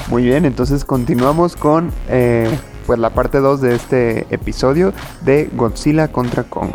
Muy 0.07 0.23
bien, 0.23 0.45
entonces 0.45 0.86
continuamos 0.86 1.55
con 1.55 1.91
eh, 2.10 2.47
pues 2.86 2.99
la 2.99 3.10
parte 3.10 3.39
2 3.39 3.60
de 3.62 3.75
este 3.75 4.27
episodio 4.29 4.93
de 5.21 5.49
Godzilla 5.53 6.10
contra 6.10 6.43
Kong. 6.43 6.71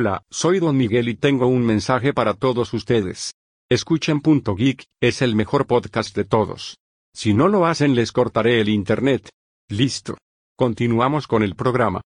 Hola, 0.00 0.22
soy 0.30 0.60
Don 0.60 0.76
Miguel 0.76 1.08
y 1.08 1.16
tengo 1.16 1.48
un 1.48 1.66
mensaje 1.66 2.14
para 2.14 2.34
todos 2.34 2.72
ustedes. 2.72 3.32
Escuchen 3.68 4.20
Punto 4.20 4.54
Geek, 4.54 4.84
es 5.00 5.22
el 5.22 5.34
mejor 5.34 5.66
podcast 5.66 6.14
de 6.14 6.22
todos. 6.22 6.76
Si 7.12 7.34
no 7.34 7.48
lo 7.48 7.66
hacen 7.66 7.96
les 7.96 8.12
cortaré 8.12 8.60
el 8.60 8.68
internet. 8.68 9.28
Listo. 9.68 10.16
Continuamos 10.56 11.26
con 11.26 11.42
el 11.42 11.56
programa. 11.56 12.00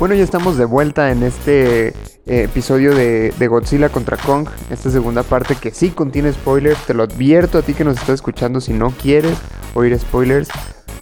Bueno, 0.00 0.16
ya 0.16 0.24
estamos 0.24 0.58
de 0.58 0.64
vuelta 0.64 1.12
en 1.12 1.22
este 1.22 1.90
eh, 1.90 1.94
episodio 2.26 2.92
de, 2.92 3.32
de 3.38 3.46
Godzilla 3.46 3.90
contra 3.90 4.16
Kong, 4.16 4.48
esta 4.68 4.90
segunda 4.90 5.22
parte 5.22 5.54
que 5.54 5.70
sí 5.70 5.90
contiene 5.90 6.32
spoilers, 6.32 6.86
te 6.86 6.94
lo 6.94 7.04
advierto 7.04 7.58
a 7.58 7.62
ti 7.62 7.72
que 7.72 7.84
nos 7.84 7.98
estás 7.98 8.16
escuchando, 8.16 8.60
si 8.60 8.72
no 8.72 8.90
quieres 8.90 9.38
oír 9.74 9.96
spoilers, 9.96 10.48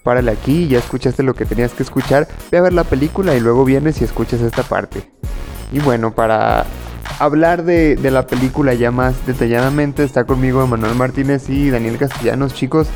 párale 0.03 0.33
aquí, 0.33 0.69
ya 0.69 0.81
escuchaste 0.81 1.23
lo 1.23 1.33
que 1.33 1.47
tenías 1.47 1.73
que 1.73 1.83
escuchar, 1.83 2.29
ve 2.51 2.59
a 2.59 2.63
ver 2.63 2.75
la 2.75 2.85
película 2.85 3.35
y 3.35 3.41
luego 3.41 3.65
vienes 3.65 4.03
y 4.03 4.05
escuchas 4.05 4.43
esta 4.43 4.65
parte. 4.65 5.09
Y 5.73 5.81
bueno, 5.81 6.13
para 6.13 6.67
hablar 7.19 7.65
de, 7.65 7.97
de 7.97 8.11
la 8.11 8.27
película 8.27 8.75
ya 8.75 8.91
más 8.91 9.27
detalladamente, 9.27 10.05
está 10.05 10.25
conmigo 10.25 10.63
Emanuel 10.63 10.95
Martínez 10.95 11.49
y 11.49 11.71
Daniel 11.71 11.99
Castellanos, 11.99 12.55
chicos, 12.55 12.89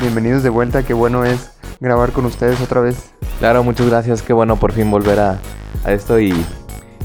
bienvenidos 0.00 0.42
de 0.42 0.50
vuelta, 0.50 0.82
qué 0.84 0.94
bueno 0.94 1.24
es 1.24 1.50
grabar 1.80 2.12
con 2.12 2.26
ustedes 2.26 2.60
otra 2.60 2.80
vez. 2.80 3.12
Claro, 3.38 3.64
muchas 3.64 3.88
gracias. 3.88 4.22
Qué 4.22 4.32
bueno 4.32 4.56
por 4.56 4.72
fin 4.72 4.90
volver 4.90 5.18
a, 5.18 5.38
a 5.84 5.92
esto 5.92 6.20
y, 6.20 6.30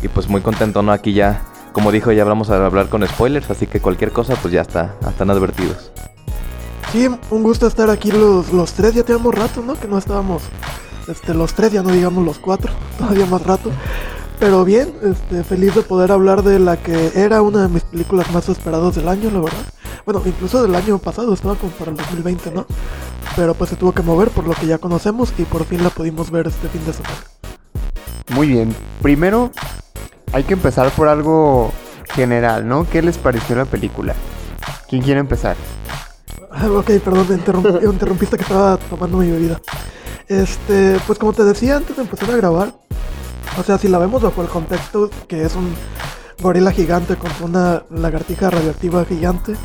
y 0.04 0.08
pues 0.10 0.28
muy 0.28 0.42
contento, 0.42 0.84
¿no? 0.84 0.92
Aquí 0.92 1.14
ya, 1.14 1.42
como 1.72 1.92
dijo, 1.92 2.12
ya 2.12 2.26
vamos 2.26 2.50
a 2.50 2.66
hablar 2.66 2.90
con 2.90 3.08
spoilers, 3.08 3.50
así 3.50 3.68
que 3.68 3.80
cualquier 3.80 4.12
cosa 4.12 4.36
pues 4.36 4.54
ya 4.54 4.62
está, 4.62 4.96
están 5.08 5.30
advertidos. 5.30 5.92
Sí, 6.92 7.10
un 7.30 7.44
gusto 7.44 7.68
estar 7.68 7.90
aquí 7.90 8.12
los, 8.12 8.52
los 8.54 8.74
tres, 8.74 8.94
ya 8.94 9.04
teníamos 9.04 9.34
rato, 9.34 9.62
¿no? 9.62 9.80
Que 9.80 9.88
no 9.88 9.98
estábamos, 9.98 10.44
este, 11.08 11.34
los 11.34 11.54
tres, 11.54 11.72
ya 11.72 11.82
no 11.82 11.92
digamos 11.92 12.24
los 12.26 12.38
cuatro, 12.38 12.72
todavía 12.98 13.26
más 13.26 13.42
rato. 13.44 13.72
Pero 14.40 14.66
bien, 14.66 14.94
este, 15.04 15.44
feliz 15.44 15.74
de 15.76 15.82
poder 15.82 16.12
hablar 16.12 16.44
de 16.44 16.60
la 16.60 16.78
que 16.78 17.12
era 17.16 17.42
una 17.42 17.64
de 17.64 17.68
mis 17.70 17.84
películas 17.84 18.30
más 18.32 18.50
esperadas 18.50 18.96
del 18.96 19.08
año, 19.08 19.32
la 19.32 19.40
verdad. 19.40 19.66
Bueno, 20.06 20.22
incluso 20.26 20.62
del 20.62 20.76
año 20.76 20.98
pasado, 21.00 21.34
estaba 21.34 21.56
como 21.56 21.72
para 21.74 21.92
el 21.92 21.98
2020, 21.98 22.52
¿no? 22.52 22.66
Pero 23.36 23.54
pues 23.54 23.70
se 23.70 23.76
tuvo 23.76 23.94
que 23.94 24.02
mover 24.04 24.30
por 24.30 24.46
lo 24.46 24.54
que 24.54 24.68
ya 24.68 24.78
conocemos 24.78 25.34
y 25.38 25.44
por 25.44 25.66
fin 25.66 25.84
la 25.84 25.90
pudimos 25.90 26.30
ver 26.32 26.48
este 26.48 26.68
fin 26.68 26.86
de 26.86 26.94
semana. 26.94 27.16
Muy 28.36 28.48
bien. 28.48 28.76
Primero, 29.02 29.52
hay 30.34 30.44
que 30.44 30.54
empezar 30.54 30.92
por 30.92 31.08
algo 31.08 31.72
general, 32.14 32.68
¿no? 32.68 32.88
¿Qué 32.90 33.02
les 33.02 33.18
pareció 33.18 33.56
la 33.56 33.66
película? 33.66 34.16
¿Quién 34.90 35.02
quiere 35.02 35.20
empezar? 35.22 35.56
Ah, 36.52 36.68
ok, 36.70 36.92
perdón, 37.04 37.26
me 37.30 37.36
interrump- 37.38 37.84
interrumpiste 37.94 38.36
que 38.38 38.44
estaba 38.44 38.78
tomando 38.78 39.18
mi 39.18 39.32
bebida. 39.32 39.60
Este, 40.28 41.00
pues 41.08 41.18
como 41.20 41.34
te 41.34 41.44
decía 41.44 41.78
antes 41.78 41.96
de 41.96 42.02
empezar 42.04 42.30
a 42.32 42.38
grabar, 42.38 42.74
o 43.58 43.64
sea, 43.64 43.78
si 43.78 43.88
la 43.88 43.98
vemos 43.98 44.22
bajo 44.22 44.42
el 44.42 44.48
contexto 44.48 45.10
que 45.28 45.44
es 45.44 45.56
un 45.56 45.74
gorila 46.42 46.72
gigante 46.72 47.16
contra 47.16 47.46
una 47.46 47.84
lagartija 47.90 48.50
radioactiva 48.50 49.06
gigante, 49.06 49.56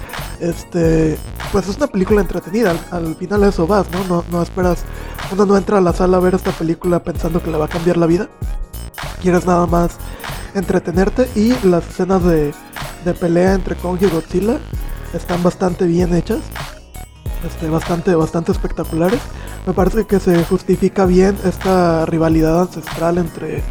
este, 0.40 1.19
pues 1.53 1.69
es 1.69 1.77
una 1.77 1.88
película 1.88 2.21
entretenida. 2.21 2.71
Al, 2.71 2.79
al 2.90 3.16
final 3.16 3.45
eso 3.45 3.66
vas, 3.66 3.87
¿no? 3.90 4.05
¿no? 4.05 4.25
No 4.31 4.43
esperas, 4.43 4.85
uno 5.33 5.47
no 5.47 5.57
entra 5.57 5.79
a 5.79 5.81
la 5.81 5.93
sala 5.93 6.19
a 6.19 6.21
ver 6.21 6.35
esta 6.35 6.53
película 6.53 7.03
pensando 7.03 7.43
que 7.43 7.51
le 7.51 7.59
va 7.59 7.64
a 7.66 7.69
cambiar 7.69 7.97
la 7.97 8.07
vida. 8.07 8.29
Quieres 9.21 9.47
nada 9.47 9.66
más 9.66 9.93
entretenerte 10.55 11.29
y 11.35 11.55
las 11.66 11.88
escenas 11.88 12.25
de, 12.25 12.53
de 13.05 13.14
pelea 13.14 13.55
entre 13.55 13.77
Kong 13.77 13.99
y 14.01 14.07
Godzilla 14.07 14.59
están 15.12 15.43
bastante 15.43 15.87
bien 15.87 16.14
hechas 16.14 16.40
este, 17.44 17.68
bastante, 17.68 18.14
bastante 18.14 18.53
espectaculares. 18.53 19.20
Me 19.66 19.72
parece 19.72 20.07
que 20.07 20.20
se 20.20 20.44
justifica 20.44 21.07
bien 21.07 21.37
esta 21.44 22.07
rivalidad 22.07 22.62
ancestral 22.62 23.18
entre 23.18 23.62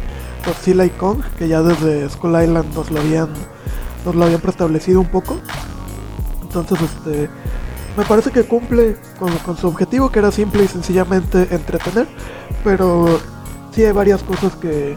Godzilla 0.44 0.84
y 0.84 0.90
Kong, 0.90 1.22
que 1.38 1.48
ya 1.48 1.62
desde 1.62 2.08
Skull 2.08 2.42
Island 2.42 2.74
nos 2.74 2.90
lo 2.90 3.00
habían, 3.00 3.28
nos 4.04 4.14
lo 4.14 4.24
habían 4.24 4.40
preestablecido 4.40 5.00
un 5.00 5.08
poco. 5.08 5.38
Entonces, 6.42 6.80
este, 6.80 7.28
me 7.96 8.04
parece 8.04 8.30
que 8.30 8.44
cumple 8.44 8.96
con, 9.18 9.56
su 9.56 9.68
objetivo, 9.68 10.10
que 10.10 10.20
era 10.20 10.30
simple 10.30 10.64
y 10.64 10.68
sencillamente 10.68 11.48
entretener, 11.50 12.06
pero 12.64 13.20
sí 13.72 13.84
hay 13.84 13.92
varias 13.92 14.22
cosas 14.22 14.54
que, 14.56 14.96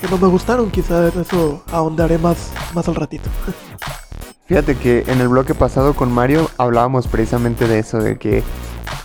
que 0.00 0.08
no 0.08 0.18
me 0.18 0.28
gustaron, 0.28 0.70
quizá 0.70 1.08
en 1.08 1.20
eso 1.20 1.62
ahondaré 1.70 2.18
más, 2.18 2.52
más 2.74 2.86
al 2.88 2.94
ratito. 2.96 3.28
Fíjate 4.46 4.76
que 4.76 5.04
en 5.06 5.22
el 5.22 5.28
bloque 5.28 5.54
pasado 5.54 5.94
con 5.94 6.12
Mario 6.12 6.50
hablábamos 6.58 7.08
precisamente 7.08 7.66
de 7.66 7.78
eso, 7.78 7.98
de 7.98 8.18
que 8.18 8.42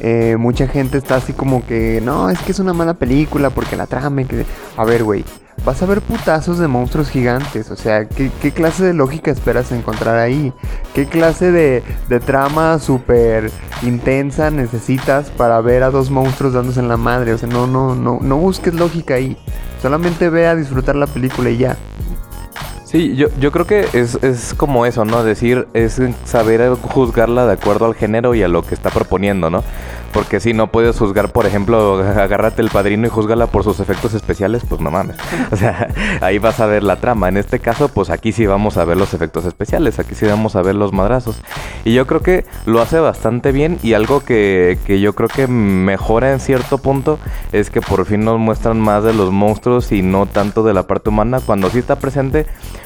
eh, 0.02 0.36
mucha 0.38 0.68
gente 0.68 0.98
está 0.98 1.16
así 1.16 1.32
como 1.32 1.66
que, 1.66 2.02
no, 2.04 2.30
es 2.30 2.40
que 2.40 2.52
es 2.52 2.60
una 2.60 2.74
mala 2.74 2.96
película 2.96 3.50
porque 3.50 3.78
la 3.78 3.88
trama... 3.88 4.22
y 4.22 4.26
Que... 4.26 4.46
A 4.76 4.84
ver, 4.84 5.06
güey, 5.06 5.24
vas 5.64 5.82
a 5.82 5.86
ver 5.86 6.02
putazos 6.02 6.60
de 6.60 6.68
monstruos 6.68 7.10
gigantes, 7.10 7.72
o 7.72 7.78
sea, 7.78 8.06
¿qué, 8.06 8.30
qué 8.42 8.52
clase 8.52 8.84
de 8.84 8.94
lógica 8.94 9.32
esperas 9.32 9.72
encontrar 9.72 10.18
ahí? 10.18 10.52
¿Qué 10.94 11.06
clase 11.06 11.54
de, 11.54 11.84
de 12.10 12.20
trama 12.20 12.78
súper 12.80 13.50
intensa 13.82 14.52
necesitas 14.52 15.30
para 15.30 15.62
ver 15.62 15.84
a 15.84 15.90
dos 15.90 16.12
monstruos 16.12 16.52
dándose 16.52 16.82
en 16.82 16.90
la 16.90 16.98
madre? 16.98 17.34
O 17.34 17.38
sea, 17.38 17.48
no, 17.48 17.66
no, 17.66 17.96
no, 17.96 18.20
no 18.22 18.38
busques 18.38 18.74
lógica 18.74 19.14
ahí, 19.14 19.38
solamente 19.82 20.30
ve 20.30 20.48
a 20.48 20.56
disfrutar 20.56 20.98
la 20.98 21.08
película 21.08 21.50
y 21.50 21.58
ya. 21.60 21.78
Sí, 22.90 23.16
yo, 23.16 23.28
yo 23.40 23.52
creo 23.52 23.68
que 23.68 23.86
es, 23.94 24.16
es 24.24 24.56
como 24.56 24.88
eso, 24.88 25.06
¿no? 25.06 25.24
Decir, 25.24 25.68
es 25.76 26.02
saber 26.26 26.72
juzgarla 26.72 27.46
de 27.46 27.54
acuerdo 27.54 27.86
al 27.86 27.94
género 27.94 28.34
y 28.34 28.42
a 28.42 28.48
lo 28.48 28.64
que 28.64 28.74
está 28.74 28.90
proponiendo, 28.90 29.52
¿no? 29.52 29.64
Porque 30.14 30.40
si 30.40 30.54
no 30.54 30.68
puedes 30.68 30.98
juzgar, 30.98 31.32
por 31.32 31.46
ejemplo, 31.46 32.00
agárrate 32.18 32.62
el 32.62 32.70
padrino 32.70 33.08
y 33.08 33.10
juzgala 33.10 33.48
por 33.48 33.64
sus 33.64 33.80
efectos 33.80 34.14
especiales, 34.14 34.64
pues 34.68 34.82
no 34.82 34.92
mames. 34.92 35.18
O 35.52 35.56
sea, 35.56 35.90
ahí 36.22 36.38
vas 36.38 36.60
a 36.60 36.68
ver 36.68 36.84
la 36.84 36.98
trama. 36.98 37.28
En 37.28 37.38
este 37.38 37.60
caso, 37.60 37.90
pues 37.90 38.10
aquí 38.10 38.32
sí 38.32 38.46
vamos 38.46 38.78
a 38.78 38.86
ver 38.86 38.98
los 38.98 39.14
efectos 39.14 39.46
especiales, 39.46 40.00
aquí 40.00 40.16
sí 40.16 40.26
vamos 40.26 40.56
a 40.56 40.62
ver 40.62 40.76
los 40.76 40.94
madrazos. 40.94 41.42
Y 41.86 41.94
yo 41.94 42.06
creo 42.06 42.22
que 42.22 42.46
lo 42.66 42.82
hace 42.82 43.00
bastante 43.00 43.52
bien 43.52 43.80
y 43.82 43.94
algo 43.94 44.22
que, 44.22 44.78
que 44.86 45.00
yo 45.00 45.14
creo 45.14 45.28
que 45.28 45.48
mejora 45.48 46.32
en 46.32 46.40
cierto 46.40 46.78
punto 46.78 47.20
es 47.52 47.70
que 47.70 47.82
por 47.82 48.06
fin 48.06 48.24
nos 48.24 48.38
muestran 48.40 48.80
más 48.80 49.04
de 49.04 49.14
los 49.14 49.32
monstruos 49.32 49.92
y 49.92 50.02
no 50.02 50.26
tanto 50.28 50.64
de 50.64 50.74
la 50.74 50.84
parte 50.84 51.10
humana 51.10 51.40
cuando 51.46 51.70
sí 51.70 51.80
está 51.80 51.98
presente. 51.98 52.46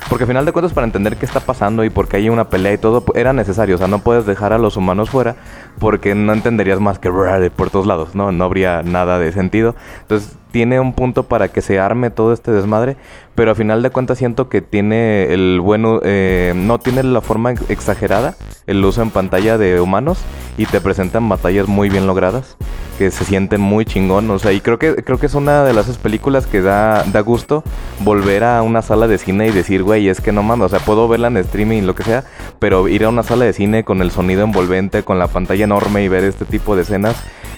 Porque 0.10 0.24
al 0.24 0.28
final 0.28 0.46
de 0.46 0.52
cuentas, 0.52 0.74
para 0.74 0.86
entender 0.86 1.18
qué 1.18 1.26
está 1.26 1.40
pasando 1.40 1.84
y 1.84 1.90
por 1.90 2.08
qué 2.08 2.18
hay 2.18 2.30
una 2.30 2.50
pelea 2.50 2.74
y 2.74 2.78
todo, 2.78 3.04
era 3.16 3.34
necesario. 3.34 3.76
O 3.76 3.78
sea, 3.78 3.88
no 3.88 4.00
puedes 4.00 4.26
dejar 4.26 4.54
a 4.54 4.58
los 4.58 4.78
humanos 4.78 5.10
fuera 5.10 5.36
porque 5.80 6.16
no 6.16 6.34
entenderías 6.34 6.80
más 6.80 7.00
que 7.00 7.10
por 7.56 7.70
todos 7.70 7.86
lados, 7.86 8.16
¿no? 8.16 8.32
No 8.32 8.44
habría 8.44 8.84
nada 8.84 9.20
de 9.20 9.32
sentido. 9.32 9.76
Entonces 10.02 10.36
tiene 10.54 10.80
un 10.80 10.94
punto 10.94 11.24
para 11.24 11.48
que 11.48 11.64
se 11.64 11.80
arme 11.80 12.12
todo 12.12 12.32
este 12.32 12.52
desmadre, 12.52 12.96
pero 13.34 13.50
al 13.50 13.58
final 13.58 13.82
de 13.82 13.90
cuentas 13.90 14.20
siento 14.20 14.50
que 14.50 14.62
tiene 14.62 15.34
el 15.34 15.60
bueno, 15.60 16.00
eh, 16.04 16.54
no 16.56 16.78
tiene 16.78 17.02
la 17.02 17.22
forma 17.22 17.54
exagerada 17.70 18.36
el 18.68 18.86
uso 18.86 19.02
en 19.02 19.10
pantalla 19.10 19.58
de 19.58 19.82
humanos 19.82 20.20
y 20.56 20.68
te 20.68 20.80
presentan 20.80 21.28
batallas 21.28 21.68
muy 21.68 21.90
bien 21.90 22.06
logradas 22.06 22.56
que 23.00 23.10
se 23.10 23.26
sienten 23.26 23.62
muy 23.62 23.84
chingón, 23.84 24.30
o 24.30 24.38
sea, 24.38 24.52
y 24.52 24.62
creo 24.62 24.78
que 24.78 24.94
creo 24.98 25.18
que 25.18 25.26
es 25.26 25.34
una 25.34 25.64
de 25.64 25.74
las 25.74 25.98
películas 25.98 26.46
que 26.46 26.62
da 26.62 27.04
da 27.12 27.22
gusto 27.22 27.64
volver 28.02 28.44
a 28.44 28.62
una 28.62 28.84
sala 28.84 29.08
de 29.08 29.18
cine 29.18 29.48
y 29.48 29.52
decir, 29.52 29.82
güey, 29.82 30.08
es 30.08 30.22
que 30.22 30.32
no 30.32 30.44
mames, 30.44 30.68
o 30.68 30.70
sea, 30.70 30.86
puedo 30.86 31.08
verla 31.08 31.30
en 31.30 31.38
streaming 31.38 31.82
lo 31.82 31.96
que 31.96 32.04
sea, 32.04 32.26
pero 32.60 32.88
ir 32.88 33.06
a 33.06 33.10
una 33.10 33.24
sala 33.24 33.46
de 33.46 33.54
cine 33.54 33.84
con 33.84 34.04
el 34.04 34.12
sonido 34.12 34.44
envolvente, 34.44 35.02
con 35.02 35.18
la 35.18 35.28
pantalla 35.28 35.64
enorme 35.64 36.04
y 36.04 36.10
ver 36.10 36.24
este 36.24 36.46
tipo 36.46 36.76
de 36.76 36.84
escenas 36.84 37.16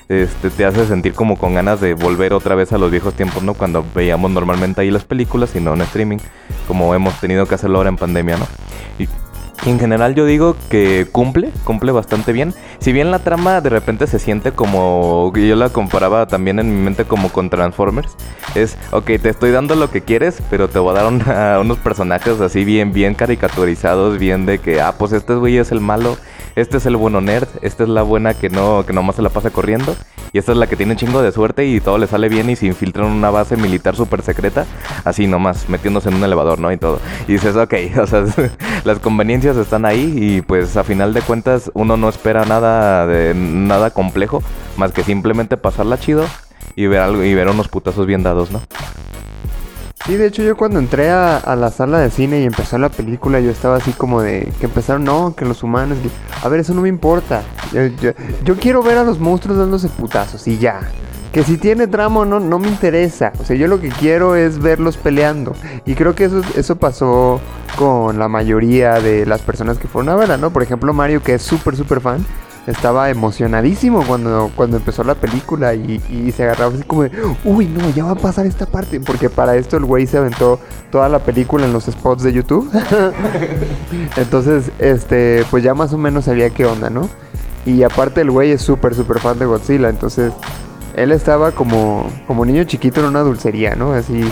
este, 0.07 0.51
te 0.51 0.65
hace 0.65 0.85
sentir 0.85 1.13
como 1.13 1.35
con 1.35 1.55
ganas 1.55 1.81
de 1.81 1.95
volver 1.95 2.33
otra 2.33 2.53
vez 2.53 2.71
a 2.71 2.77
los 2.77 2.84
viejos 2.91 3.13
tiempos, 3.13 3.43
¿no? 3.43 3.53
Cuando 3.53 3.85
veíamos 3.93 4.31
normalmente 4.31 4.81
ahí 4.81 4.91
las 4.91 5.03
películas 5.03 5.55
y 5.55 5.59
no 5.59 5.73
en 5.73 5.81
streaming, 5.81 6.17
como 6.67 6.93
hemos 6.95 7.19
tenido 7.19 7.47
que 7.47 7.55
hacerlo 7.55 7.77
ahora 7.77 7.89
en 7.89 7.97
pandemia, 7.97 8.37
¿no? 8.37 8.47
Y 8.99 9.07
en 9.65 9.79
general 9.79 10.13
yo 10.13 10.25
digo 10.25 10.55
que 10.69 11.07
cumple, 11.11 11.49
cumple 11.63 11.91
bastante 11.91 12.33
bien. 12.33 12.53
Si 12.79 12.91
bien 12.91 13.09
la 13.09 13.19
trama 13.19 13.61
de 13.61 13.69
repente 13.69 14.05
se 14.05 14.19
siente 14.19 14.51
como, 14.51 15.33
yo 15.35 15.55
la 15.55 15.69
comparaba 15.69 16.27
también 16.27 16.59
en 16.59 16.75
mi 16.75 16.83
mente 16.83 17.05
como 17.05 17.29
con 17.29 17.49
Transformers, 17.49 18.15
es, 18.53 18.77
ok, 18.91 19.05
te 19.05 19.29
estoy 19.29 19.51
dando 19.51 19.75
lo 19.75 19.89
que 19.89 20.01
quieres, 20.01 20.41
pero 20.49 20.67
te 20.67 20.77
voy 20.77 20.95
a 20.95 21.01
dar 21.01 21.59
unos 21.61 21.77
personajes 21.79 22.39
así 22.41 22.63
bien, 22.63 22.93
bien 22.93 23.15
caricaturizados, 23.15 24.19
bien 24.19 24.45
de 24.45 24.59
que, 24.59 24.81
ah, 24.81 24.93
pues 24.97 25.13
este 25.13 25.33
güey 25.33 25.57
es 25.57 25.71
el 25.71 25.81
malo 25.81 26.17
este 26.55 26.77
es 26.77 26.85
el 26.85 26.95
bueno 26.95 27.21
nerd, 27.21 27.47
esta 27.61 27.83
es 27.83 27.89
la 27.89 28.01
buena 28.01 28.33
que 28.33 28.49
no 28.49 28.85
que 28.85 28.93
nomás 28.93 29.15
se 29.17 29.21
la 29.21 29.29
pasa 29.29 29.49
corriendo 29.49 29.95
y 30.35 30.37
esta 30.37 30.51
es 30.51 30.57
la 30.57 30.67
que 30.67 30.75
tiene 30.75 30.93
un 30.93 30.97
chingo 30.97 31.21
de 31.21 31.31
suerte 31.31 31.65
y 31.65 31.79
todo 31.79 31.97
le 31.97 32.07
sale 32.07 32.27
bien 32.27 32.49
y 32.49 32.55
se 32.55 32.65
infiltra 32.65 33.05
en 33.05 33.11
una 33.13 33.29
base 33.29 33.55
militar 33.55 33.95
súper 33.95 34.21
secreta, 34.21 34.65
así 35.05 35.27
nomás 35.27 35.69
metiéndose 35.69 36.09
en 36.09 36.15
un 36.15 36.23
elevador, 36.25 36.59
¿no? 36.59 36.71
Y 36.73 36.77
todo. 36.77 36.99
Y 37.27 37.33
dices, 37.33 37.55
ok, 37.55 37.73
o 38.01 38.05
sea, 38.07 38.25
las 38.83 38.99
conveniencias 38.99 39.55
están 39.55 39.85
ahí 39.85 40.13
y 40.17 40.41
pues 40.41 40.75
a 40.75 40.83
final 40.83 41.13
de 41.13 41.21
cuentas 41.21 41.71
uno 41.73 41.95
no 41.95 42.09
espera 42.09 42.43
nada 42.43 43.07
de 43.07 43.33
nada 43.33 43.91
complejo, 43.91 44.43
más 44.75 44.91
que 44.91 45.03
simplemente 45.03 45.55
pasarla 45.55 45.97
chido 45.97 46.25
y 46.75 46.87
ver 46.87 46.99
algo 46.99 47.23
y 47.23 47.33
ver 47.33 47.47
unos 47.47 47.69
putazos 47.69 48.05
bien 48.05 48.23
dados, 48.23 48.51
¿no? 48.51 48.61
Sí, 50.05 50.17
de 50.17 50.27
hecho 50.27 50.43
yo 50.43 50.55
cuando 50.55 50.77
entré 50.77 51.09
a, 51.09 51.55
la 51.55 51.71
sala 51.71 51.97
de 51.99 52.11
cine 52.11 52.39
y 52.41 52.43
empezó 52.43 52.77
la 52.77 52.89
película, 52.89 53.39
yo 53.39 53.49
estaba 53.49 53.77
así 53.77 53.91
como 53.91 54.21
de 54.21 54.53
que 54.59 54.67
empezaron, 54.67 55.03
no, 55.03 55.35
que 55.35 55.45
los 55.45 55.63
humanos, 55.63 55.97
a 56.43 56.47
ver, 56.47 56.59
eso 56.59 56.75
no 56.75 56.81
me 56.81 56.89
importa. 56.89 57.41
Yo, 58.43 58.55
quiero 58.55 58.83
ver 58.83 58.99
a 58.99 59.03
los 59.03 59.19
monstruos 59.19 59.57
dándose 59.57 59.89
putazos 59.89 60.47
y 60.47 60.59
ya. 60.59 60.81
Que 61.33 61.43
si 61.43 61.57
tiene 61.57 61.87
tramo 61.87 62.23
no, 62.23 62.39
no 62.39 62.59
me 62.59 62.67
interesa. 62.67 63.33
O 63.39 63.43
sea, 63.43 63.55
yo 63.55 63.67
lo 63.67 63.81
que 63.81 63.89
quiero 63.89 64.35
es 64.35 64.59
verlos 64.59 64.95
peleando. 64.95 65.55
Y 65.85 65.95
creo 65.95 66.13
que 66.13 66.25
eso, 66.25 66.41
eso 66.55 66.75
pasó 66.75 67.41
con 67.75 68.19
la 68.19 68.27
mayoría 68.27 69.01
de 69.01 69.25
las 69.25 69.41
personas 69.41 69.79
que 69.79 69.87
fueron 69.87 70.21
a 70.21 70.37
¿no? 70.37 70.51
Por 70.51 70.61
ejemplo, 70.61 70.93
Mario, 70.93 71.23
que 71.23 71.33
es 71.33 71.41
súper, 71.41 71.75
súper 71.75 71.99
fan 71.99 72.23
estaba 72.67 73.09
emocionadísimo 73.09 74.03
cuando, 74.05 74.51
cuando 74.55 74.77
empezó 74.77 75.03
la 75.03 75.15
película 75.15 75.73
y, 75.75 76.31
se 76.35 76.43
agarraba 76.43 76.73
así 76.73 76.83
como 76.83 77.03
de, 77.03 77.11
uy, 77.43 77.67
no, 77.67 77.89
ya 77.91 78.05
va 78.05 78.11
a 78.11 78.15
pasar 78.15 78.45
esta 78.45 78.65
parte. 78.65 78.99
Porque 78.99 79.29
para 79.29 79.55
esto 79.55 79.77
el 79.77 79.85
güey 79.85 80.07
se 80.07 80.17
aventó 80.17 80.59
toda 80.91 81.09
la 81.09 81.19
película 81.19 81.65
en 81.65 81.73
los 81.73 81.85
spots 81.85 82.23
de 82.23 82.33
YouTube. 82.33 82.69
Entonces, 84.17 84.71
este, 84.79 85.45
pues 85.51 85.63
ya 85.63 85.73
más 85.73 85.93
o 85.93 85.97
menos 85.97 86.25
sabía 86.25 86.49
qué 86.49 86.65
onda, 86.65 86.89
¿no? 86.89 87.09
Y 87.65 87.83
aparte 87.83 88.21
el 88.21 88.31
güey 88.31 88.51
es 88.51 88.61
súper, 88.61 88.95
súper 88.95 89.19
fan 89.19 89.39
de 89.39 89.45
Godzilla. 89.45 89.89
Entonces, 89.89 90.33
él 90.95 91.11
estaba 91.11 91.51
como, 91.51 92.09
como 92.27 92.45
niño 92.45 92.63
chiquito 92.63 93.01
en 93.01 93.07
una 93.07 93.21
dulcería, 93.21 93.75
¿no? 93.75 93.93
Así, 93.93 94.23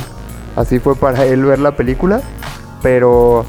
así 0.55 0.79
fue 0.79 0.95
para 0.95 1.25
él 1.25 1.43
ver 1.45 1.59
la 1.59 1.75
película. 1.75 2.21
Pero 2.81 3.45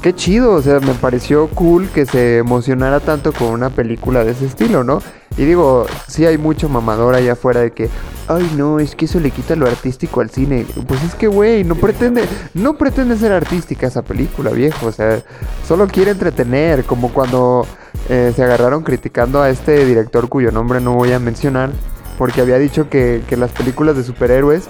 qué 0.00 0.14
chido, 0.14 0.52
o 0.52 0.62
sea, 0.62 0.80
me 0.80 0.94
pareció 0.94 1.48
cool 1.48 1.88
que 1.88 2.06
se 2.06 2.38
emocionara 2.38 3.00
tanto 3.00 3.32
con 3.32 3.48
una 3.48 3.70
película 3.70 4.24
de 4.24 4.32
ese 4.32 4.46
estilo, 4.46 4.84
¿no? 4.84 5.02
Y 5.36 5.44
digo, 5.44 5.86
sí 6.08 6.26
hay 6.26 6.38
mucho 6.38 6.68
mamador 6.68 7.14
allá 7.14 7.32
afuera 7.32 7.60
de 7.60 7.70
que, 7.70 7.88
ay 8.28 8.50
no, 8.56 8.80
es 8.80 8.94
que 8.94 9.04
eso 9.04 9.20
le 9.20 9.30
quita 9.30 9.56
lo 9.56 9.66
artístico 9.66 10.20
al 10.20 10.30
cine. 10.30 10.66
Pues 10.86 11.02
es 11.04 11.14
que, 11.14 11.28
güey, 11.28 11.64
no 11.64 11.76
pretende, 11.76 12.24
no 12.54 12.76
pretende 12.76 13.16
ser 13.16 13.32
artística 13.32 13.86
esa 13.86 14.02
película, 14.02 14.50
viejo, 14.50 14.86
o 14.86 14.92
sea, 14.92 15.22
solo 15.66 15.86
quiere 15.86 16.12
entretener, 16.12 16.84
como 16.84 17.12
cuando 17.12 17.66
eh, 18.08 18.32
se 18.34 18.42
agarraron 18.42 18.82
criticando 18.82 19.42
a 19.42 19.50
este 19.50 19.84
director 19.84 20.28
cuyo 20.28 20.50
nombre 20.50 20.80
no 20.80 20.94
voy 20.94 21.12
a 21.12 21.18
mencionar, 21.18 21.70
porque 22.18 22.40
había 22.40 22.58
dicho 22.58 22.90
que, 22.90 23.22
las 23.30 23.50
películas 23.52 23.96
de 23.96 24.04
superhéroes 24.04 24.64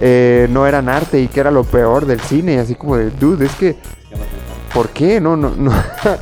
eh, 0.00 0.48
no 0.50 0.66
eran 0.66 0.88
arte 0.88 1.20
y 1.20 1.28
que 1.28 1.40
era 1.40 1.50
lo 1.50 1.64
peor 1.64 2.06
del 2.06 2.20
cine, 2.20 2.58
así 2.58 2.74
como 2.74 2.96
de, 2.96 3.10
dude, 3.10 3.46
es 3.46 3.54
que 3.56 3.76
¿Por 4.74 4.88
qué? 4.88 5.20
No, 5.20 5.36
no, 5.36 5.50
no. 5.56 5.72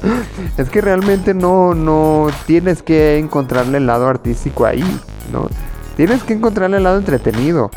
es 0.59 0.69
que 0.69 0.83
realmente 0.83 1.33
no, 1.33 1.75
no 1.75 2.29
tienes 2.47 2.83
que 2.83 3.19
encontrarle 3.19 3.79
el 3.79 3.87
lado 3.87 4.07
artístico 4.07 4.67
ahí, 4.67 4.85
¿no? 5.33 5.49
Tienes 5.97 6.23
que 6.23 6.35
encontrarle 6.35 6.77
el 6.77 6.83
lado 6.83 6.99
entretenido. 6.99 7.71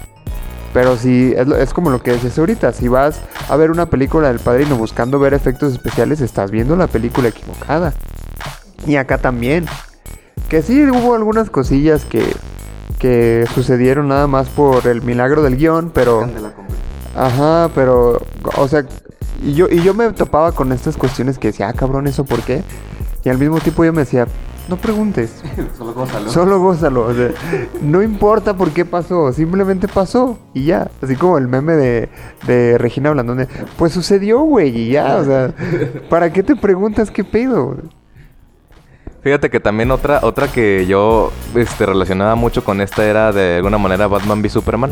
Pero 0.74 0.98
si 0.98 1.34
es, 1.34 1.74
como 1.74 1.90
lo 1.90 2.04
que 2.04 2.12
decías 2.12 2.38
ahorita, 2.38 2.74
si 2.74 2.90
vas 2.90 3.22
a 3.48 3.56
ver 3.56 3.72
una 3.72 3.86
película 3.86 4.28
del 4.28 4.40
padrino 4.40 4.76
buscando 4.76 5.18
ver 5.20 5.34
efectos 5.34 5.72
especiales, 5.72 6.20
estás 6.20 6.52
viendo 6.52 6.76
la 6.76 6.88
película 6.88 7.30
equivocada. 7.30 7.94
Y 8.86 8.98
acá 8.98 9.18
también. 9.18 9.66
Que 10.50 10.62
sí 10.62 10.86
hubo 10.86 11.16
algunas 11.16 11.50
cosillas 11.50 12.04
que, 12.04 12.36
que 13.00 13.46
sucedieron 13.56 14.10
nada 14.10 14.28
más 14.28 14.50
por 14.50 14.86
el 14.88 15.02
milagro 15.02 15.42
del 15.44 15.56
guion, 15.56 15.92
pero... 15.94 16.30
Ajá, 17.16 17.70
pero, 17.74 18.22
o 18.58 18.68
sea, 18.68 18.86
y 19.46 19.54
yo, 19.54 19.68
y 19.70 19.82
yo 19.82 19.94
me 19.94 20.12
topaba 20.12 20.52
con 20.52 20.72
estas 20.72 20.98
cuestiones 20.98 21.38
que 21.38 21.50
decía, 21.50 21.70
ah, 21.70 21.74
cabrón, 21.74 22.08
¿eso 22.08 22.26
por 22.26 22.42
qué? 22.42 22.64
Y 23.24 23.30
al 23.30 23.38
mismo 23.38 23.60
tiempo 23.60 23.86
yo 23.86 23.94
me 23.94 24.02
decía, 24.02 24.28
no 24.68 24.78
preguntes. 24.78 25.44
Solo 25.78 25.94
gózalo. 25.94 26.30
Solo 26.32 26.60
gózalo. 26.60 27.08
no 27.82 28.02
importa 28.02 28.56
por 28.56 28.72
qué 28.72 28.86
pasó, 28.86 29.32
simplemente 29.32 29.88
pasó 29.88 30.40
y 30.54 30.66
ya. 30.66 30.90
Así 31.02 31.16
como 31.16 31.38
el 31.38 31.48
meme 31.48 31.74
de, 31.74 32.10
de 32.48 32.78
Regina 32.78 33.12
Blandón, 33.12 33.48
pues 33.78 33.94
sucedió, 33.94 34.40
güey, 34.40 34.76
y 34.76 34.90
ya. 34.92 35.18
O 35.18 35.26
sea, 35.26 35.54
¿para 36.10 36.34
qué 36.34 36.42
te 36.42 36.56
preguntas 36.56 37.12
qué 37.12 37.24
pedo? 37.24 37.78
Fíjate 39.22 39.50
que 39.50 39.60
también 39.60 39.90
otra, 39.90 40.20
otra 40.22 40.48
que 40.48 40.86
yo 40.88 41.32
este, 41.56 41.86
relacionaba 41.88 42.36
mucho 42.36 42.64
con 42.64 42.80
esta 42.80 43.06
era 43.06 43.32
de 43.32 43.58
alguna 43.58 43.78
manera 43.78 44.08
Batman 44.08 44.40
v 44.40 44.50
Superman. 44.50 44.92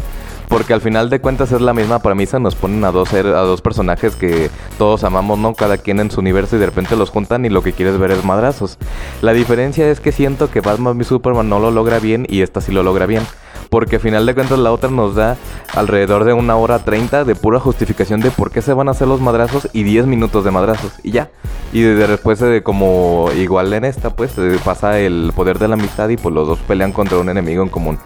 Porque 0.53 0.75
al 0.75 0.81
final 0.81 1.09
de 1.09 1.19
cuentas 1.19 1.51
es 1.51 1.61
la 1.61 1.73
misma 1.73 1.97
premisa, 1.97 2.37
nos 2.37 2.53
ponen 2.53 2.85
a 2.85 2.91
dos, 2.91 3.11
a 3.11 3.23
dos 3.23 3.61
personajes 3.61 4.15
que 4.15 4.51
todos 4.77 5.03
amamos, 5.03 5.39
¿no? 5.39 5.55
Cada 5.55 5.77
quien 5.79 5.99
en 5.99 6.11
su 6.11 6.19
universo 6.19 6.55
y 6.55 6.59
de 6.59 6.67
repente 6.67 6.95
los 6.95 7.09
juntan 7.09 7.43
y 7.43 7.49
lo 7.49 7.63
que 7.63 7.73
quieres 7.73 7.97
ver 7.97 8.11
es 8.11 8.23
madrazos. 8.23 8.77
La 9.23 9.33
diferencia 9.33 9.89
es 9.89 9.99
que 9.99 10.11
siento 10.11 10.51
que 10.51 10.61
Batman 10.61 10.95
v 10.95 11.05
Superman 11.05 11.49
no 11.49 11.57
lo 11.57 11.71
logra 11.71 11.97
bien 11.97 12.27
y 12.29 12.43
esta 12.43 12.61
sí 12.61 12.71
lo 12.71 12.83
logra 12.83 13.07
bien 13.07 13.23
porque 13.71 13.95
al 13.95 14.01
final 14.03 14.27
de 14.27 14.35
cuentas 14.35 14.59
la 14.59 14.71
otra 14.71 14.91
nos 14.91 15.15
da 15.15 15.35
alrededor 15.73 16.25
de 16.25 16.33
una 16.33 16.55
hora 16.55 16.77
treinta 16.77 17.23
de 17.23 17.33
pura 17.33 17.59
justificación 17.59 18.21
de 18.21 18.29
por 18.29 18.51
qué 18.51 18.61
se 18.61 18.73
van 18.73 18.87
a 18.87 18.91
hacer 18.91 19.07
los 19.07 19.19
madrazos 19.19 19.67
y 19.73 19.81
10 19.81 20.05
minutos 20.05 20.45
de 20.45 20.51
madrazos 20.51 20.91
y 21.01 21.09
ya. 21.09 21.31
Y 21.71 21.81
después 21.81 22.37
de 22.37 22.61
como 22.61 23.31
igual 23.35 23.73
en 23.73 23.85
esta 23.85 24.11
pues 24.11 24.33
pasa 24.63 24.99
el 24.99 25.31
poder 25.35 25.57
de 25.57 25.67
la 25.67 25.73
amistad 25.73 26.09
y 26.09 26.17
pues 26.17 26.35
los 26.35 26.47
dos 26.47 26.59
pelean 26.59 26.91
contra 26.91 27.17
un 27.17 27.29
enemigo 27.29 27.63
en 27.63 27.69
común. 27.69 27.97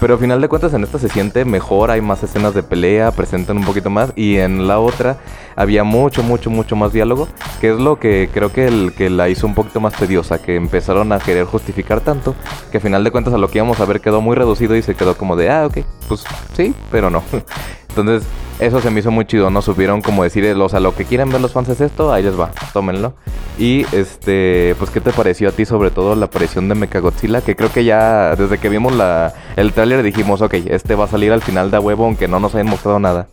Pero 0.00 0.14
al 0.14 0.20
final 0.20 0.40
de 0.40 0.48
cuentas 0.48 0.74
en 0.74 0.84
esta 0.84 0.98
se 0.98 1.08
siente 1.08 1.44
mejor, 1.44 1.90
hay 1.90 2.00
más 2.00 2.22
escenas 2.22 2.54
de 2.54 2.62
pelea, 2.62 3.10
presentan 3.12 3.58
un 3.58 3.64
poquito 3.64 3.90
más 3.90 4.12
y 4.16 4.36
en 4.36 4.66
la 4.66 4.78
otra 4.78 5.18
había 5.56 5.84
mucho, 5.84 6.22
mucho, 6.22 6.50
mucho 6.50 6.76
más 6.76 6.92
diálogo, 6.92 7.28
que 7.60 7.72
es 7.72 7.78
lo 7.78 7.98
que 7.98 8.28
creo 8.32 8.52
que, 8.52 8.66
el, 8.66 8.92
que 8.96 9.10
la 9.10 9.28
hizo 9.28 9.46
un 9.46 9.54
poquito 9.54 9.80
más 9.80 9.94
tediosa, 9.94 10.42
que 10.42 10.56
empezaron 10.56 11.12
a 11.12 11.18
querer 11.18 11.44
justificar 11.44 12.00
tanto, 12.00 12.34
que 12.70 12.78
al 12.78 12.82
final 12.82 13.04
de 13.04 13.10
cuentas 13.10 13.34
a 13.34 13.38
lo 13.38 13.48
que 13.48 13.58
íbamos 13.58 13.80
a 13.80 13.84
ver 13.84 14.00
quedó 14.00 14.20
muy 14.20 14.34
reducido 14.36 14.76
y 14.76 14.82
se 14.82 14.94
quedó 14.94 15.16
como 15.16 15.36
de, 15.36 15.50
ah, 15.50 15.66
ok, 15.66 15.78
pues 16.08 16.24
sí, 16.54 16.74
pero 16.90 17.10
no. 17.10 17.22
Entonces, 17.96 18.28
eso 18.58 18.80
se 18.80 18.90
me 18.90 19.00
hizo 19.00 19.12
muy 19.12 19.24
chido, 19.24 19.50
¿no? 19.50 19.62
Supieron 19.62 20.02
como 20.02 20.24
decir, 20.24 20.44
o 20.44 20.68
sea, 20.68 20.80
lo 20.80 20.96
que 20.96 21.04
quieren 21.04 21.30
ver 21.30 21.40
los 21.40 21.52
fans 21.52 21.68
es 21.68 21.80
esto, 21.80 22.12
ahí 22.12 22.24
les 22.24 22.38
va, 22.38 22.50
tómenlo. 22.72 23.14
Y 23.56 23.86
este, 23.92 24.74
pues, 24.78 24.90
¿qué 24.90 25.00
te 25.00 25.12
pareció 25.12 25.48
a 25.48 25.52
ti 25.52 25.64
sobre 25.64 25.92
todo 25.92 26.16
la 26.16 26.26
aparición 26.26 26.68
de 26.68 26.74
Mechagodzilla? 26.74 27.40
Que 27.40 27.54
creo 27.54 27.72
que 27.72 27.84
ya 27.84 28.34
desde 28.34 28.58
que 28.58 28.68
vimos 28.68 28.92
la, 28.94 29.32
el 29.54 29.72
tráiler 29.72 30.02
dijimos, 30.02 30.42
ok, 30.42 30.54
este 30.66 30.96
va 30.96 31.04
a 31.04 31.08
salir 31.08 31.32
al 31.32 31.40
final 31.40 31.70
de 31.70 31.78
huevo, 31.78 32.04
aunque 32.04 32.26
no 32.26 32.40
nos 32.40 32.54
hayan 32.54 32.68
mostrado 32.68 32.98
nada. 32.98 33.28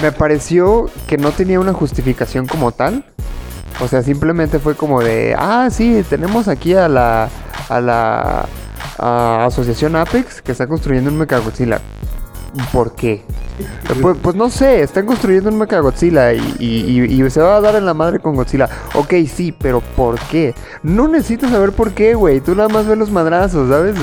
Me 0.00 0.12
pareció 0.12 0.88
que 1.08 1.18
no 1.18 1.32
tenía 1.32 1.58
una 1.58 1.72
justificación 1.72 2.46
como 2.46 2.70
tal. 2.70 3.04
O 3.80 3.88
sea, 3.88 4.02
simplemente 4.02 4.60
fue 4.60 4.76
como 4.76 5.02
de, 5.02 5.34
ah, 5.36 5.68
sí, 5.70 6.04
tenemos 6.08 6.46
aquí 6.46 6.74
a 6.74 6.88
la, 6.88 7.28
a 7.68 7.80
la 7.80 8.46
Asociación 8.98 9.96
Apex 9.96 10.42
que 10.42 10.52
está 10.52 10.66
construyendo 10.66 11.10
un 11.10 11.18
Mechagodzilla. 11.18 11.80
¿Por 12.72 12.94
qué? 12.94 13.22
Pues, 14.00 14.16
pues 14.20 14.36
no 14.36 14.50
sé, 14.50 14.82
están 14.82 15.06
construyendo 15.06 15.50
un 15.50 15.58
Mechagodzilla 15.58 16.32
y, 16.32 16.56
y, 16.58 17.22
y 17.22 17.30
se 17.30 17.40
va 17.40 17.56
a 17.56 17.60
dar 17.60 17.76
en 17.76 17.86
la 17.86 17.94
madre 17.94 18.18
con 18.18 18.34
Godzilla. 18.34 18.68
Ok, 18.94 19.14
sí, 19.32 19.54
pero 19.56 19.80
¿por 19.80 20.18
qué? 20.30 20.54
No 20.82 21.08
necesito 21.08 21.48
saber 21.48 21.72
por 21.72 21.92
qué, 21.92 22.14
güey. 22.14 22.40
Tú 22.40 22.54
nada 22.54 22.68
más 22.68 22.86
ves 22.86 22.98
los 22.98 23.10
madrazos, 23.10 23.68
¿sabes? 23.68 23.96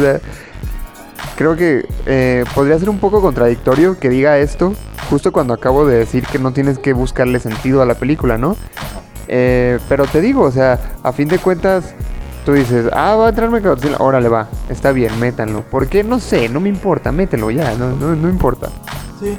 Creo 1.36 1.56
que 1.56 1.86
eh, 2.06 2.46
podría 2.56 2.80
ser 2.80 2.90
un 2.90 3.00
poco 3.00 3.22
contradictorio 3.22 4.00
que 4.00 4.10
diga 4.10 4.38
esto 4.38 4.74
justo 5.10 5.32
cuando 5.32 5.54
acabo 5.54 5.86
de 5.86 5.98
decir 5.98 6.26
que 6.26 6.40
no 6.40 6.52
tienes 6.52 6.80
que 6.80 6.94
buscarle 6.94 7.40
sentido 7.40 7.82
a 7.82 7.86
la 7.86 7.96
película, 7.96 8.38
¿no? 8.38 8.56
Eh, 9.28 9.80
pero 9.90 10.06
te 10.06 10.22
digo, 10.22 10.44
o 10.44 10.52
sea, 10.52 10.80
a 11.04 11.12
fin 11.12 11.28
de 11.28 11.38
cuentas, 11.38 11.94
tú 12.48 12.54
dices, 12.54 12.90
ah, 12.94 13.18
va 13.18 13.26
a 13.26 13.30
entrar 13.30 13.52
Mechagodzilla, 13.52 13.98
órale 14.00 14.30
va, 14.30 14.48
está 14.70 14.94
bien, 14.94 15.20
métanlo. 15.20 15.64
¿Por 15.64 15.90
qué? 15.90 16.02
No 16.02 16.18
sé, 16.18 16.48
no 16.48 16.62
me 16.62 16.70
importa, 16.70 17.12
mételo 17.12 17.52
ya, 17.52 17.76
no, 17.76 17.92
no, 17.92 18.16
no 18.16 18.30
importa. 18.30 18.70
Sí, 19.20 19.38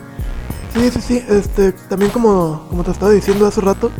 sí, 0.74 0.90
sí, 0.90 1.00
sí, 1.00 1.24
este, 1.26 1.72
también 1.72 2.10
como, 2.10 2.66
como 2.68 2.84
te 2.84 2.90
estaba 2.90 3.10
diciendo 3.10 3.46
hace 3.46 3.62
rato, 3.62 3.90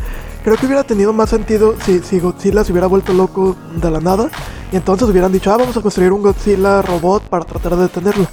creo 0.45 0.59
que 0.59 0.67
hubiera 0.67 0.85
tenido 0.85 1.15
más 1.15 1.31
sentido 1.31 1.75
si, 1.87 2.01
si 2.01 2.21
Godzilla 2.21 2.63
se 2.65 2.73
hubiera 2.73 2.87
vuelto 2.87 3.15
loco 3.15 3.57
de 3.77 3.91
la 3.91 4.01
nada 4.01 4.29
y 4.71 4.77
entonces 4.77 5.09
hubieran 5.09 5.33
dicho, 5.33 5.51
ah, 5.55 5.57
vamos 5.57 5.79
a 5.79 5.81
construir 5.81 6.13
un 6.13 6.21
Godzilla 6.21 6.83
robot 6.83 7.23
para 7.31 7.47
tratar 7.47 7.77
de 7.77 7.85
detenerlo. 7.85 8.27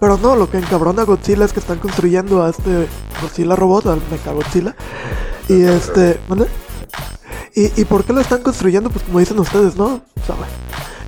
Pero 0.00 0.16
no, 0.16 0.34
lo 0.34 0.50
que 0.50 0.56
encabrona 0.56 1.02
a 1.02 1.04
Godzilla 1.04 1.44
es 1.44 1.52
que 1.52 1.60
están 1.60 1.78
construyendo 1.78 2.42
a 2.42 2.48
este 2.48 2.88
Godzilla 3.20 3.54
robot, 3.54 3.84
al 3.88 4.00
Mechagodzilla. 4.10 4.74
Y 5.50 5.60
este, 5.60 6.18
¿vale? 6.26 6.46
¿Y, 7.54 7.80
¿Y 7.80 7.84
por 7.84 8.04
qué 8.04 8.12
lo 8.12 8.20
están 8.20 8.42
construyendo? 8.42 8.90
Pues 8.90 9.04
como 9.04 9.18
dicen 9.18 9.38
ustedes, 9.38 9.76
¿no? 9.76 9.86
O 9.86 10.26
sea, 10.26 10.36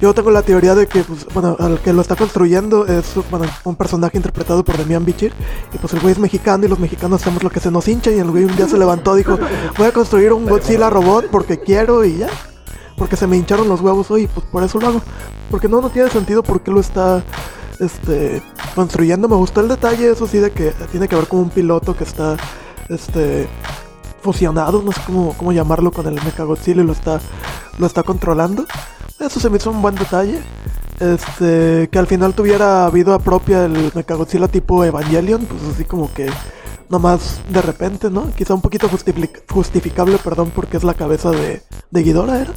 yo 0.01 0.12
tengo 0.12 0.30
la 0.30 0.42
teoría 0.42 0.74
de 0.74 0.86
que, 0.86 1.03
pues, 1.03 1.26
bueno, 1.32 1.57
al 1.59 1.78
que 1.80 1.92
lo 1.92 2.03
está 2.03 2.16
construyendo 2.16 2.86
es 2.86 3.14
bueno, 3.30 3.47
un 3.64 3.76
personaje 3.76 4.18
interpretado 4.18 4.64
por 4.64 4.76
Demian 4.76 5.05
Bichir. 5.05 5.32
Y 5.72 5.78
pues 5.78 5.92
el 5.95 6.01
güey 6.01 6.12
es 6.12 6.18
mexicano 6.18 6.66
y 6.66 6.68
los 6.68 6.78
mexicanos 6.78 7.22
hacemos 7.22 7.42
lo 7.42 7.51
que 7.51 7.61
se 7.61 7.70
nos 7.70 7.88
hincha. 7.88 8.11
Y 8.11 8.18
el 8.18 8.30
güey 8.30 8.45
un 8.45 8.55
día 8.57 8.68
se 8.68 8.76
levantó 8.76 9.14
y 9.14 9.18
dijo, 9.18 9.38
voy 9.78 9.86
a 9.86 9.92
construir 9.92 10.32
un 10.32 10.47
Godzilla 10.47 10.90
robot 10.90 11.28
porque 11.30 11.59
quiero 11.59 12.05
y 12.05 12.18
ya. 12.18 12.28
Porque 12.99 13.16
se 13.16 13.26
me 13.26 13.36
hincharon 13.36 13.68
los 13.68 13.80
huevos 13.80 14.11
hoy, 14.11 14.26
pues 14.26 14.47
por 14.47 14.62
eso 14.62 14.78
lo 14.78 14.88
hago. 14.88 15.03
Porque 15.51 15.68
no, 15.68 15.80
no 15.80 15.90
tiene 15.90 16.11
sentido 16.11 16.42
por 16.42 16.62
qué 16.62 16.70
lo 16.70 16.80
está 16.80 17.24
este, 17.80 18.42
construyendo. 18.74 19.28
Me 19.28 19.36
gustó 19.36 19.61
el 19.61 19.68
detalle, 19.68 20.11
eso 20.11 20.26
sí, 20.26 20.38
de 20.38 20.51
que 20.51 20.72
tiene 20.90 21.09
que 21.09 21.16
ver 21.16 21.28
con 21.28 21.40
un 21.40 21.51
piloto 21.51 21.97
que 21.97 22.05
está 22.05 22.36
este, 22.88 23.49
fusionado, 24.25 24.83
no 24.83 24.91
sé 24.91 25.01
cómo, 25.07 25.35
cómo 25.35 25.53
llamarlo, 25.53 25.93
con 25.93 26.07
el 26.07 26.14
Mechagodzilla 26.14 26.83
y 26.83 26.87
lo 26.87 26.93
está, 26.93 27.20
lo 27.79 27.87
está 27.87 28.03
controlando. 28.03 28.64
Eso 29.20 29.39
se 29.39 29.51
me 29.51 29.59
hizo 29.59 29.70
un 29.70 29.83
buen 29.83 29.95
detalle. 29.95 30.41
Este, 30.99 31.89
que 31.91 31.99
al 31.99 32.07
final 32.07 32.35
tuviera 32.35 32.89
vida 32.89 33.18
propia 33.18 33.64
el 33.64 33.93
Mechagodzilla 33.95 34.49
tipo 34.49 34.85
Evangelion, 34.85 35.45
pues 35.45 35.62
así 35.75 35.85
como 35.85 36.12
que 36.14 36.31
nomás 36.89 37.41
de 37.51 37.61
repente, 37.61 38.11
¿no? 38.11 38.31
Quizá 38.37 38.55
un 38.55 38.61
poquito 38.61 38.89
justificable, 39.51 40.18
perdón, 40.18 40.53
porque 40.55 40.77
es 40.77 40.85
la 40.85 40.95
cabeza 40.95 41.31
de, 41.31 41.62
de 41.91 42.03
Ghidorah, 42.03 42.41
¿era? 42.41 42.53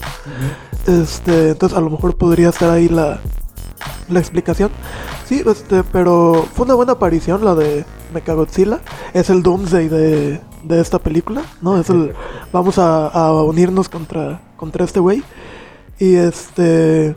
Este, 0.86 1.50
entonces 1.50 1.78
a 1.78 1.82
lo 1.82 1.90
mejor 1.90 2.16
podría 2.16 2.50
estar 2.50 2.70
ahí 2.70 2.88
la, 2.88 3.20
la 4.08 4.20
explicación. 4.20 4.70
Sí, 5.28 5.44
este, 5.46 5.84
pero 5.84 6.46
fue 6.54 6.66
una 6.66 6.76
buena 6.76 6.94
aparición 6.94 7.44
la 7.44 7.56
de 7.56 7.86
Mechagodzilla. 8.14 8.80
Es 9.14 9.30
el 9.30 9.42
Doomsday 9.42 9.90
de, 9.90 10.42
de 10.68 10.82
esta 10.82 11.00
película, 11.00 11.44
¿no? 11.62 11.80
Es 11.80 11.90
el, 11.90 12.14
vamos 12.52 12.78
a, 12.78 13.32
unirnos 13.44 13.90
contra, 13.90 14.42
contra 14.56 14.86
este 14.86 15.00
güey. 15.00 15.24
Y 16.00 16.16
este. 16.16 17.16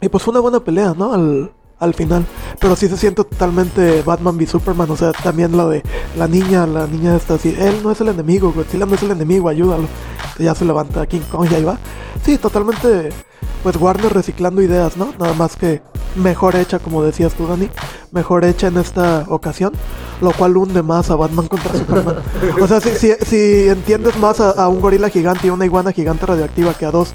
Y 0.00 0.08
pues 0.08 0.22
fue 0.22 0.32
una 0.32 0.40
buena 0.40 0.60
pelea, 0.60 0.94
¿no? 0.96 1.12
Al, 1.12 1.52
al 1.78 1.94
final. 1.94 2.26
Pero 2.60 2.76
sí 2.76 2.88
se 2.88 2.96
siente 2.96 3.24
totalmente 3.24 4.02
Batman 4.02 4.36
v 4.36 4.46
Superman. 4.46 4.90
O 4.90 4.96
sea, 4.96 5.12
también 5.12 5.56
lo 5.56 5.68
de 5.68 5.82
la 6.16 6.26
niña, 6.26 6.66
la 6.66 6.86
niña 6.86 7.16
está 7.16 7.34
así. 7.34 7.54
Él 7.56 7.80
no 7.82 7.90
es 7.90 8.00
el 8.00 8.08
enemigo, 8.08 8.52
Godzilla 8.52 8.86
no 8.86 8.94
es 8.94 9.02
el 9.02 9.12
enemigo, 9.12 9.48
ayúdalo. 9.48 9.86
Ya 10.38 10.54
se 10.54 10.64
levanta 10.64 11.06
King 11.06 11.22
Kong 11.30 11.48
y 11.50 11.54
ahí 11.54 11.64
va. 11.64 11.78
Sí, 12.24 12.38
totalmente. 12.38 13.10
Pues 13.62 13.76
Warner 13.76 14.12
reciclando 14.12 14.60
ideas, 14.62 14.96
¿no? 14.96 15.12
Nada 15.18 15.32
más 15.34 15.56
que 15.56 15.80
mejor 16.16 16.54
hecha, 16.56 16.78
como 16.78 17.02
decías 17.02 17.34
tú, 17.34 17.46
Dani. 17.46 17.70
Mejor 18.12 18.44
hecha 18.44 18.68
en 18.68 18.76
esta 18.76 19.24
ocasión. 19.28 19.72
Lo 20.20 20.32
cual 20.32 20.56
hunde 20.56 20.82
más 20.82 21.10
a 21.10 21.16
Batman 21.16 21.48
contra 21.48 21.72
Superman. 21.72 22.16
o 22.60 22.66
sea, 22.66 22.80
si, 22.80 22.90
si, 22.90 23.12
si 23.24 23.68
entiendes 23.68 24.18
más 24.18 24.40
a, 24.40 24.50
a 24.50 24.68
un 24.68 24.80
gorila 24.80 25.08
gigante 25.08 25.46
y 25.46 25.50
una 25.50 25.64
iguana 25.64 25.92
gigante 25.92 26.26
radioactiva 26.26 26.74
que 26.74 26.86
a 26.86 26.90
dos 26.90 27.14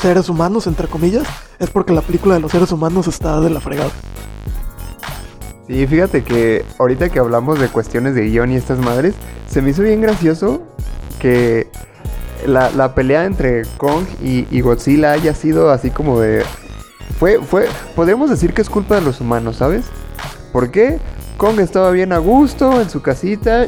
seres 0.00 0.28
humanos, 0.28 0.66
entre 0.66 0.88
comillas, 0.88 1.24
es 1.58 1.70
porque 1.70 1.92
la 1.92 2.02
película 2.02 2.34
de 2.34 2.40
los 2.40 2.52
seres 2.52 2.70
humanos 2.72 3.06
está 3.08 3.40
de 3.40 3.50
la 3.50 3.60
fregada. 3.60 3.90
Sí, 5.66 5.86
fíjate 5.86 6.22
que 6.22 6.64
ahorita 6.78 7.08
que 7.08 7.18
hablamos 7.18 7.58
de 7.58 7.68
cuestiones 7.68 8.14
de 8.14 8.28
guion 8.28 8.52
y 8.52 8.56
estas 8.56 8.78
madres, 8.78 9.14
se 9.48 9.62
me 9.62 9.70
hizo 9.70 9.82
bien 9.82 10.02
gracioso 10.02 10.62
que 11.18 11.68
la, 12.46 12.70
la 12.70 12.94
pelea 12.94 13.24
entre 13.24 13.62
Kong 13.76 14.04
y, 14.22 14.46
y, 14.50 14.60
Godzilla 14.60 15.12
haya 15.12 15.34
sido 15.34 15.70
así 15.70 15.90
como 15.90 16.20
de... 16.20 16.44
Fue, 17.18 17.40
fue, 17.40 17.68
podríamos 17.94 18.30
decir 18.30 18.52
que 18.52 18.62
es 18.62 18.70
culpa 18.70 18.96
de 18.96 19.02
los 19.02 19.20
humanos, 19.20 19.56
¿sabes? 19.56 19.86
¿Por 20.52 20.70
qué? 20.70 20.98
Kong 21.36 21.58
estaba 21.58 21.90
bien 21.90 22.12
a 22.12 22.18
gusto 22.18 22.80
en 22.80 22.88
su 22.88 23.02
casita, 23.02 23.66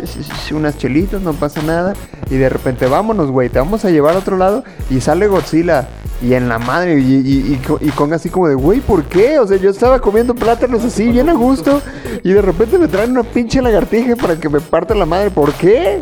unas 0.53 0.79
chelitas, 0.79 1.20
no 1.20 1.33
pasa 1.33 1.62
nada. 1.62 1.95
Y 2.31 2.37
de 2.37 2.49
repente, 2.49 2.87
vámonos, 2.87 3.31
güey, 3.31 3.49
te 3.49 3.59
vamos 3.59 3.85
a 3.85 3.91
llevar 3.91 4.14
a 4.14 4.18
otro 4.18 4.37
lado. 4.37 4.62
Y 4.89 5.01
sale 5.01 5.27
Godzilla. 5.27 5.89
Y 6.22 6.35
en 6.35 6.49
la 6.49 6.59
madre, 6.59 6.99
y, 6.99 7.14
y, 7.14 7.61
y, 7.81 7.91
Kong 7.91 8.12
así 8.14 8.31
como 8.31 8.49
de, 8.49 8.55
güey, 8.55 8.81
¿por 8.81 9.05
qué? 9.05 9.39
O 9.39 9.47
sea, 9.47 9.59
yo 9.59 9.68
estaba 9.68 10.01
comiendo 10.01 10.35
plátanos 10.35 10.85
así, 10.85 11.11
bien 11.11 11.29
a 11.29 11.35
gusto. 11.35 11.83
Y 12.22 12.33
de 12.33 12.41
repente 12.41 12.79
me 12.79 12.89
traen 12.89 13.11
una 13.11 13.24
pinche 13.24 13.61
lagartija 13.61 14.16
para 14.16 14.37
que 14.37 14.49
me 14.49 14.61
parta 14.61 14.95
la 14.95 15.05
madre, 15.05 15.31
¿por 15.31 15.53
qué? 15.53 16.01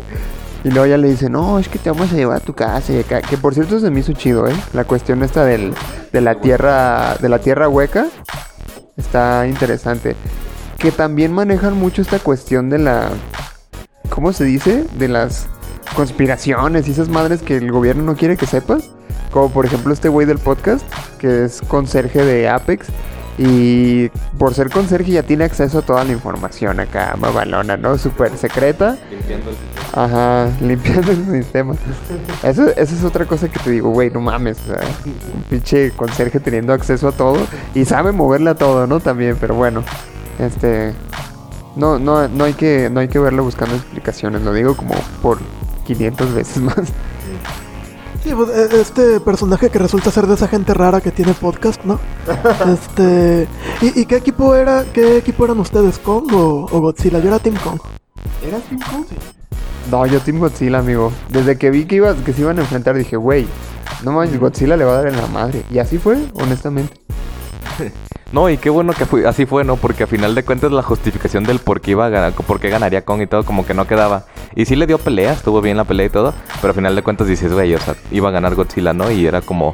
Y 0.65 0.71
luego 0.71 0.87
ya 0.87 0.97
le 0.97 1.07
dice, 1.07 1.29
no, 1.29 1.59
es 1.59 1.69
que 1.69 1.77
te 1.77 1.91
vamos 1.91 2.11
a 2.11 2.15
llevar 2.15 2.37
a 2.37 2.39
tu 2.39 2.53
casa. 2.55 2.91
Que 3.29 3.37
por 3.37 3.53
cierto 3.53 3.79
se 3.79 3.91
me 3.91 3.99
hizo 3.99 4.13
chido, 4.13 4.47
¿eh? 4.47 4.55
La 4.73 4.83
cuestión 4.83 5.21
esta 5.21 5.45
del, 5.45 5.75
de 6.11 6.21
la 6.21 6.41
tierra, 6.41 7.15
de 7.21 7.29
la 7.29 7.37
tierra 7.37 7.69
hueca. 7.69 8.07
Está 8.97 9.45
interesante 9.47 10.15
que 10.79 10.91
también 10.91 11.31
manejan 11.31 11.77
mucho 11.77 12.01
esta 12.01 12.17
cuestión 12.17 12.71
de 12.71 12.79
la... 12.79 13.09
¿Cómo 14.09 14.33
se 14.33 14.43
dice? 14.43 14.85
De 14.97 15.07
las 15.07 15.47
conspiraciones 15.95 16.87
y 16.87 16.91
esas 16.91 17.09
madres 17.09 17.41
que 17.43 17.57
el 17.57 17.71
gobierno 17.71 18.03
no 18.03 18.15
quiere 18.15 18.35
que 18.35 18.47
sepas. 18.47 18.89
Como 19.31 19.51
por 19.51 19.65
ejemplo 19.65 19.93
este 19.93 20.09
güey 20.09 20.25
del 20.25 20.39
podcast, 20.39 20.83
que 21.19 21.45
es 21.45 21.61
conserje 21.61 22.25
de 22.25 22.49
Apex. 22.49 22.87
Y 23.37 24.09
por 24.39 24.53
ser 24.53 24.69
conserje 24.69 25.11
ya 25.11 25.23
tiene 25.23 25.43
acceso 25.43 25.79
a 25.79 25.81
toda 25.81 26.03
la 26.05 26.11
información 26.11 26.79
acá, 26.79 27.15
mamalona, 27.19 27.77
¿no? 27.77 27.97
Súper 27.97 28.37
secreta. 28.37 28.97
Limpiando 29.27 29.49
el 29.49 29.55
sistema. 29.55 30.03
Ajá, 30.05 30.51
limpiando 30.61 31.11
el 31.11 31.43
sistema. 31.43 31.75
Eso, 32.43 32.67
eso 32.69 32.95
es 32.95 33.03
otra 33.03 33.25
cosa 33.25 33.49
que 33.49 33.59
te 33.59 33.71
digo, 33.71 33.89
güey, 33.89 34.11
no 34.11 34.21
mames. 34.21 34.57
un 34.67 35.41
pinche 35.49 35.91
conserje 35.91 36.39
teniendo 36.39 36.73
acceso 36.73 37.07
a 37.07 37.11
todo 37.11 37.39
y 37.73 37.85
sabe 37.85 38.11
moverle 38.11 38.51
a 38.51 38.55
todo, 38.55 38.85
¿no? 38.87 38.99
También, 38.99 39.37
pero 39.39 39.55
bueno. 39.55 39.83
Este. 40.37 40.93
No, 41.75 41.99
no, 41.99 42.27
no, 42.27 42.43
hay 42.45 42.53
que, 42.53 42.89
no 42.89 43.01
hay 43.01 43.07
que 43.07 43.19
verlo 43.19 43.43
buscando 43.43 43.75
explicaciones, 43.75 44.43
lo 44.43 44.53
digo 44.53 44.77
como 44.77 44.93
por 45.21 45.39
500 45.85 46.33
veces 46.33 46.57
más. 46.61 46.75
Sí, 48.23 48.33
pues, 48.33 48.49
e, 48.49 48.81
este 48.81 49.19
personaje 49.19 49.69
que 49.69 49.77
resulta 49.77 50.09
ser 50.09 50.25
de 50.25 50.35
esa 50.35 50.47
gente 50.47 50.73
rara 50.73 51.01
que 51.01 51.11
tiene 51.11 51.33
podcast, 51.33 51.83
¿no? 51.83 51.99
este. 52.73 53.47
¿y, 53.81 54.05
qué 54.05 54.15
equipo 54.17 54.55
era? 54.55 54.85
¿Qué 54.93 55.17
equipo 55.17 55.45
eran 55.45 55.59
ustedes? 55.59 55.99
¿Kong 55.99 56.31
o, 56.33 56.67
Godzilla? 56.79 57.19
Yo 57.19 57.27
era 57.27 57.39
Team 57.39 57.55
Kong. 57.63 57.79
¿Eras 58.45 58.63
Team 58.63 58.79
Kong? 58.81 59.05
No, 59.91 60.05
yo 60.05 60.19
Team 60.19 60.39
Godzilla, 60.39 60.79
amigo. 60.79 61.11
Desde 61.29 61.57
que 61.57 61.69
vi 61.69 61.85
que, 61.85 61.95
iba, 61.95 62.15
que 62.15 62.33
se 62.33 62.41
iban 62.41 62.57
a 62.57 62.61
enfrentar 62.61 62.95
dije, 62.95 63.17
güey, 63.17 63.47
no 64.03 64.11
mames, 64.11 64.39
Godzilla 64.39 64.75
le 64.77 64.83
va 64.83 64.93
a 64.93 64.95
dar 64.97 65.07
en 65.07 65.17
la 65.17 65.27
madre. 65.27 65.63
Y 65.71 65.79
así 65.79 65.97
fue, 65.97 66.17
honestamente. 66.33 66.99
No, 68.31 68.49
y 68.49 68.57
qué 68.57 68.69
bueno 68.69 68.91
que 68.91 69.05
fue, 69.05 69.25
así 69.25 69.45
fue, 69.45 69.63
¿no? 69.63 69.77
Porque 69.77 70.03
a 70.03 70.07
final 70.07 70.35
de 70.35 70.43
cuentas 70.43 70.71
la 70.71 70.81
justificación 70.81 71.43
del 71.43 71.59
por 71.59 71.79
qué 71.79 71.91
iba 71.91 72.05
a 72.07 72.09
ganar, 72.09 72.33
por 72.33 72.59
qué 72.59 72.69
ganaría 72.69 73.05
Kong 73.05 73.21
y 73.21 73.27
todo, 73.27 73.45
como 73.45 73.65
que 73.65 73.73
no 73.73 73.87
quedaba. 73.87 74.25
Y 74.55 74.65
sí 74.65 74.75
le 74.75 74.87
dio 74.87 74.97
pelea, 74.97 75.31
estuvo 75.31 75.61
bien 75.61 75.77
la 75.77 75.85
pelea 75.85 76.07
y 76.07 76.09
todo, 76.09 76.33
pero 76.59 76.71
a 76.71 76.73
final 76.73 76.95
de 76.95 77.03
cuentas 77.03 77.27
dices, 77.27 77.53
güey, 77.53 77.73
o 77.75 77.79
sea, 77.79 77.95
iba 78.11 78.27
a 78.29 78.31
ganar 78.31 78.55
Godzilla, 78.55 78.93
¿no? 78.93 79.09
Y 79.11 79.25
era 79.25 79.41
como, 79.41 79.73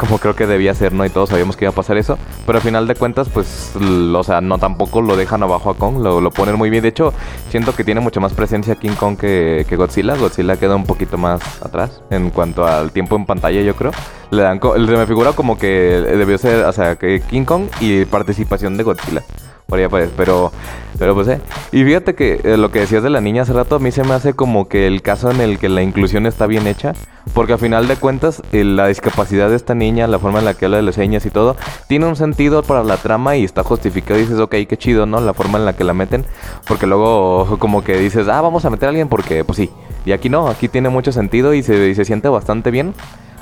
como 0.00 0.18
creo 0.18 0.34
que 0.34 0.46
debía 0.46 0.74
ser, 0.74 0.94
¿no? 0.94 1.04
Y 1.04 1.10
todos 1.10 1.28
sabíamos 1.28 1.56
que 1.56 1.66
iba 1.66 1.72
a 1.72 1.74
pasar 1.74 1.98
eso. 1.98 2.18
Pero 2.46 2.56
al 2.56 2.64
final 2.64 2.86
de 2.86 2.94
cuentas, 2.94 3.28
pues, 3.28 3.72
o 3.76 4.22
sea, 4.24 4.40
no 4.40 4.58
tampoco 4.58 5.02
lo 5.02 5.14
dejan 5.14 5.42
abajo 5.42 5.70
a 5.70 5.74
Kong, 5.74 5.98
lo, 5.98 6.22
lo 6.22 6.30
ponen 6.30 6.56
muy 6.56 6.70
bien. 6.70 6.82
De 6.82 6.88
hecho, 6.88 7.12
siento 7.50 7.76
que 7.76 7.84
tiene 7.84 8.00
mucha 8.00 8.18
más 8.18 8.32
presencia 8.32 8.76
King 8.76 8.96
Kong 8.98 9.18
que, 9.18 9.66
Godzilla. 9.76 10.16
Godzilla 10.16 10.56
queda 10.56 10.74
un 10.74 10.84
poquito 10.84 11.18
más 11.18 11.40
atrás 11.62 12.02
en 12.08 12.30
cuanto 12.30 12.66
al 12.66 12.92
tiempo 12.92 13.14
en 13.14 13.26
pantalla, 13.26 13.60
yo 13.60 13.76
creo. 13.76 13.92
Le 14.30 14.42
dan, 14.42 14.58
me 14.60 15.06
figura 15.06 15.32
como 15.32 15.58
que 15.58 15.66
debió 15.66 16.38
ser, 16.38 16.64
o 16.64 16.72
sea, 16.72 16.96
que 16.96 17.20
King 17.28 17.44
Kong 17.44 17.64
y 17.80 18.06
participación 18.06 18.78
de 18.78 18.84
Godzilla. 18.84 19.22
Por 19.70 19.78
ahí 19.78 19.84
aparece, 19.84 20.12
pero, 20.16 20.50
pero 20.98 21.14
pues 21.14 21.28
eh. 21.28 21.40
Y 21.70 21.84
fíjate 21.84 22.16
que 22.16 22.40
eh, 22.42 22.56
lo 22.56 22.72
que 22.72 22.80
decías 22.80 23.04
de 23.04 23.08
la 23.08 23.20
niña 23.20 23.42
hace 23.42 23.52
rato, 23.52 23.76
a 23.76 23.78
mí 23.78 23.92
se 23.92 24.02
me 24.02 24.14
hace 24.14 24.34
como 24.34 24.66
que 24.66 24.88
el 24.88 25.00
caso 25.00 25.30
en 25.30 25.40
el 25.40 25.60
que 25.60 25.68
la 25.68 25.80
inclusión 25.80 26.26
está 26.26 26.48
bien 26.48 26.66
hecha, 26.66 26.92
porque 27.34 27.52
a 27.52 27.58
final 27.58 27.86
de 27.86 27.94
cuentas 27.94 28.42
eh, 28.50 28.64
la 28.64 28.88
discapacidad 28.88 29.48
de 29.48 29.54
esta 29.54 29.76
niña, 29.76 30.08
la 30.08 30.18
forma 30.18 30.40
en 30.40 30.46
la 30.46 30.54
que 30.54 30.64
habla 30.64 30.78
de 30.78 30.82
las 30.82 30.96
señas 30.96 31.24
y 31.24 31.30
todo, 31.30 31.54
tiene 31.86 32.06
un 32.06 32.16
sentido 32.16 32.64
para 32.64 32.82
la 32.82 32.96
trama 32.96 33.36
y 33.36 33.44
está 33.44 33.62
justificado 33.62 34.18
y 34.18 34.22
dices, 34.24 34.40
ok, 34.40 34.56
qué 34.68 34.76
chido, 34.76 35.06
¿no? 35.06 35.20
La 35.20 35.34
forma 35.34 35.56
en 35.56 35.66
la 35.66 35.76
que 35.76 35.84
la 35.84 35.94
meten, 35.94 36.24
porque 36.66 36.88
luego 36.88 37.56
como 37.60 37.84
que 37.84 37.96
dices, 37.96 38.26
ah, 38.26 38.40
vamos 38.40 38.64
a 38.64 38.70
meter 38.70 38.88
a 38.88 38.90
alguien 38.90 39.08
porque, 39.08 39.44
pues 39.44 39.56
sí, 39.56 39.70
y 40.04 40.10
aquí 40.10 40.28
no, 40.28 40.48
aquí 40.48 40.68
tiene 40.68 40.88
mucho 40.88 41.12
sentido 41.12 41.54
y 41.54 41.62
se, 41.62 41.90
y 41.90 41.94
se 41.94 42.04
siente 42.04 42.28
bastante 42.28 42.72
bien. 42.72 42.92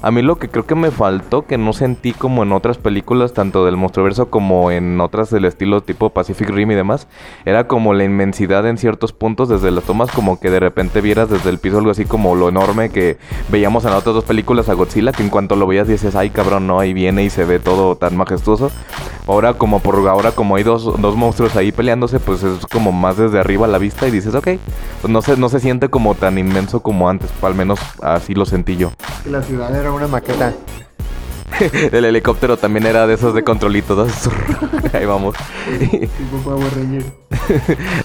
A 0.01 0.13
mí 0.13 0.23
lo 0.23 0.37
que 0.37 0.49
creo 0.49 0.65
que 0.65 0.77
me 0.77 0.93
faltó, 0.93 1.45
que 1.45 1.59
no 1.59 1.73
sentí 1.73 2.13
como 2.13 2.45
en 2.45 2.53
otras 2.53 2.79
películas, 2.79 3.33
tanto 3.33 3.65
del 3.65 3.77
monstruoverso 3.77 4.31
como 4.31 4.71
en 4.71 5.01
otras 5.01 5.29
del 5.31 5.45
estilo 5.45 5.81
tipo 5.81 6.11
Pacific 6.11 6.49
Rim 6.51 6.71
y 6.71 6.77
demás, 6.77 7.09
era 7.45 7.67
como 7.67 7.95
la 7.95 8.05
inmensidad 8.05 8.65
en 8.69 8.79
ciertos 8.79 9.13
puntos, 9.13 9.49
desde 9.49 9.73
las 9.73 9.83
tomas 9.83 10.13
como 10.13 10.39
que 10.39 10.51
de 10.51 10.61
repente 10.61 11.01
vieras 11.01 11.31
desde 11.31 11.51
el 11.51 11.59
piso 11.59 11.79
algo 11.79 11.91
así 11.91 12.05
como 12.05 12.37
lo 12.37 12.49
enorme 12.49 12.91
que 12.91 13.19
veíamos 13.49 13.85
en 13.85 13.91
las 13.91 14.01
otras 14.01 14.15
dos 14.15 14.25
películas 14.25 14.69
a 14.69 14.75
Godzilla, 14.75 15.11
que 15.11 15.25
en 15.25 15.31
cuanto 15.31 15.57
lo 15.57 15.67
veías 15.67 15.89
dices, 15.89 16.15
ay 16.15 16.31
cabrón, 16.31 16.69
no, 16.69 16.79
ahí 16.79 16.93
viene 16.93 17.25
y 17.25 17.31
se 17.31 17.45
ve 17.45 17.59
todo 17.59 17.97
tan 17.97 18.17
majestuoso. 18.17 18.71
Ahora 19.27 19.55
como 19.55 19.81
por 19.81 19.97
ahora 20.09 20.31
como 20.31 20.57
hay 20.57 20.63
dos, 20.63 20.85
dos 21.01 21.17
monstruos 21.17 21.57
ahí 21.57 21.73
peleándose, 21.73 22.21
pues 22.21 22.45
es 22.45 22.65
como 22.67 22.93
más 22.93 23.17
desde 23.17 23.41
arriba 23.41 23.67
la 23.67 23.79
vista 23.79 24.07
y 24.07 24.13
dices, 24.13 24.35
ok, 24.35 24.49
pues 25.03 25.13
no 25.13 25.23
se, 25.23 25.37
no 25.37 25.49
se 25.49 25.59
siente 25.59 25.89
como 25.89 26.15
tan 26.15 26.39
inmenso 26.39 26.81
como 26.81 27.11
antes, 27.11 27.31
al 27.43 27.55
menos 27.55 27.81
así 28.01 28.35
lo 28.35 28.47
sentí 28.47 28.77
yo. 28.77 28.93
La 29.29 29.43
ciudad 29.43 29.75
era 29.75 29.88
una 29.93 30.07
maqueta. 30.07 30.53
El 31.93 32.05
helicóptero 32.05 32.57
también 32.57 32.87
era 32.87 33.07
de 33.07 33.15
esos 33.15 33.35
de 33.35 33.43
controlito. 33.43 33.95
¿no? 33.95 34.07
Ahí 34.93 35.07
vamos. 35.07 35.35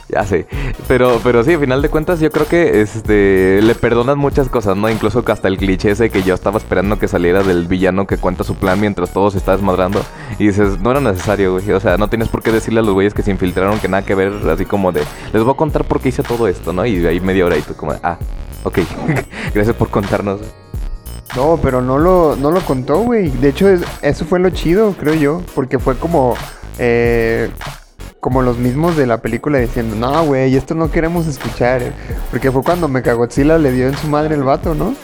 Ya 0.08 0.24
sé. 0.24 0.48
Pero, 0.88 1.20
pero 1.22 1.44
sí, 1.44 1.54
a 1.54 1.60
final 1.60 1.82
de 1.82 1.90
cuentas, 1.90 2.20
yo 2.22 2.32
creo 2.32 2.48
que 2.48 2.82
este 2.82 3.62
le 3.62 3.76
perdonan 3.76 4.18
muchas 4.18 4.48
cosas, 4.48 4.78
¿no? 4.78 4.90
Incluso 4.90 5.26
que 5.26 5.34
hasta 5.34 5.50
el 5.50 5.58
cliché 5.58 5.92
ese 5.92 6.10
que 6.10 6.24
yo 6.24 6.34
estaba 6.34 6.58
esperando 6.58 6.98
que 6.98 7.10
saliera 7.10 7.44
del 7.44 7.68
villano 7.68 8.08
que 8.08 8.18
cuenta 8.18 8.44
su 8.46 8.56
plan 8.56 8.80
mientras 8.80 9.12
todo 9.12 9.32
se 9.32 9.40
está 9.40 9.52
desmadrando. 9.54 10.02
Y 10.40 10.48
dices, 10.48 10.80
no 10.80 10.92
era 10.92 11.02
necesario, 11.02 11.54
güey. 11.54 11.72
O 11.72 11.80
sea, 11.80 11.98
no 11.98 12.08
tienes 12.08 12.30
por 12.30 12.42
qué 12.42 12.52
decirle 12.52 12.80
a 12.80 12.84
los 12.84 12.94
güeyes 12.94 13.14
que 13.14 13.24
se 13.24 13.32
infiltraron 13.32 13.80
que 13.80 13.90
nada 13.90 14.06
que 14.06 14.16
ver, 14.16 14.32
así 14.50 14.66
como 14.66 14.92
de, 14.94 15.04
les 15.34 15.44
voy 15.44 15.54
a 15.54 15.58
contar 15.58 15.84
por 15.84 16.00
qué 16.00 16.10
hice 16.10 16.24
todo 16.24 16.48
esto, 16.48 16.72
¿no? 16.72 16.86
Y 16.86 16.98
de 17.00 17.10
ahí 17.10 17.20
media 17.20 17.46
hora 17.46 17.58
y 17.58 17.62
tú 17.62 17.76
como, 17.76 17.92
de, 17.94 18.00
ah, 18.04 18.18
ok. 18.64 18.80
Gracias 19.54 19.76
por 19.76 19.90
contarnos. 19.90 20.40
No, 21.36 21.58
pero 21.62 21.82
no 21.82 21.98
lo, 21.98 22.36
no 22.36 22.52
lo 22.52 22.62
contó, 22.62 23.00
güey. 23.00 23.30
De 23.30 23.50
hecho, 23.50 23.68
es- 23.68 23.82
eso 24.02 24.26
fue 24.26 24.40
lo 24.40 24.50
chido, 24.52 24.94
creo 25.00 25.14
yo. 25.16 25.42
Porque 25.56 25.80
fue 25.80 25.98
como. 25.98 26.36
eh, 26.80 27.50
como 28.20 28.42
los 28.42 28.58
mismos 28.58 28.96
de 28.96 29.06
la 29.06 29.18
película 29.22 29.58
diciendo, 29.60 29.98
no, 29.98 30.24
güey, 30.24 30.56
esto 30.56 30.76
no 30.76 30.90
queremos 30.90 31.28
escuchar. 31.28 31.82
eh". 31.84 31.92
Porque 32.32 32.52
fue 32.52 32.64
cuando 32.64 32.88
Mechagodzilla 32.88 33.58
le 33.58 33.72
dio 33.74 33.88
en 33.88 33.98
su 33.98 34.08
madre 34.08 34.36
el 34.36 34.44
vato, 34.44 34.74
¿no? 34.76 34.96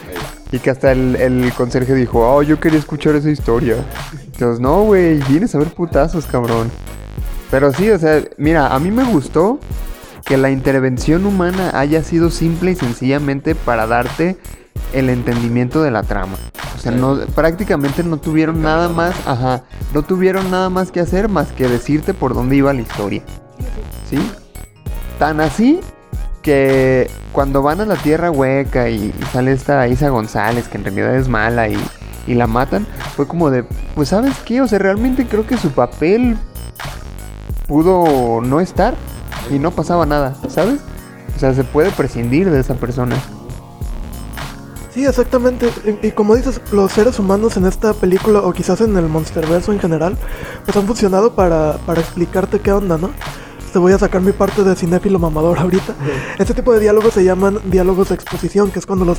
Y 0.52 0.58
que 0.58 0.70
hasta 0.70 0.92
el, 0.92 1.16
el 1.16 1.52
conserje 1.52 1.94
dijo, 1.94 2.20
oh, 2.26 2.42
yo 2.42 2.58
quería 2.58 2.78
escuchar 2.78 3.14
esa 3.16 3.28
historia. 3.30 3.76
Entonces, 4.24 4.58
no, 4.60 4.84
güey, 4.84 5.18
vienes 5.28 5.54
a 5.54 5.58
ver 5.58 5.68
putazos, 5.68 6.24
cabrón. 6.26 6.70
Pero 7.50 7.72
sí, 7.72 7.90
o 7.90 7.98
sea, 7.98 8.22
mira, 8.38 8.74
a 8.74 8.78
mí 8.80 8.90
me 8.90 9.04
gustó 9.04 9.58
que 10.24 10.36
la 10.38 10.50
intervención 10.50 11.26
humana 11.26 11.72
haya 11.78 12.02
sido 12.02 12.30
simple 12.30 12.70
y 12.72 12.74
sencillamente 12.76 13.54
para 13.54 13.86
darte 13.86 14.38
el 14.92 15.10
entendimiento 15.10 15.82
de 15.82 15.90
la 15.90 16.02
trama. 16.02 16.36
O 16.74 16.78
sea, 16.78 16.92
no, 16.92 17.18
prácticamente 17.34 18.02
no 18.02 18.16
tuvieron 18.16 18.62
nada 18.62 18.88
más, 18.88 19.14
ajá, 19.26 19.62
no 19.94 20.02
tuvieron 20.02 20.50
nada 20.50 20.70
más 20.70 20.90
que 20.90 21.00
hacer 21.00 21.28
más 21.28 21.48
que 21.52 21.68
decirte 21.68 22.14
por 22.14 22.34
dónde 22.34 22.56
iba 22.56 22.72
la 22.72 22.80
historia. 22.80 23.22
¿Sí? 24.08 24.18
Tan 25.18 25.40
así 25.40 25.80
que 26.42 27.10
cuando 27.32 27.62
van 27.62 27.80
a 27.80 27.84
la 27.84 27.96
tierra 27.96 28.30
hueca 28.30 28.88
y, 28.88 29.14
y 29.18 29.24
sale 29.32 29.52
esta 29.52 29.86
Isa 29.88 30.08
González, 30.08 30.68
que 30.68 30.78
en 30.78 30.84
realidad 30.84 31.14
es 31.16 31.28
mala 31.28 31.68
y, 31.68 31.78
y 32.26 32.34
la 32.34 32.46
matan, 32.46 32.86
fue 33.16 33.26
como 33.26 33.50
de, 33.50 33.64
pues 33.94 34.08
sabes 34.08 34.36
qué, 34.44 34.60
o 34.62 34.68
sea, 34.68 34.78
realmente 34.78 35.26
creo 35.26 35.46
que 35.46 35.58
su 35.58 35.70
papel 35.70 36.36
pudo 37.66 38.40
no 38.40 38.60
estar 38.60 38.94
y 39.50 39.58
no 39.58 39.70
pasaba 39.70 40.06
nada, 40.06 40.34
¿sabes? 40.48 40.80
O 41.36 41.38
sea, 41.38 41.54
se 41.54 41.64
puede 41.64 41.90
prescindir 41.90 42.50
de 42.50 42.60
esa 42.60 42.74
persona. 42.74 43.16
Sí, 44.92 45.06
exactamente. 45.06 45.70
Y, 46.02 46.08
y 46.08 46.10
como 46.12 46.34
dices, 46.34 46.60
los 46.72 46.90
seres 46.92 47.18
humanos 47.18 47.56
en 47.56 47.66
esta 47.66 47.94
película, 47.94 48.40
o 48.40 48.52
quizás 48.52 48.80
en 48.80 48.96
el 48.96 49.06
Monsterverso 49.08 49.72
en 49.72 49.78
general, 49.80 50.16
pues 50.64 50.76
han 50.76 50.86
funcionado 50.86 51.34
para, 51.34 51.78
para 51.86 52.00
explicarte 52.00 52.60
qué 52.60 52.72
onda, 52.72 52.98
¿no? 52.98 53.10
Te 53.72 53.78
voy 53.78 53.92
a 53.92 53.98
sacar 53.98 54.20
mi 54.20 54.32
parte 54.32 54.64
de 54.64 54.74
cinéfilo 54.74 55.20
mamador 55.20 55.58
ahorita. 55.60 55.94
Este 56.38 56.54
tipo 56.54 56.72
de 56.72 56.80
diálogos 56.80 57.14
se 57.14 57.22
llaman 57.22 57.60
diálogos 57.66 58.08
de 58.08 58.16
exposición, 58.16 58.72
que 58.72 58.80
es 58.80 58.86
cuando 58.86 59.04
los, 59.04 59.18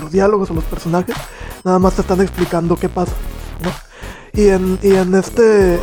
los 0.00 0.10
diálogos 0.10 0.50
o 0.50 0.54
los 0.54 0.64
personajes 0.64 1.14
nada 1.62 1.78
más 1.78 1.94
te 1.94 2.00
están 2.00 2.20
explicando 2.20 2.74
qué 2.76 2.88
pasa, 2.88 3.12
¿no? 3.62 3.70
Y 4.32 4.48
en, 4.48 4.78
y 4.82 4.94
en 4.94 5.14
este 5.14 5.78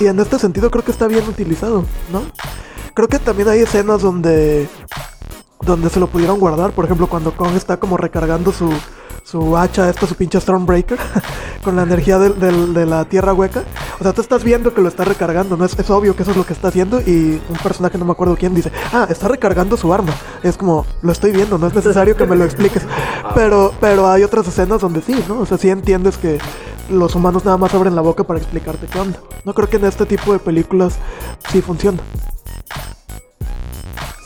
y 0.00 0.06
en 0.06 0.20
este 0.20 0.38
sentido 0.38 0.70
creo 0.70 0.84
que 0.84 0.90
está 0.90 1.06
bien 1.08 1.26
utilizado, 1.26 1.86
¿no? 2.12 2.22
Creo 2.92 3.08
que 3.08 3.18
también 3.18 3.48
hay 3.48 3.60
escenas 3.60 4.02
donde 4.02 4.68
donde 5.64 5.88
se 5.90 6.00
lo 6.00 6.06
pudieron 6.06 6.38
guardar, 6.38 6.72
por 6.72 6.84
ejemplo, 6.84 7.06
cuando 7.06 7.32
Kong 7.36 7.54
está 7.56 7.76
como 7.78 7.96
recargando 7.96 8.52
su, 8.52 8.70
su 9.22 9.56
hacha, 9.56 9.88
esta 9.88 10.06
su 10.06 10.14
pinche 10.14 10.40
Stormbreaker, 10.40 10.98
con 11.64 11.76
la 11.76 11.82
energía 11.82 12.18
del- 12.18 12.74
de 12.74 12.86
la 12.86 13.04
tierra 13.04 13.32
hueca. 13.32 13.62
O 14.00 14.02
sea, 14.02 14.12
tú 14.12 14.20
estás 14.20 14.42
viendo 14.42 14.74
que 14.74 14.80
lo 14.80 14.88
está 14.88 15.04
recargando, 15.04 15.56
¿no? 15.56 15.64
Es, 15.64 15.78
es 15.78 15.88
obvio 15.90 16.16
que 16.16 16.22
eso 16.22 16.32
es 16.32 16.36
lo 16.36 16.44
que 16.44 16.52
está 16.52 16.68
haciendo 16.68 17.00
y 17.00 17.40
un 17.48 17.56
personaje, 17.62 17.96
no 17.98 18.04
me 18.04 18.12
acuerdo 18.12 18.36
quién, 18.36 18.54
dice, 18.54 18.72
ah, 18.92 19.06
está 19.08 19.28
recargando 19.28 19.76
su 19.76 19.92
arma. 19.94 20.12
Es 20.42 20.56
como, 20.56 20.84
lo 21.02 21.12
estoy 21.12 21.30
viendo, 21.30 21.56
no 21.58 21.68
es 21.68 21.74
necesario 21.74 22.16
que 22.16 22.26
me 22.26 22.34
lo 22.36 22.44
expliques. 22.44 22.82
Pero, 23.34 23.72
pero 23.80 24.10
hay 24.10 24.24
otras 24.24 24.46
escenas 24.46 24.80
donde 24.82 25.00
sí, 25.00 25.14
¿no? 25.26 25.38
O 25.40 25.46
sea, 25.46 25.56
sí 25.56 25.70
entiendes 25.70 26.18
que 26.18 26.38
los 26.90 27.14
humanos 27.14 27.46
nada 27.46 27.56
más 27.56 27.72
abren 27.72 27.94
la 27.94 28.02
boca 28.02 28.24
para 28.24 28.38
explicarte 28.38 28.86
qué 28.88 28.98
onda. 28.98 29.18
No 29.46 29.54
creo 29.54 29.68
que 29.70 29.76
en 29.76 29.86
este 29.86 30.04
tipo 30.04 30.32
de 30.34 30.38
películas 30.38 30.96
sí 31.50 31.62
funciona. 31.62 31.98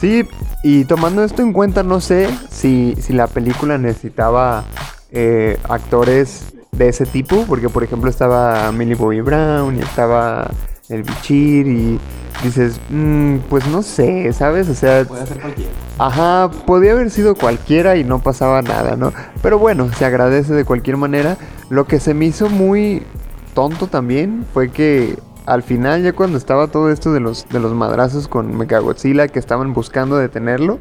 Sí, 0.00 0.28
y 0.62 0.84
tomando 0.84 1.24
esto 1.24 1.42
en 1.42 1.52
cuenta, 1.52 1.82
no 1.82 2.00
sé 2.00 2.28
si, 2.50 2.94
si 3.00 3.12
la 3.12 3.26
película 3.28 3.78
necesitaba 3.78 4.64
eh, 5.10 5.58
actores 5.68 6.52
de 6.72 6.88
ese 6.88 7.06
tipo, 7.06 7.44
porque 7.46 7.68
por 7.68 7.82
ejemplo 7.82 8.10
estaba 8.10 8.70
Millie 8.72 8.94
Bobby 8.94 9.22
Brown 9.22 9.76
y 9.76 9.80
estaba 9.80 10.50
el 10.90 11.02
Bichir 11.02 11.66
y 11.66 11.98
dices, 12.42 12.78
"Mm, 12.90 13.38
pues 13.48 13.66
no 13.68 13.82
sé, 13.82 14.32
¿sabes? 14.32 14.68
O 14.68 14.74
sea, 14.74 15.04
ser 15.04 15.40
cualquiera. 15.40 15.70
Ajá, 15.98 16.50
podía 16.66 16.92
haber 16.92 17.10
sido 17.10 17.34
cualquiera 17.34 17.96
y 17.96 18.04
no 18.04 18.18
pasaba 18.18 18.60
nada, 18.60 18.96
¿no? 18.96 19.12
Pero 19.42 19.58
bueno, 19.58 19.90
se 19.94 20.04
agradece 20.04 20.52
de 20.52 20.64
cualquier 20.66 20.98
manera. 20.98 21.38
Lo 21.70 21.86
que 21.86 21.98
se 21.98 22.12
me 22.12 22.26
hizo 22.26 22.50
muy 22.50 23.02
tonto 23.54 23.86
también 23.86 24.44
fue 24.52 24.70
que 24.70 25.16
al 25.46 25.62
final, 25.62 26.02
ya 26.02 26.12
cuando 26.12 26.36
estaba 26.38 26.66
todo 26.66 26.90
esto 26.90 27.12
de 27.12 27.20
los, 27.20 27.48
de 27.48 27.60
los 27.60 27.72
madrazos 27.72 28.28
con 28.28 28.56
Mechagodzilla 28.56 29.28
que 29.28 29.38
estaban 29.38 29.72
buscando 29.72 30.16
detenerlo, 30.16 30.80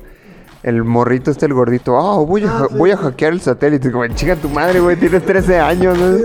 el 0.63 0.84
morrito 0.84 1.30
este, 1.30 1.45
el 1.45 1.53
gordito, 1.53 1.95
ah, 1.99 2.24
voy, 2.26 2.43
a, 2.43 2.47
Ah, 2.57 2.68
sí. 2.68 2.76
voy 2.76 2.89
a 2.89 2.97
hackear 2.97 3.34
el 3.34 3.41
satélite. 3.41 3.91
Como, 3.91 4.07
chica 4.07 4.36
tu 4.36 4.49
madre, 4.49 4.80
güey, 4.80 4.95
tienes 4.95 5.24
13 5.24 5.59
años. 5.59 5.95
¿no?" 5.95 6.18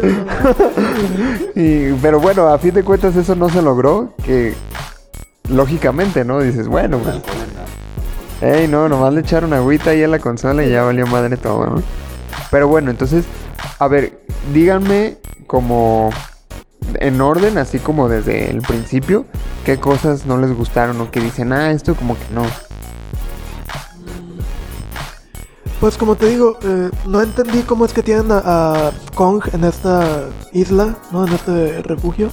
y, 1.55 1.93
pero 2.01 2.19
bueno, 2.21 2.49
a 2.49 2.59
fin 2.59 2.73
de 2.73 2.83
cuentas 2.83 3.15
eso 3.17 3.35
no 3.35 3.51
se 3.51 3.61
logró, 3.61 4.15
que 4.25 4.55
lógicamente, 5.51 6.25
¿no? 6.25 6.41
Dices, 6.41 6.69
bueno, 6.69 6.99
pues... 6.99 7.17
Ey, 8.41 8.67
no, 8.69 8.89
nomás 8.89 9.13
le 9.13 9.21
echaron 9.21 9.53
agüita 9.53 9.91
ahí 9.91 10.03
a 10.03 10.09
la 10.09 10.19
consola 10.19 10.65
y 10.65 10.71
ya 10.71 10.83
valió 10.83 11.07
madre 11.07 11.37
todo, 11.37 11.67
¿no? 11.67 11.83
Pero 12.51 12.69
bueno, 12.69 12.91
entonces, 12.91 13.27
a 13.79 13.87
ver, 13.87 14.19
díganme 14.55 15.19
como 15.47 16.09
en 17.01 17.21
orden, 17.21 17.59
así 17.59 17.79
como 17.79 18.09
desde 18.09 18.51
el 18.51 18.63
principio, 18.63 19.27
qué 19.65 19.79
cosas 19.79 20.27
no 20.27 20.37
les 20.39 20.57
gustaron 20.57 21.01
o 21.01 21.11
que 21.11 21.21
dicen, 21.21 21.53
ah, 21.53 21.71
esto 21.71 21.95
como 21.95 22.15
que 22.15 22.25
no. 22.35 22.43
Pues 25.81 25.97
como 25.97 26.17
te 26.17 26.27
digo, 26.27 26.59
eh, 26.63 26.91
no 27.07 27.23
entendí 27.23 27.63
cómo 27.63 27.85
es 27.87 27.93
que 27.93 28.03
tienen 28.03 28.27
a, 28.31 28.91
Kong 29.15 29.43
en 29.53 29.65
esta 29.65 30.29
isla, 30.53 30.97
¿no? 31.11 31.27
En 31.27 31.33
este 31.33 31.83
refugio. 31.83 32.29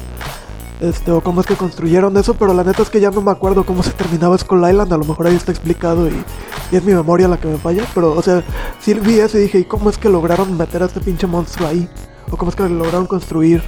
Este, 0.80 1.12
o 1.12 1.22
cómo 1.22 1.42
es 1.42 1.48
que 1.48 1.56
construyeron 1.56 2.16
eso, 2.18 2.36
pero 2.36 2.54
la 2.54 2.64
neta 2.64 2.84
es 2.84 2.90
que 2.92 3.00
ya 3.00 3.10
no 3.10 3.22
me 3.22 3.32
acuerdo 3.32 3.66
cómo 3.66 3.82
se 3.82 3.92
terminaba 3.92 4.38
Skull 4.38 4.70
Island, 4.70 4.94
a 4.94 4.98
lo 4.98 5.06
mejor 5.06 5.26
ahí 5.26 5.36
está 5.36 5.52
explicado 5.52 6.08
y, 6.08 6.24
y 6.72 6.76
es 6.76 6.84
mi 6.84 6.94
memoria 6.94 7.28
la 7.28 7.38
que 7.38 7.48
me 7.48 7.58
falla, 7.58 7.84
pero 7.96 8.12
o 8.12 8.22
sea, 8.22 8.44
sí 8.80 8.94
vi 8.94 9.18
eso 9.18 9.40
y 9.40 9.42
dije, 9.42 9.58
¿y 9.58 9.64
cómo 9.64 9.90
es 9.90 9.98
que 9.98 10.08
lograron 10.08 10.56
meter 10.56 10.84
a 10.84 10.86
este 10.86 11.00
pinche 11.00 11.26
monstruo 11.26 11.68
ahí? 11.68 11.90
o 12.32 12.38
cómo 12.38 12.50
es 12.50 12.56
que 12.56 12.68
lograron 12.68 13.08
construir 13.08 13.62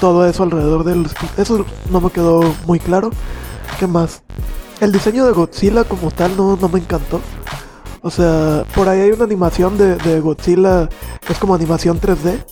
todo 0.00 0.26
eso 0.26 0.42
alrededor 0.42 0.84
del... 0.84 1.06
Eso 1.36 1.64
no 1.90 2.00
me 2.00 2.10
quedó 2.10 2.42
muy 2.66 2.78
claro. 2.78 3.10
¿Qué 3.78 3.86
más? 3.86 4.22
El 4.80 4.92
diseño 4.92 5.24
de 5.24 5.32
Godzilla 5.32 5.84
como 5.84 6.10
tal 6.10 6.36
no, 6.36 6.56
no 6.60 6.68
me 6.68 6.78
encantó. 6.78 7.20
O 8.02 8.10
sea, 8.10 8.64
por 8.74 8.88
ahí 8.88 9.00
hay 9.00 9.10
una 9.10 9.24
animación 9.24 9.76
de, 9.76 10.20
Godzilla 10.20 10.88
que 11.26 11.32
es 11.32 11.38
como 11.38 11.54
animación 11.54 12.00
3D. 12.00 12.44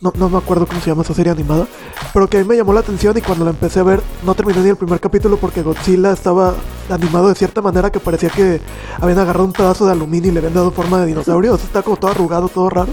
No, 0.00 0.12
no 0.16 0.28
me 0.28 0.38
acuerdo 0.38 0.66
cómo 0.66 0.80
se 0.80 0.90
llama 0.90 1.02
esa 1.02 1.14
serie 1.14 1.30
animada. 1.30 1.66
Pero 2.12 2.28
que 2.28 2.38
a 2.38 2.40
mí 2.40 2.48
me 2.48 2.56
llamó 2.56 2.72
la 2.72 2.80
atención 2.80 3.16
y 3.16 3.20
cuando 3.20 3.44
la 3.44 3.50
empecé 3.50 3.80
a 3.80 3.82
ver 3.82 4.00
no 4.24 4.34
terminé 4.34 4.60
ni 4.60 4.70
el 4.70 4.76
primer 4.76 4.98
capítulo 4.98 5.36
porque 5.36 5.62
Godzilla 5.62 6.12
estaba 6.12 6.54
animado 6.88 7.28
de 7.28 7.34
cierta 7.34 7.60
manera 7.60 7.92
que 7.92 8.00
parecía 8.00 8.30
que 8.30 8.60
habían 9.00 9.18
agarrado 9.18 9.44
un 9.44 9.52
pedazo 9.52 9.86
de 9.86 9.92
aluminio 9.92 10.30
y 10.30 10.32
le 10.32 10.38
habían 10.38 10.54
dado 10.54 10.70
forma 10.70 11.00
de 11.00 11.06
dinosaurio. 11.06 11.54
Está 11.54 11.82
como 11.82 11.96
todo 11.96 12.10
arrugado, 12.10 12.48
todo 12.48 12.70
raro. 12.70 12.92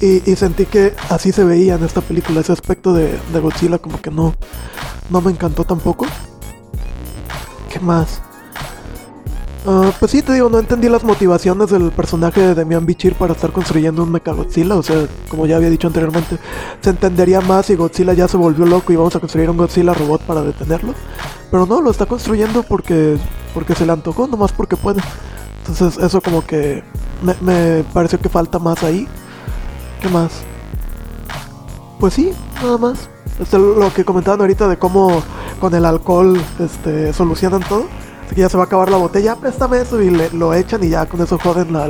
Y, 0.00 0.20
sentí 0.36 0.66
que 0.66 0.94
así 1.08 1.32
se 1.32 1.44
veía 1.44 1.76
en 1.76 1.84
esta 1.84 2.00
película. 2.02 2.40
Ese 2.40 2.52
aspecto 2.52 2.92
de, 2.92 3.18
de 3.32 3.40
Godzilla 3.40 3.78
como 3.78 4.00
que 4.00 4.10
no, 4.10 4.34
no 5.10 5.20
me 5.20 5.30
encantó 5.30 5.64
tampoco. 5.64 6.06
¿Qué 7.72 7.80
más? 7.80 8.20
Ah, 9.68 9.90
pues 9.98 10.12
sí, 10.12 10.22
te 10.22 10.32
digo, 10.32 10.48
no 10.48 10.60
entendí 10.60 10.88
las 10.88 11.02
motivaciones 11.02 11.70
del 11.70 11.90
personaje 11.90 12.40
de 12.40 12.54
Demian 12.54 12.86
Bichir 12.86 13.16
para 13.16 13.32
estar 13.32 13.50
construyendo 13.50 14.04
un 14.04 14.12
Mechagodzilla. 14.12 14.76
O 14.76 14.82
sea, 14.82 15.08
como 15.28 15.46
ya 15.46 15.56
había 15.56 15.70
dicho 15.70 15.88
anteriormente, 15.88 16.38
se 16.80 16.90
entendería 16.90 17.40
más 17.40 17.66
si 17.66 17.74
Godzilla 17.74 18.12
ya 18.12 18.28
se 18.28 18.36
volvió 18.36 18.64
loco 18.64 18.92
y 18.92 18.96
vamos 18.96 19.16
a 19.16 19.20
construir 19.20 19.50
un 19.50 19.56
Godzilla 19.56 19.92
robot 19.92 20.22
para 20.22 20.42
detenerlo. 20.42 20.94
Pero 21.50 21.66
no, 21.66 21.80
lo 21.80 21.90
está 21.90 22.06
construyendo 22.06 22.62
porque, 22.62 23.16
porque 23.54 23.74
se 23.74 23.86
le 23.86 23.92
antojó, 23.92 24.28
nomás 24.28 24.52
porque 24.52 24.76
puede. 24.76 25.02
Entonces, 25.66 26.00
eso 26.00 26.20
como 26.20 26.46
que 26.46 26.84
me, 27.22 27.34
me 27.40 27.84
pareció 27.92 28.20
que 28.20 28.28
falta 28.28 28.60
más 28.60 28.84
ahí. 28.84 29.08
¿Qué 30.06 30.12
más? 30.12 30.30
Pues 31.98 32.14
sí, 32.14 32.30
nada 32.62 32.78
más. 32.78 33.08
Este, 33.40 33.58
lo 33.58 33.92
que 33.92 34.04
comentaban 34.04 34.40
ahorita 34.40 34.68
de 34.68 34.78
cómo 34.78 35.20
con 35.60 35.74
el 35.74 35.84
alcohol 35.84 36.40
este, 36.60 37.12
solucionan 37.12 37.60
todo. 37.68 37.86
Así 38.24 38.36
que 38.36 38.42
ya 38.42 38.48
se 38.48 38.56
va 38.56 38.62
a 38.62 38.66
acabar 38.66 38.88
la 38.88 38.98
botella, 38.98 39.34
préstame 39.34 39.78
eso 39.80 40.00
y 40.00 40.10
le- 40.10 40.30
lo 40.30 40.54
echan 40.54 40.84
y 40.84 40.90
ya 40.90 41.06
con 41.06 41.20
eso 41.22 41.38
joden 41.42 41.72
la, 41.72 41.88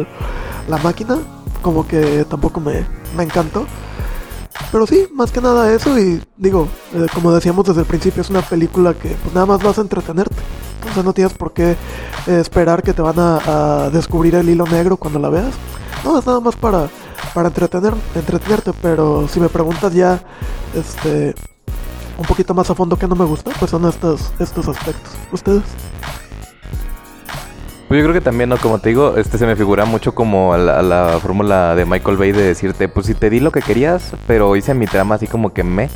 la 0.66 0.78
máquina. 0.78 1.18
Como 1.60 1.86
que 1.86 2.24
tampoco 2.24 2.58
me, 2.58 2.86
me 3.14 3.24
encantó. 3.24 3.66
Pero 4.72 4.86
sí, 4.86 5.08
más 5.12 5.30
que 5.30 5.42
nada 5.42 5.70
eso 5.74 5.98
y 5.98 6.18
digo, 6.38 6.68
eh, 6.94 7.06
como 7.12 7.32
decíamos 7.32 7.66
desde 7.66 7.80
el 7.82 7.86
principio, 7.86 8.22
es 8.22 8.30
una 8.30 8.40
película 8.40 8.94
que 8.94 9.10
pues 9.10 9.34
nada 9.34 9.44
más 9.44 9.62
vas 9.62 9.76
a 9.76 9.82
entretenerte. 9.82 10.36
Entonces 10.76 11.04
no 11.04 11.12
tienes 11.12 11.34
por 11.34 11.52
qué 11.52 11.72
eh, 11.72 12.40
esperar 12.40 12.82
que 12.82 12.94
te 12.94 13.02
van 13.02 13.16
a 13.18 13.90
descubrir 13.92 14.36
el 14.36 14.48
hilo 14.48 14.64
negro 14.64 14.96
cuando 14.96 15.18
la 15.18 15.28
veas. 15.28 15.52
No, 16.02 16.18
es 16.18 16.26
nada 16.26 16.40
más 16.40 16.56
para, 16.56 16.88
para 17.34 17.48
entretener, 17.48 17.94
entretenerte, 18.14 18.72
pero 18.80 19.28
si 19.28 19.40
me 19.40 19.48
preguntas 19.48 19.92
ya, 19.92 20.20
este, 20.74 21.34
un 22.18 22.24
poquito 22.26 22.54
más 22.54 22.70
a 22.70 22.74
fondo 22.74 22.96
que 22.96 23.06
no 23.06 23.14
me 23.14 23.24
gusta, 23.24 23.50
pues 23.58 23.70
son 23.70 23.84
estos, 23.86 24.32
estos 24.38 24.68
aspectos. 24.68 25.12
¿Ustedes? 25.32 25.62
Pues 27.88 28.00
yo 28.00 28.04
creo 28.04 28.14
que 28.14 28.20
también, 28.20 28.48
¿no? 28.48 28.56
Como 28.56 28.80
te 28.80 28.88
digo, 28.88 29.16
este 29.16 29.38
se 29.38 29.46
me 29.46 29.54
figura 29.54 29.84
mucho 29.84 30.12
como 30.12 30.52
a 30.52 30.58
la, 30.58 31.18
fórmula 31.22 31.76
de 31.76 31.84
Michael 31.84 32.16
Bay 32.16 32.32
de 32.32 32.42
decirte, 32.42 32.88
pues 32.88 33.06
si 33.06 33.14
te 33.14 33.30
di 33.30 33.38
lo 33.38 33.52
que 33.52 33.60
querías, 33.60 34.12
pero 34.26 34.56
hice 34.56 34.74
mi 34.74 34.86
trama 34.86 35.14
así 35.14 35.28
como 35.28 35.52
que 35.52 35.62
me. 35.62 35.88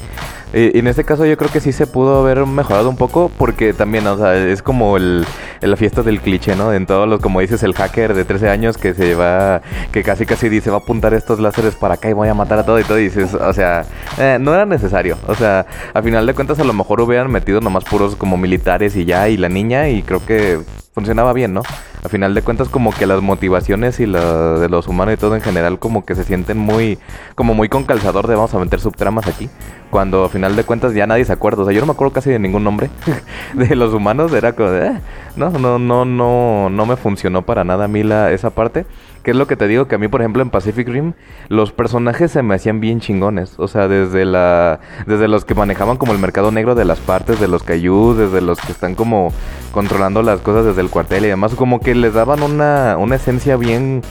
Y 0.52 0.78
en 0.78 0.86
este 0.86 1.02
caso 1.02 1.26
yo 1.26 1.36
creo 1.36 1.50
que 1.50 1.58
sí 1.60 1.72
se 1.72 1.88
pudo 1.88 2.20
haber 2.20 2.46
mejorado 2.46 2.88
un 2.88 2.96
poco 2.96 3.28
porque 3.36 3.72
también, 3.72 4.06
o 4.06 4.16
sea, 4.16 4.36
es 4.36 4.62
como 4.62 4.96
el, 4.96 5.26
la 5.60 5.76
fiesta 5.76 6.02
del 6.02 6.20
cliché, 6.20 6.54
¿no? 6.54 6.72
En 6.72 6.86
todos 6.86 7.08
los, 7.08 7.20
como 7.20 7.40
dices, 7.40 7.64
el 7.64 7.74
hacker 7.74 8.14
de 8.14 8.24
13 8.24 8.48
años 8.50 8.78
que 8.78 8.94
se 8.94 9.16
va, 9.16 9.60
que 9.90 10.04
casi 10.04 10.26
casi 10.26 10.48
dice, 10.48 10.70
va 10.70 10.76
a 10.76 10.80
apuntar 10.80 11.12
estos 11.14 11.40
láseres 11.40 11.74
para 11.74 11.94
acá 11.94 12.08
y 12.08 12.12
voy 12.12 12.28
a 12.28 12.34
matar 12.34 12.60
a 12.60 12.64
todo 12.64 12.78
y 12.78 12.84
todo. 12.84 13.00
Y 13.00 13.04
dices, 13.04 13.34
o 13.34 13.52
sea, 13.52 13.84
eh, 14.16 14.38
no 14.40 14.54
era 14.54 14.64
necesario. 14.64 15.18
O 15.26 15.34
sea, 15.34 15.66
a 15.92 16.02
final 16.02 16.24
de 16.24 16.34
cuentas 16.34 16.60
a 16.60 16.64
lo 16.64 16.72
mejor 16.72 17.00
hubieran 17.00 17.32
metido 17.32 17.60
nomás 17.60 17.82
puros 17.82 18.14
como 18.14 18.36
militares 18.36 18.94
y 18.94 19.04
ya, 19.04 19.28
y 19.28 19.36
la 19.36 19.48
niña, 19.48 19.88
y 19.88 20.02
creo 20.02 20.24
que 20.24 20.60
funcionaba 20.92 21.32
bien, 21.32 21.54
¿no? 21.54 21.62
A 22.04 22.08
final 22.08 22.34
de 22.34 22.42
cuentas 22.42 22.68
como 22.68 22.92
que 22.92 23.06
las 23.06 23.20
motivaciones 23.22 24.00
y 24.00 24.06
la 24.06 24.54
de 24.58 24.68
los 24.68 24.88
humanos 24.88 25.14
y 25.14 25.16
todo 25.16 25.36
en 25.36 25.40
general 25.42 25.78
como 25.78 26.04
que 26.04 26.14
se 26.14 26.24
sienten 26.24 26.58
muy 26.58 26.98
como 27.34 27.54
muy 27.54 27.68
con 27.68 27.84
calzador 27.84 28.26
de 28.26 28.34
vamos 28.34 28.52
a 28.54 28.58
meter 28.58 28.80
subtramas 28.80 29.26
aquí, 29.28 29.48
cuando 29.90 30.24
a 30.24 30.28
final 30.28 30.56
de 30.56 30.64
cuentas 30.64 30.92
ya 30.94 31.06
nadie 31.06 31.24
se 31.24 31.32
acuerda, 31.32 31.62
o 31.62 31.64
sea, 31.64 31.74
yo 31.74 31.80
no 31.80 31.86
me 31.86 31.92
acuerdo 31.92 32.12
casi 32.12 32.30
de 32.30 32.38
ningún 32.38 32.64
nombre 32.64 32.90
de 33.54 33.76
los 33.76 33.94
humanos, 33.94 34.32
era 34.32 34.52
como 34.54 34.70
de, 34.70 34.88
"Eh". 34.88 35.00
no, 35.36 35.50
no, 35.50 35.78
no, 35.78 36.04
no, 36.04 36.70
no 36.70 36.86
me 36.86 36.96
funcionó 36.96 37.42
para 37.42 37.62
nada 37.64 37.84
a 37.84 37.88
mí 37.88 38.02
la, 38.02 38.32
esa 38.32 38.50
parte. 38.50 38.84
Que 39.22 39.32
es 39.32 39.36
lo 39.36 39.46
que 39.46 39.54
te 39.56 39.66
digo, 39.68 39.86
que 39.86 39.96
a 39.96 39.98
mí, 39.98 40.08
por 40.08 40.22
ejemplo, 40.22 40.40
en 40.42 40.48
Pacific 40.48 40.88
Rim, 40.88 41.12
los 41.48 41.72
personajes 41.72 42.30
se 42.30 42.42
me 42.42 42.54
hacían 42.54 42.80
bien 42.80 43.00
chingones. 43.00 43.54
O 43.58 43.68
sea, 43.68 43.86
desde 43.86 44.24
la 44.24 44.80
desde 45.06 45.28
los 45.28 45.44
que 45.44 45.54
manejaban 45.54 45.98
como 45.98 46.12
el 46.12 46.18
mercado 46.18 46.50
negro 46.50 46.74
de 46.74 46.86
las 46.86 47.00
partes, 47.00 47.38
de 47.38 47.46
los 47.46 47.62
cayús, 47.62 48.16
desde 48.16 48.40
los 48.40 48.58
que 48.60 48.72
están 48.72 48.94
como 48.94 49.30
controlando 49.72 50.22
las 50.22 50.40
cosas 50.40 50.64
desde 50.64 50.80
el 50.80 50.88
cuartel 50.88 51.26
y 51.26 51.28
demás, 51.28 51.54
como 51.54 51.80
que 51.80 51.94
les 51.94 52.14
daban 52.14 52.42
una, 52.42 52.96
una 52.98 53.16
esencia 53.16 53.56
bien 53.56 54.02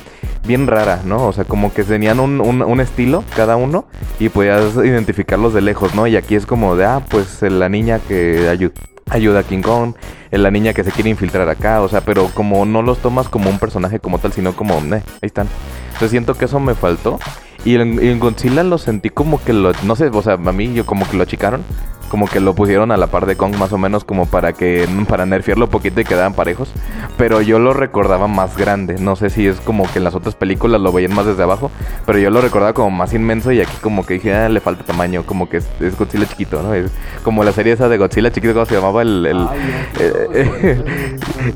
bien 0.45 0.68
rara, 0.68 1.01
¿no? 1.05 1.26
O 1.28 1.34
sea, 1.34 1.43
como 1.43 1.74
que 1.74 1.84
tenían 1.84 2.20
un, 2.20 2.39
un, 2.39 2.62
un 2.62 2.80
estilo 2.80 3.24
cada 3.36 3.55
uno 3.57 3.86
y 4.20 4.30
podías 4.30 4.76
identificarlos 4.76 5.53
de 5.53 5.62
lejos, 5.62 5.95
¿no? 5.95 6.07
Y 6.07 6.16
aquí 6.16 6.36
es 6.36 6.45
como 6.45 6.76
de, 6.76 6.86
ah, 6.86 7.01
pues 7.10 7.41
la 7.41 7.68
niña 7.68 7.99
que 7.99 8.47
ayu- 8.49 8.72
ayuda 9.10 9.39
a 9.39 9.43
King 9.43 9.62
Kong, 9.62 9.93
la 10.32 10.51
niña 10.51 10.74
que 10.74 10.84
se 10.84 10.91
quiere 10.91 11.10
infiltrar 11.10 11.49
acá, 11.49 11.82
o 11.82 11.89
sea, 11.89 12.01
pero 12.01 12.28
como 12.34 12.66
no 12.66 12.82
los 12.82 12.99
tomas 12.99 13.30
como 13.30 13.49
un 13.49 13.60
personaje 13.60 13.99
como 13.99 14.20
tal, 14.20 14.34
sino 14.34 14.55
como, 14.55 14.76
eh, 14.78 14.93
ahí 14.93 15.03
están. 15.22 15.47
Entonces 15.88 16.12
siento 16.12 16.36
que 16.36 16.45
eso 16.45 16.60
me 16.60 16.76
faltó. 16.76 17.20
Y 17.66 17.76
en, 17.76 17.99
en 17.99 18.20
Godzilla 18.20 18.64
lo 18.64 18.78
sentí 18.78 19.10
como 19.10 19.43
que 19.43 19.51
lo, 19.51 19.74
no 19.84 19.95
sé, 19.95 20.07
o 20.07 20.22
sea, 20.22 20.34
a 20.34 20.51
mí 20.51 20.74
yo 20.74 20.86
como 20.86 21.10
que 21.10 21.18
lo 21.18 21.24
achicaron. 21.24 21.64
Como 22.10 22.28
que 22.28 22.39
lo 22.39 22.55
pusieron 22.55 22.91
a 22.91 22.97
la 22.97 23.07
par 23.07 23.26
de 23.28 23.36
Kong 23.38 23.55
más 23.57 23.72
o 23.72 23.78
menos 23.78 24.03
como 24.03 24.26
para 24.26 24.53
que, 24.53 24.88
para 25.07 25.26
nerfearlo 25.26 25.66
un 25.66 25.72
poquito 25.72 26.01
y 26.01 26.03
quedaran 26.03 26.34
parejos. 26.34 26.70
Pero 27.18 27.39
yo 27.41 27.60
lo 27.60 27.74
recordaba 27.74 28.28
más 28.28 28.57
grande. 28.57 28.95
No 28.99 29.16
sé 29.16 29.30
si 29.30 29.47
es 29.47 29.60
como 29.62 29.84
que 29.91 29.99
en 29.99 30.03
las 30.05 30.16
otras 30.16 30.34
películas 30.36 30.82
lo 30.82 30.91
veían 30.91 31.14
más 31.14 31.26
desde 31.28 31.43
abajo. 31.43 31.70
Pero 32.05 32.18
yo 32.20 32.30
lo 32.32 32.41
recordaba 32.41 32.74
como 32.74 32.89
más 32.89 33.14
inmenso 33.14 33.51
y 33.51 33.62
aquí 33.62 33.76
como 33.82 34.05
que 34.05 34.16
dije, 34.16 34.34
ah, 34.34 34.49
le 34.49 34.60
falta 34.60 34.84
tamaño. 34.84 35.24
Como 35.24 35.47
que 35.49 35.57
es, 35.57 35.68
es 35.80 35.97
Godzilla 35.97 36.26
chiquito, 36.28 36.62
¿no? 36.64 36.74
Es 36.74 36.91
como 37.24 37.43
la 37.43 37.51
serie 37.51 37.74
esa 37.74 37.88
de 37.89 37.97
Godzilla 37.97 38.32
chiquito, 38.32 38.53
¿cómo 38.53 38.66
se 38.66 38.76
llamaba? 38.76 39.01
El... 39.03 39.26
el- 39.26 39.47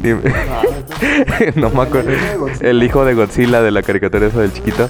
eh, 0.03 1.51
no 1.55 1.69
me 1.69 1.81
acuerdo. 1.81 2.11
El 2.61 2.83
hijo 2.83 3.05
de 3.05 3.13
Godzilla 3.13 3.61
de 3.61 3.71
la 3.71 3.81
caricatura 3.81 4.27
esa 4.27 4.41
del 4.41 4.53
chiquito. 4.53 4.89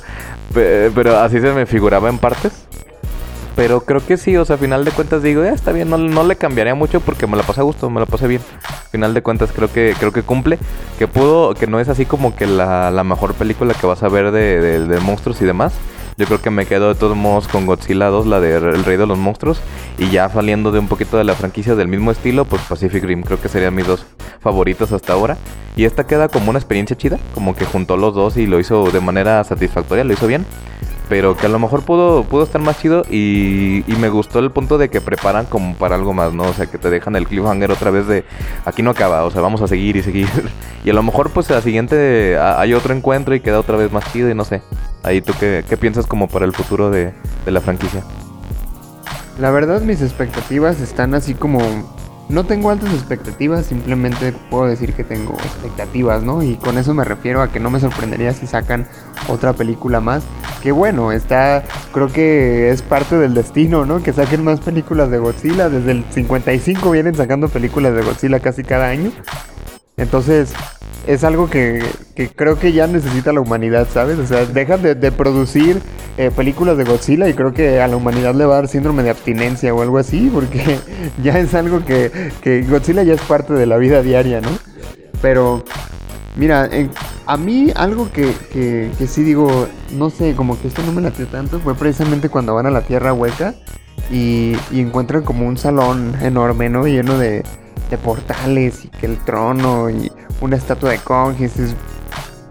Pe- 0.53 0.91
Pero 0.93 1.17
así 1.19 1.39
se 1.39 1.51
me 1.53 1.65
figuraba 1.65 2.09
en 2.09 2.17
partes. 2.17 2.67
Pero 3.55 3.81
creo 3.81 4.03
que 4.03 4.17
sí, 4.17 4.35
o 4.35 4.45
sea, 4.45 4.55
a 4.55 4.59
final 4.59 4.83
de 4.83 4.89
cuentas 4.91 5.21
digo, 5.21 5.43
ya 5.43 5.51
está 5.51 5.71
bien, 5.71 5.87
no, 5.89 5.97
no 5.99 6.23
le 6.23 6.35
cambiaría 6.35 6.73
mucho 6.73 7.01
porque 7.01 7.27
me 7.27 7.37
la 7.37 7.43
pasé 7.43 7.61
a 7.61 7.63
gusto, 7.63 7.87
me 7.91 7.99
la 7.99 8.07
pasé 8.07 8.27
bien. 8.27 8.41
A 8.67 8.89
final 8.89 9.13
de 9.13 9.21
cuentas 9.21 9.51
creo 9.55 9.71
que 9.71 9.93
creo 9.99 10.11
que 10.11 10.23
cumple, 10.23 10.57
que 10.97 11.07
pudo, 11.07 11.53
que 11.53 11.67
no 11.67 11.79
es 11.79 11.87
así 11.87 12.05
como 12.05 12.35
que 12.35 12.47
la, 12.47 12.89
la 12.89 13.03
mejor 13.03 13.35
película 13.35 13.75
que 13.75 13.85
vas 13.85 14.01
a 14.01 14.09
ver 14.09 14.31
de, 14.31 14.59
de- 14.87 14.99
monstruos 15.01 15.39
y 15.41 15.45
demás. 15.45 15.73
Yo 16.17 16.25
creo 16.27 16.41
que 16.41 16.49
me 16.51 16.65
quedo 16.67 16.89
de 16.89 16.95
todos 16.95 17.15
modos 17.17 17.47
con 17.47 17.65
Godzilla 17.65 18.07
2, 18.07 18.27
la 18.27 18.39
de 18.39 18.55
El 18.55 18.85
Rey 18.85 18.97
de 18.97 19.05
los 19.07 19.17
Monstruos. 19.17 19.59
Y 19.97 20.09
ya 20.09 20.29
saliendo 20.29 20.71
de 20.71 20.77
un 20.79 20.87
poquito 20.87 21.17
de 21.17 21.23
la 21.23 21.33
franquicia 21.33 21.73
del 21.75 21.87
mismo 21.87 22.11
estilo, 22.11 22.45
pues 22.45 22.61
Pacific 22.69 23.03
Rim 23.03 23.23
creo 23.23 23.41
que 23.41 23.49
serían 23.49 23.73
mis 23.73 23.87
dos 23.87 24.05
favoritos 24.39 24.91
hasta 24.91 25.13
ahora. 25.13 25.37
Y 25.75 25.85
esta 25.85 26.05
queda 26.05 26.27
como 26.27 26.51
una 26.51 26.59
experiencia 26.59 26.95
chida, 26.95 27.17
como 27.33 27.55
que 27.55 27.65
juntó 27.65 27.97
los 27.97 28.13
dos 28.13 28.37
y 28.37 28.45
lo 28.45 28.59
hizo 28.59 28.91
de 28.91 28.99
manera 28.99 29.43
satisfactoria, 29.43 30.03
lo 30.03 30.13
hizo 30.13 30.27
bien 30.27 30.45
pero 31.09 31.35
que 31.35 31.45
a 31.45 31.49
lo 31.49 31.59
mejor 31.59 31.83
pudo, 31.83 32.23
pudo 32.23 32.43
estar 32.43 32.61
más 32.61 32.79
chido 32.79 33.03
y, 33.09 33.83
me 33.99 34.09
gustó 34.09 34.39
el 34.39 34.51
punto 34.51 34.77
de 34.77 34.89
que 34.89 34.99
preparan 34.99 35.45
como 35.45 35.75
para 35.75 35.95
algo 35.95 36.13
más, 36.13 36.33
¿no? 36.33 36.43
O 36.43 36.53
sea, 36.53 36.65
que 36.65 36.77
te 36.77 36.89
dejan 36.89 37.15
el 37.15 37.25
cliffhanger 37.27 37.71
otra 37.71 37.89
vez 37.89 38.05
de 38.07 38.25
aquí 38.65 38.81
no 38.81 38.91
acaba, 38.91 39.23
o 39.23 39.31
sea, 39.31 39.41
vamos 39.41 39.61
a 39.61 39.67
seguir 39.67 39.95
y 39.95 40.03
seguir. 40.03 40.27
y 40.83 40.89
a 40.89 40.93
lo 40.93 41.03
mejor 41.03 41.29
pues 41.29 41.49
a 41.51 41.55
la 41.55 41.61
siguiente 41.61 42.37
hay 42.37 42.73
otro 42.73 42.93
encuentro 42.93 43.33
y 43.33 43.39
queda 43.39 43.59
otra 43.59 43.77
vez 43.77 43.91
más 43.91 44.11
chido 44.11 44.29
y 44.29 44.35
no 44.35 44.43
sé. 44.43 44.61
Ahí 45.03 45.21
tú 45.21 45.33
qué, 45.39 45.63
qué 45.67 45.77
piensas 45.77 46.05
como 46.05 46.27
para 46.27 46.45
el 46.45 46.53
futuro 46.53 46.89
de, 46.89 47.13
de 47.45 47.51
la 47.51 47.61
franquicia. 47.61 48.03
La 49.39 49.51
verdad 49.51 49.81
mis 49.81 50.01
expectativas 50.01 50.79
están 50.81 51.15
así 51.15 51.33
como... 51.33 51.59
No 52.33 52.43
tengo 52.45 52.71
altas 52.71 52.91
expectativas, 52.95 53.67
simplemente 53.67 54.33
puedo 54.49 54.65
decir 54.65 54.93
que 54.93 55.03
tengo 55.03 55.35
expectativas, 55.35 56.23
¿no? 56.23 56.41
Y 56.41 56.55
con 56.55 56.79
eso 56.79 56.95
me 56.95 57.03
refiero 57.03 57.43
a 57.43 57.51
que 57.51 57.59
no 57.59 57.69
me 57.69 57.79
sorprendería 57.79 58.33
si 58.33 58.47
sacan 58.47 58.87
otra 59.27 59.53
película 59.53 59.99
más. 59.99 60.23
Que 60.63 60.71
bueno, 60.71 61.11
está, 61.11 61.63
creo 61.91 62.07
que 62.07 62.71
es 62.71 62.81
parte 62.81 63.17
del 63.17 63.35
destino, 63.35 63.85
¿no? 63.85 64.01
Que 64.01 64.13
saquen 64.13 64.43
más 64.43 64.61
películas 64.61 65.11
de 65.11 65.19
Godzilla. 65.19 65.69
Desde 65.69 65.91
el 65.91 66.05
55 66.09 66.89
vienen 66.89 67.13
sacando 67.13 67.49
películas 67.49 67.93
de 67.93 68.01
Godzilla 68.01 68.39
casi 68.39 68.63
cada 68.63 68.87
año. 68.87 69.11
Entonces, 70.03 70.53
es 71.07 71.23
algo 71.23 71.49
que, 71.49 71.83
creo 72.35 72.59
que 72.59 72.71
ya 72.71 72.87
necesita 72.87 73.33
la 73.33 73.41
humanidad, 73.41 73.87
¿sabes? 73.91 74.19
O 74.19 74.27
sea, 74.27 74.45
dejan 74.45 74.81
de, 74.81 75.11
producir 75.11 75.81
eh, 76.17 76.29
películas 76.29 76.77
de 76.77 76.83
Godzilla 76.83 77.27
y 77.27 77.33
creo 77.33 77.53
que 77.53 77.81
a 77.81 77.87
la 77.87 77.97
humanidad 77.97 78.35
le 78.35 78.45
va 78.45 78.53
a 78.53 78.61
dar 78.61 78.67
síndrome 78.67 79.03
de 79.03 79.09
abstinencia 79.09 79.73
o 79.73 79.81
algo 79.81 79.97
así, 79.97 80.29
porque 80.33 80.79
ya 81.23 81.39
es 81.39 81.53
algo 81.53 81.83
que, 81.85 82.65
Godzilla 82.69 83.03
ya 83.03 83.13
es 83.13 83.21
parte 83.21 83.53
de 83.53 83.65
la 83.65 83.77
vida 83.77 84.01
diaria, 84.01 84.41
¿no? 84.41 84.49
Pero, 85.21 85.63
mira, 86.35 86.65
en, 86.71 86.91
A 87.25 87.37
mí 87.37 87.71
algo 87.75 88.09
que, 88.11 88.91
sí 89.07 89.23
digo, 89.23 89.67
no 89.91 90.09
sé, 90.09 90.35
como 90.35 90.61
que 90.61 90.67
esto 90.67 90.83
no 90.83 90.91
me 90.91 91.01
latió 91.01 91.27
tanto, 91.27 91.59
fue 91.59 91.75
precisamente 91.75 92.29
cuando 92.29 92.55
van 92.55 92.65
a 92.65 92.71
la 92.71 92.81
Tierra 92.81 93.13
Hueca 93.13 93.55
y, 94.11 94.55
y 94.71 94.81
encuentran 94.81 95.23
como 95.23 95.47
un 95.47 95.57
salón 95.57 96.13
enorme, 96.21 96.69
¿no? 96.69 96.85
Lleno 96.85 97.17
de, 97.17 97.43
de 97.97 98.03
portales 98.03 98.85
y 98.85 98.87
que 98.89 99.05
el 99.05 99.17
trono 99.23 99.89
y 99.89 100.11
una 100.41 100.55
estatua 100.57 100.91
de 100.91 100.99
Kong 100.99 101.35
y 101.39 101.43
dices, 101.43 101.75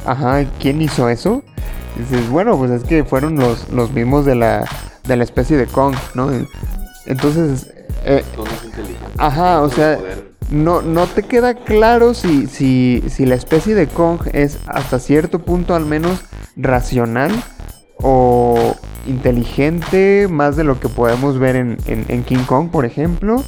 ajá, 0.07 0.45
¿quién 0.61 0.81
hizo 0.81 1.09
eso? 1.09 1.43
Y 1.97 2.01
dices, 2.01 2.29
bueno, 2.31 2.57
pues 2.57 2.71
es 2.71 2.85
que 2.85 3.05
fueron 3.05 3.37
los, 3.37 3.69
los 3.71 3.93
mismos 3.93 4.25
de 4.25 4.35
la, 4.35 4.65
de 5.07 5.17
la 5.17 5.25
especie 5.25 5.57
de 5.57 5.67
Kong, 5.67 5.95
¿no? 6.15 6.31
Entonces, 7.07 7.73
eh, 8.05 8.25
ajá, 9.19 9.61
o 9.61 9.69
sea, 9.69 9.99
no, 10.51 10.83
no 10.83 11.07
te 11.07 11.23
queda 11.23 11.55
claro 11.55 12.15
si, 12.15 12.47
si, 12.47 13.03
si 13.09 13.27
la 13.27 13.35
especie 13.35 13.75
de 13.75 13.87
Kong 13.89 14.21
es 14.33 14.59
hasta 14.67 14.99
cierto 14.99 15.41
punto 15.41 15.75
al 15.75 15.85
menos 15.87 16.21
racional 16.57 17.31
o 17.99 18.77
inteligente, 19.07 20.29
más 20.31 20.57
de 20.57 20.65
lo 20.65 20.79
que 20.81 20.89
podemos 20.89 21.39
ver 21.39 21.57
en, 21.57 21.77
en- 21.87 22.05
en 22.09 22.23
King 22.25 22.45
Kong, 22.47 22.71
por 22.71 22.85
ejemplo. 22.85 23.43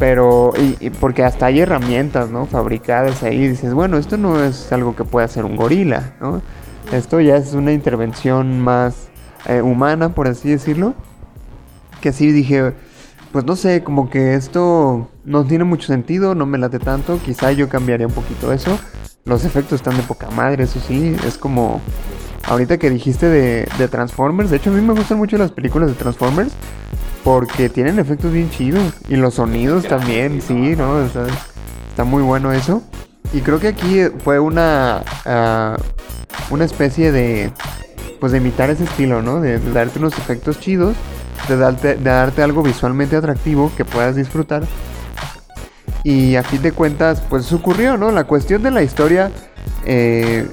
Pero, 0.00 0.54
y, 0.80 0.88
porque 0.88 1.22
hasta 1.22 1.46
hay 1.46 1.60
herramientas, 1.60 2.30
¿no? 2.30 2.46
Fabricadas 2.46 3.22
ahí. 3.22 3.46
Dices, 3.46 3.74
bueno, 3.74 3.98
esto 3.98 4.16
no 4.16 4.42
es 4.42 4.72
algo 4.72 4.96
que 4.96 5.04
pueda 5.04 5.26
hacer 5.26 5.44
un 5.44 5.56
gorila, 5.56 6.14
¿no? 6.20 6.40
Esto 6.90 7.20
ya 7.20 7.36
es 7.36 7.52
una 7.52 7.72
intervención 7.72 8.60
más 8.60 9.10
eh, 9.46 9.60
humana, 9.60 10.08
por 10.14 10.26
así 10.26 10.48
decirlo. 10.48 10.94
Que 12.00 12.08
así 12.08 12.32
dije, 12.32 12.72
pues 13.30 13.44
no 13.44 13.56
sé, 13.56 13.84
como 13.84 14.08
que 14.08 14.34
esto 14.34 15.10
no 15.26 15.44
tiene 15.44 15.64
mucho 15.64 15.86
sentido, 15.86 16.34
no 16.34 16.46
me 16.46 16.56
late 16.56 16.78
tanto. 16.78 17.20
Quizá 17.22 17.52
yo 17.52 17.68
cambiaría 17.68 18.06
un 18.06 18.14
poquito 18.14 18.54
eso. 18.54 18.78
Los 19.26 19.44
efectos 19.44 19.80
están 19.80 19.98
de 19.98 20.02
poca 20.02 20.30
madre, 20.30 20.64
eso 20.64 20.80
sí. 20.80 21.14
Es 21.26 21.36
como, 21.36 21.82
ahorita 22.48 22.78
que 22.78 22.88
dijiste 22.88 23.26
de 23.26 23.88
Transformers, 23.88 24.48
de 24.48 24.56
hecho 24.56 24.70
a 24.70 24.72
mí 24.72 24.80
me 24.80 24.94
gustan 24.94 25.18
mucho 25.18 25.36
las 25.36 25.52
películas 25.52 25.90
de 25.90 25.94
Transformers. 25.94 26.54
Porque 27.24 27.68
tienen 27.68 27.98
efectos 27.98 28.32
bien 28.32 28.50
chidos. 28.50 28.94
Y 29.08 29.16
los 29.16 29.34
sonidos 29.34 29.86
también, 29.86 30.40
sí, 30.40 30.74
¿no? 30.76 31.04
Está, 31.04 32.04
muy 32.04 32.22
bueno 32.22 32.52
eso. 32.52 32.82
Y 33.32 33.40
creo 33.40 33.60
que 33.60 33.68
aquí 33.68 34.00
fue 34.24 34.40
una, 34.40 35.02
ah, 35.26 35.76
una 36.50 36.64
especie 36.64 37.12
de, 37.12 37.52
pues 38.20 38.32
de 38.32 38.38
imitar 38.38 38.70
ese 38.70 38.84
estilo, 38.84 39.22
¿no? 39.22 39.40
De, 39.40 39.58
darte 39.58 39.98
unos 39.98 40.16
efectos 40.18 40.60
chidos, 40.60 40.96
de 41.48 41.56
darte, 41.56 41.94
de 41.96 42.10
darte 42.10 42.42
algo 42.42 42.62
visualmente 42.62 43.16
atractivo 43.16 43.70
que 43.76 43.84
puedas 43.84 44.16
disfrutar. 44.16 44.62
Y 46.04 46.36
a 46.36 46.42
fin 46.42 46.62
de 46.62 46.72
cuentas, 46.72 47.22
pues 47.28 47.52
ocurrió, 47.52 47.96
¿no? 47.96 48.10
La 48.10 48.24
cuestión 48.24 48.62
de 48.62 48.70
la 48.70 48.82
historia, 48.82 49.30
eh, 49.84 50.46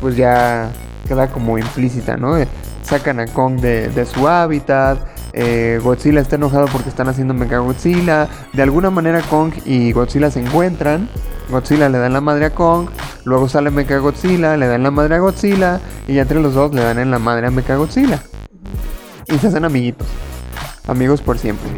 pues 0.00 0.16
ya 0.16 0.70
queda 1.08 1.28
como 1.28 1.58
implícita, 1.58 2.16
¿no? 2.16 2.36
Eh, 2.36 2.46
Sacan 2.82 3.18
a 3.18 3.26
Kong 3.26 3.60
de, 3.60 3.88
de 3.88 4.06
su 4.06 4.28
hábitat, 4.28 4.98
eh, 5.36 5.78
Godzilla 5.82 6.20
está 6.20 6.36
enojado 6.36 6.64
porque 6.66 6.88
están 6.88 7.08
haciendo 7.08 7.34
Mechagodzilla, 7.34 8.26
de 8.54 8.62
alguna 8.62 8.88
manera 8.88 9.20
Kong 9.20 9.52
y 9.66 9.92
Godzilla 9.92 10.30
se 10.30 10.40
encuentran, 10.40 11.10
Godzilla 11.50 11.90
le 11.90 11.98
dan 11.98 12.14
la 12.14 12.22
madre 12.22 12.46
a 12.46 12.54
Kong, 12.54 12.88
luego 13.24 13.46
sale 13.46 13.70
Mechagodzilla, 13.70 14.56
le 14.56 14.66
dan 14.66 14.82
la 14.82 14.90
madre 14.90 15.16
a 15.16 15.18
Godzilla, 15.18 15.78
y 16.08 16.18
entre 16.18 16.40
los 16.40 16.54
dos 16.54 16.74
le 16.74 16.82
dan 16.82 16.98
en 16.98 17.10
la 17.10 17.18
madre 17.18 17.48
a 17.48 17.50
Mechagodzilla. 17.50 18.22
Y 19.26 19.36
se 19.36 19.48
hacen 19.48 19.66
amiguitos, 19.66 20.08
amigos 20.88 21.20
por 21.20 21.36
siempre. 21.36 21.68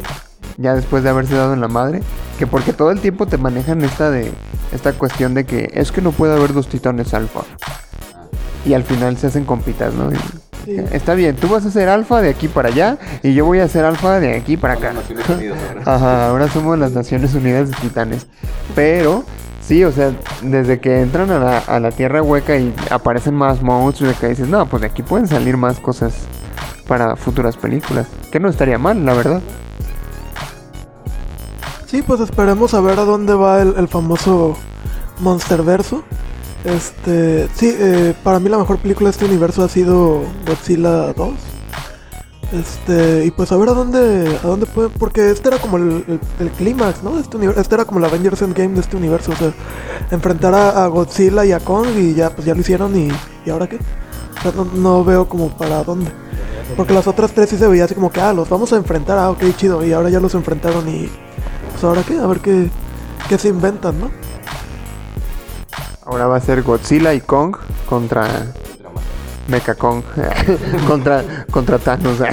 Ya 0.57 0.75
después 0.75 1.03
de 1.03 1.11
haberse 1.11 1.35
dado 1.35 1.53
en 1.53 1.61
la 1.61 1.69
madre, 1.69 2.01
que 2.39 2.47
porque 2.47 2.73
todo 2.73 2.93
el 2.93 3.01
tiempo 3.01 3.27
te 3.27 3.39
manejan 3.39 3.83
esta 3.83 4.09
de 4.09 4.33
esta 4.71 4.93
cuestión 4.93 5.35
de 5.35 5.45
que 5.47 5.71
es 5.75 5.91
que 5.91 6.01
no 6.01 6.13
puede 6.13 6.37
haber 6.37 6.53
dos 6.53 6.69
titanes 6.69 7.13
alfa. 7.13 7.41
Y 8.65 8.75
al 8.75 8.85
final 8.85 9.17
se 9.17 9.27
hacen 9.27 9.45
compitas, 9.45 9.95
¿no? 9.95 10.11
Sí. 10.69 10.77
Está 10.93 11.14
bien, 11.14 11.35
tú 11.35 11.49
vas 11.49 11.64
a 11.64 11.71
ser 11.71 11.89
alfa 11.89 12.21
de 12.21 12.29
aquí 12.29 12.47
para 12.47 12.69
allá 12.69 12.99
y 13.23 13.33
yo 13.33 13.47
voy 13.47 13.61
a 13.61 13.69
ser 13.69 13.87
alfa 13.87 14.21
de 14.21 14.37
aquí 14.37 14.59
para 14.59 14.75
acá. 14.75 14.93
Ajá, 15.87 16.29
ahora 16.29 16.47
somos 16.49 16.79
las 16.79 16.93
Naciones 16.93 17.35
Unidas 17.35 17.71
de 17.71 17.77
Titanes. 17.77 18.27
Pero, 18.75 19.25
sí, 19.62 19.83
o 19.85 19.93
sea, 19.93 20.12
desde 20.43 20.79
que 20.79 21.01
entran 21.01 21.31
a 21.31 21.39
la, 21.39 21.59
a 21.61 21.81
la 21.81 21.91
Tierra 21.91 22.21
Hueca 22.21 22.59
y 22.59 22.75
aparecen 22.91 23.35
más 23.35 23.62
monstruos, 23.62 24.12
de 24.12 24.21
que 24.21 24.29
dices, 24.29 24.47
no, 24.47 24.66
pues 24.66 24.83
de 24.83 24.89
aquí 24.89 25.03
pueden 25.03 25.27
salir 25.27 25.57
más 25.57 25.81
cosas 25.81 26.12
para 26.87 27.16
futuras 27.16 27.57
películas. 27.57 28.07
Que 28.31 28.39
no 28.39 28.51
estaría 28.51 28.77
mal, 28.77 29.07
la 29.07 29.14
verdad. 29.14 29.41
Sí, 31.87 32.03
pues 32.03 32.21
esperemos 32.21 32.75
a 32.75 32.83
ver 32.83 32.99
a 32.99 33.05
dónde 33.07 33.33
va 33.33 33.62
el, 33.62 33.75
el 33.79 33.89
famoso 33.89 34.55
Monsterverso. 35.21 36.05
Este, 36.65 37.49
sí, 37.55 37.75
eh, 37.79 38.15
para 38.23 38.41
mí 38.41 38.49
la 38.49 38.59
mejor 38.59 38.79
película 38.79 39.09
de 39.09 39.13
este 39.13 39.25
universo 39.25 39.63
ha 39.65 39.69
sido 39.69 40.23
Godzilla 40.47 41.13
2. 41.13 41.31
Este, 42.53 43.27
y 43.27 43.31
pues 43.31 43.53
a 43.53 43.59
ver 43.59 43.69
a 43.69 43.73
dónde, 43.75 44.39
a 44.43 44.47
dónde 44.47 44.65
puede, 44.65 44.89
porque 44.89 45.31
este 45.31 45.49
era 45.49 45.59
como 45.59 45.77
el, 45.77 46.19
el- 46.41 46.51
clímax, 46.53 47.03
¿no? 47.03 47.19
Este, 47.19 47.37
este 47.61 47.75
era 47.75 47.85
como 47.85 47.99
el 47.99 48.07
Avengers 48.07 48.41
Endgame 48.41 48.73
de 48.75 48.81
este 48.81 48.97
universo, 48.97 49.33
o 49.33 49.37
sea, 49.37 49.53
enfrentar 50.11 50.55
a, 50.55 50.85
a 50.85 50.87
Godzilla 50.87 51.45
y 51.45 51.53
a 51.53 51.61
Kong 51.61 51.89
y 51.99 52.15
ya, 52.15 52.31
pues 52.31 52.47
ya 52.47 52.55
lo 52.55 52.61
hicieron 52.61 52.97
y, 52.99 53.11
¿y 53.45 53.51
ahora 53.51 53.67
qué? 53.69 53.77
O 54.39 54.43
sea, 54.43 54.53
no, 54.53 54.65
no 54.65 55.05
veo 55.05 55.29
como 55.29 55.51
para 55.51 55.85
dónde. 55.85 56.11
Porque 56.75 56.95
las 56.95 57.07
otras 57.07 57.33
tres 57.33 57.51
sí 57.51 57.59
se 57.59 57.67
veía 57.67 57.85
así 57.85 57.95
como 57.95 58.11
que, 58.11 58.21
ah, 58.23 58.33
los 58.33 58.49
vamos 58.49 58.73
a 58.73 58.77
enfrentar, 58.77 59.19
ah, 59.19 59.31
ok, 59.31 59.43
chido, 59.57 59.85
y 59.85 59.93
ahora 59.93 60.09
ya 60.09 60.19
los 60.21 60.35
enfrentaron 60.35 60.89
y, 60.89 61.11
pues 61.73 61.85
ahora 61.85 62.03
qué, 62.03 62.17
a 62.19 62.27
ver 62.27 62.41
qué, 62.41 62.71
qué 63.29 63.37
se 63.37 63.49
inventan, 63.49 64.01
¿no? 64.01 64.11
Ahora 66.09 66.27
va 66.27 66.37
a 66.37 66.41
ser 66.41 66.63
Godzilla 66.63 67.13
y 67.13 67.21
Kong 67.21 67.55
contra 67.87 68.27
Mecha 69.47 69.75
Kong 69.75 70.03
contra 70.89 71.23
contra 71.51 71.79
Thanos. 71.79 72.17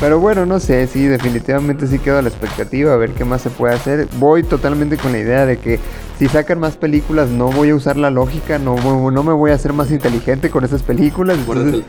Pero 0.00 0.18
bueno, 0.18 0.44
no 0.46 0.58
sé, 0.58 0.86
sí, 0.86 1.06
definitivamente 1.06 1.86
sí 1.86 1.98
quedo 1.98 2.18
a 2.18 2.22
la 2.22 2.28
expectativa 2.30 2.94
a 2.94 2.96
ver 2.96 3.10
qué 3.10 3.24
más 3.26 3.42
se 3.42 3.50
puede 3.50 3.74
hacer. 3.74 4.08
Voy 4.18 4.42
totalmente 4.42 4.96
con 4.96 5.12
la 5.12 5.18
idea 5.18 5.44
de 5.46 5.58
que 5.58 5.78
si 6.18 6.28
sacan 6.28 6.58
más 6.60 6.76
películas 6.76 7.28
no 7.28 7.50
voy 7.50 7.70
a 7.70 7.74
usar 7.74 7.96
la 7.98 8.10
lógica, 8.10 8.58
no, 8.58 8.74
no 9.10 9.22
me 9.22 9.32
voy 9.34 9.50
a 9.50 9.54
hacer 9.54 9.72
más 9.74 9.90
inteligente 9.90 10.48
con 10.50 10.64
esas 10.64 10.82
películas. 10.82 11.38
entonces- 11.66 11.84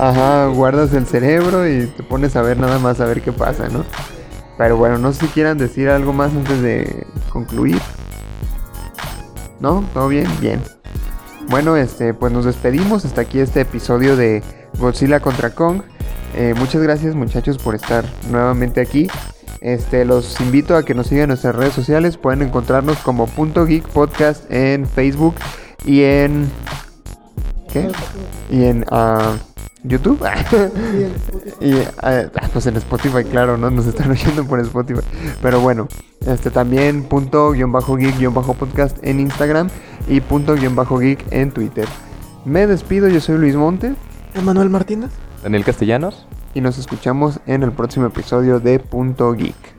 Ajá, 0.00 0.46
guardas 0.46 0.92
el 0.94 1.06
cerebro 1.06 1.68
y 1.68 1.86
te 1.88 2.02
pones 2.04 2.36
a 2.36 2.42
ver 2.42 2.56
nada 2.58 2.78
más 2.78 3.00
a 3.00 3.04
ver 3.04 3.20
qué 3.20 3.32
pasa, 3.32 3.68
¿no? 3.68 3.84
Pero 4.56 4.76
bueno, 4.76 4.96
no 4.98 5.12
sé 5.12 5.26
si 5.26 5.32
quieran 5.32 5.58
decir 5.58 5.88
algo 5.90 6.12
más 6.12 6.30
antes 6.30 6.62
de 6.62 7.04
concluir. 7.30 7.80
¿No? 9.62 9.88
¿Todo 9.94 10.08
bien? 10.08 10.26
Bien. 10.40 10.60
Bueno, 11.48 11.76
este, 11.76 12.14
pues 12.14 12.32
nos 12.32 12.44
despedimos. 12.44 13.04
Hasta 13.04 13.20
aquí 13.20 13.38
este 13.38 13.60
episodio 13.60 14.16
de 14.16 14.42
Godzilla 14.78 15.20
contra 15.20 15.54
Kong. 15.54 15.82
Eh, 16.34 16.52
muchas 16.58 16.82
gracias 16.82 17.14
muchachos 17.14 17.58
por 17.58 17.76
estar 17.76 18.04
nuevamente 18.28 18.80
aquí. 18.80 19.06
Este, 19.60 20.04
los 20.04 20.40
invito 20.40 20.74
a 20.74 20.84
que 20.84 20.94
nos 20.94 21.06
sigan 21.06 21.24
en 21.24 21.28
nuestras 21.28 21.54
redes 21.54 21.74
sociales. 21.74 22.16
Pueden 22.16 22.42
encontrarnos 22.42 22.98
como 22.98 23.28
Punto 23.28 23.64
Geek 23.64 23.86
Podcast 23.86 24.50
en 24.50 24.84
Facebook 24.84 25.36
y 25.84 26.02
en 26.02 26.50
¿qué? 27.72 27.88
Y 28.50 28.64
en 28.64 28.84
ah, 28.90 29.36
YouTube. 29.84 30.20
y 31.60 31.74
ah, 32.02 32.24
pues 32.52 32.66
en 32.66 32.76
Spotify, 32.76 33.24
claro, 33.24 33.56
no 33.56 33.70
nos 33.70 33.86
están 33.86 34.10
oyendo 34.10 34.44
por 34.44 34.60
Spotify. 34.60 35.00
Pero 35.40 35.60
bueno, 35.60 35.88
este 36.26 36.50
también 36.50 37.04
punto 37.04 37.52
guion 37.52 37.72
bajo 37.72 37.96
geek 37.96 38.18
guion 38.18 38.34
bajo 38.34 38.54
podcast 38.54 38.96
en 39.02 39.20
Instagram 39.20 39.68
y 40.08 40.20
punto 40.20 40.54
guion 40.54 40.76
bajo 40.76 40.98
geek 40.98 41.24
en 41.32 41.50
Twitter. 41.50 41.86
Me 42.44 42.66
despido, 42.66 43.08
yo 43.08 43.20
soy 43.20 43.38
Luis 43.38 43.54
Monte 43.54 43.94
Emanuel 44.34 44.70
Martínez. 44.70 45.10
Daniel 45.42 45.64
Castellanos. 45.64 46.26
y 46.54 46.60
nos 46.60 46.78
escuchamos 46.78 47.40
en 47.46 47.62
el 47.62 47.72
próximo 47.72 48.06
episodio 48.06 48.60
de 48.60 48.78
Punto 48.78 49.32
Geek. 49.32 49.71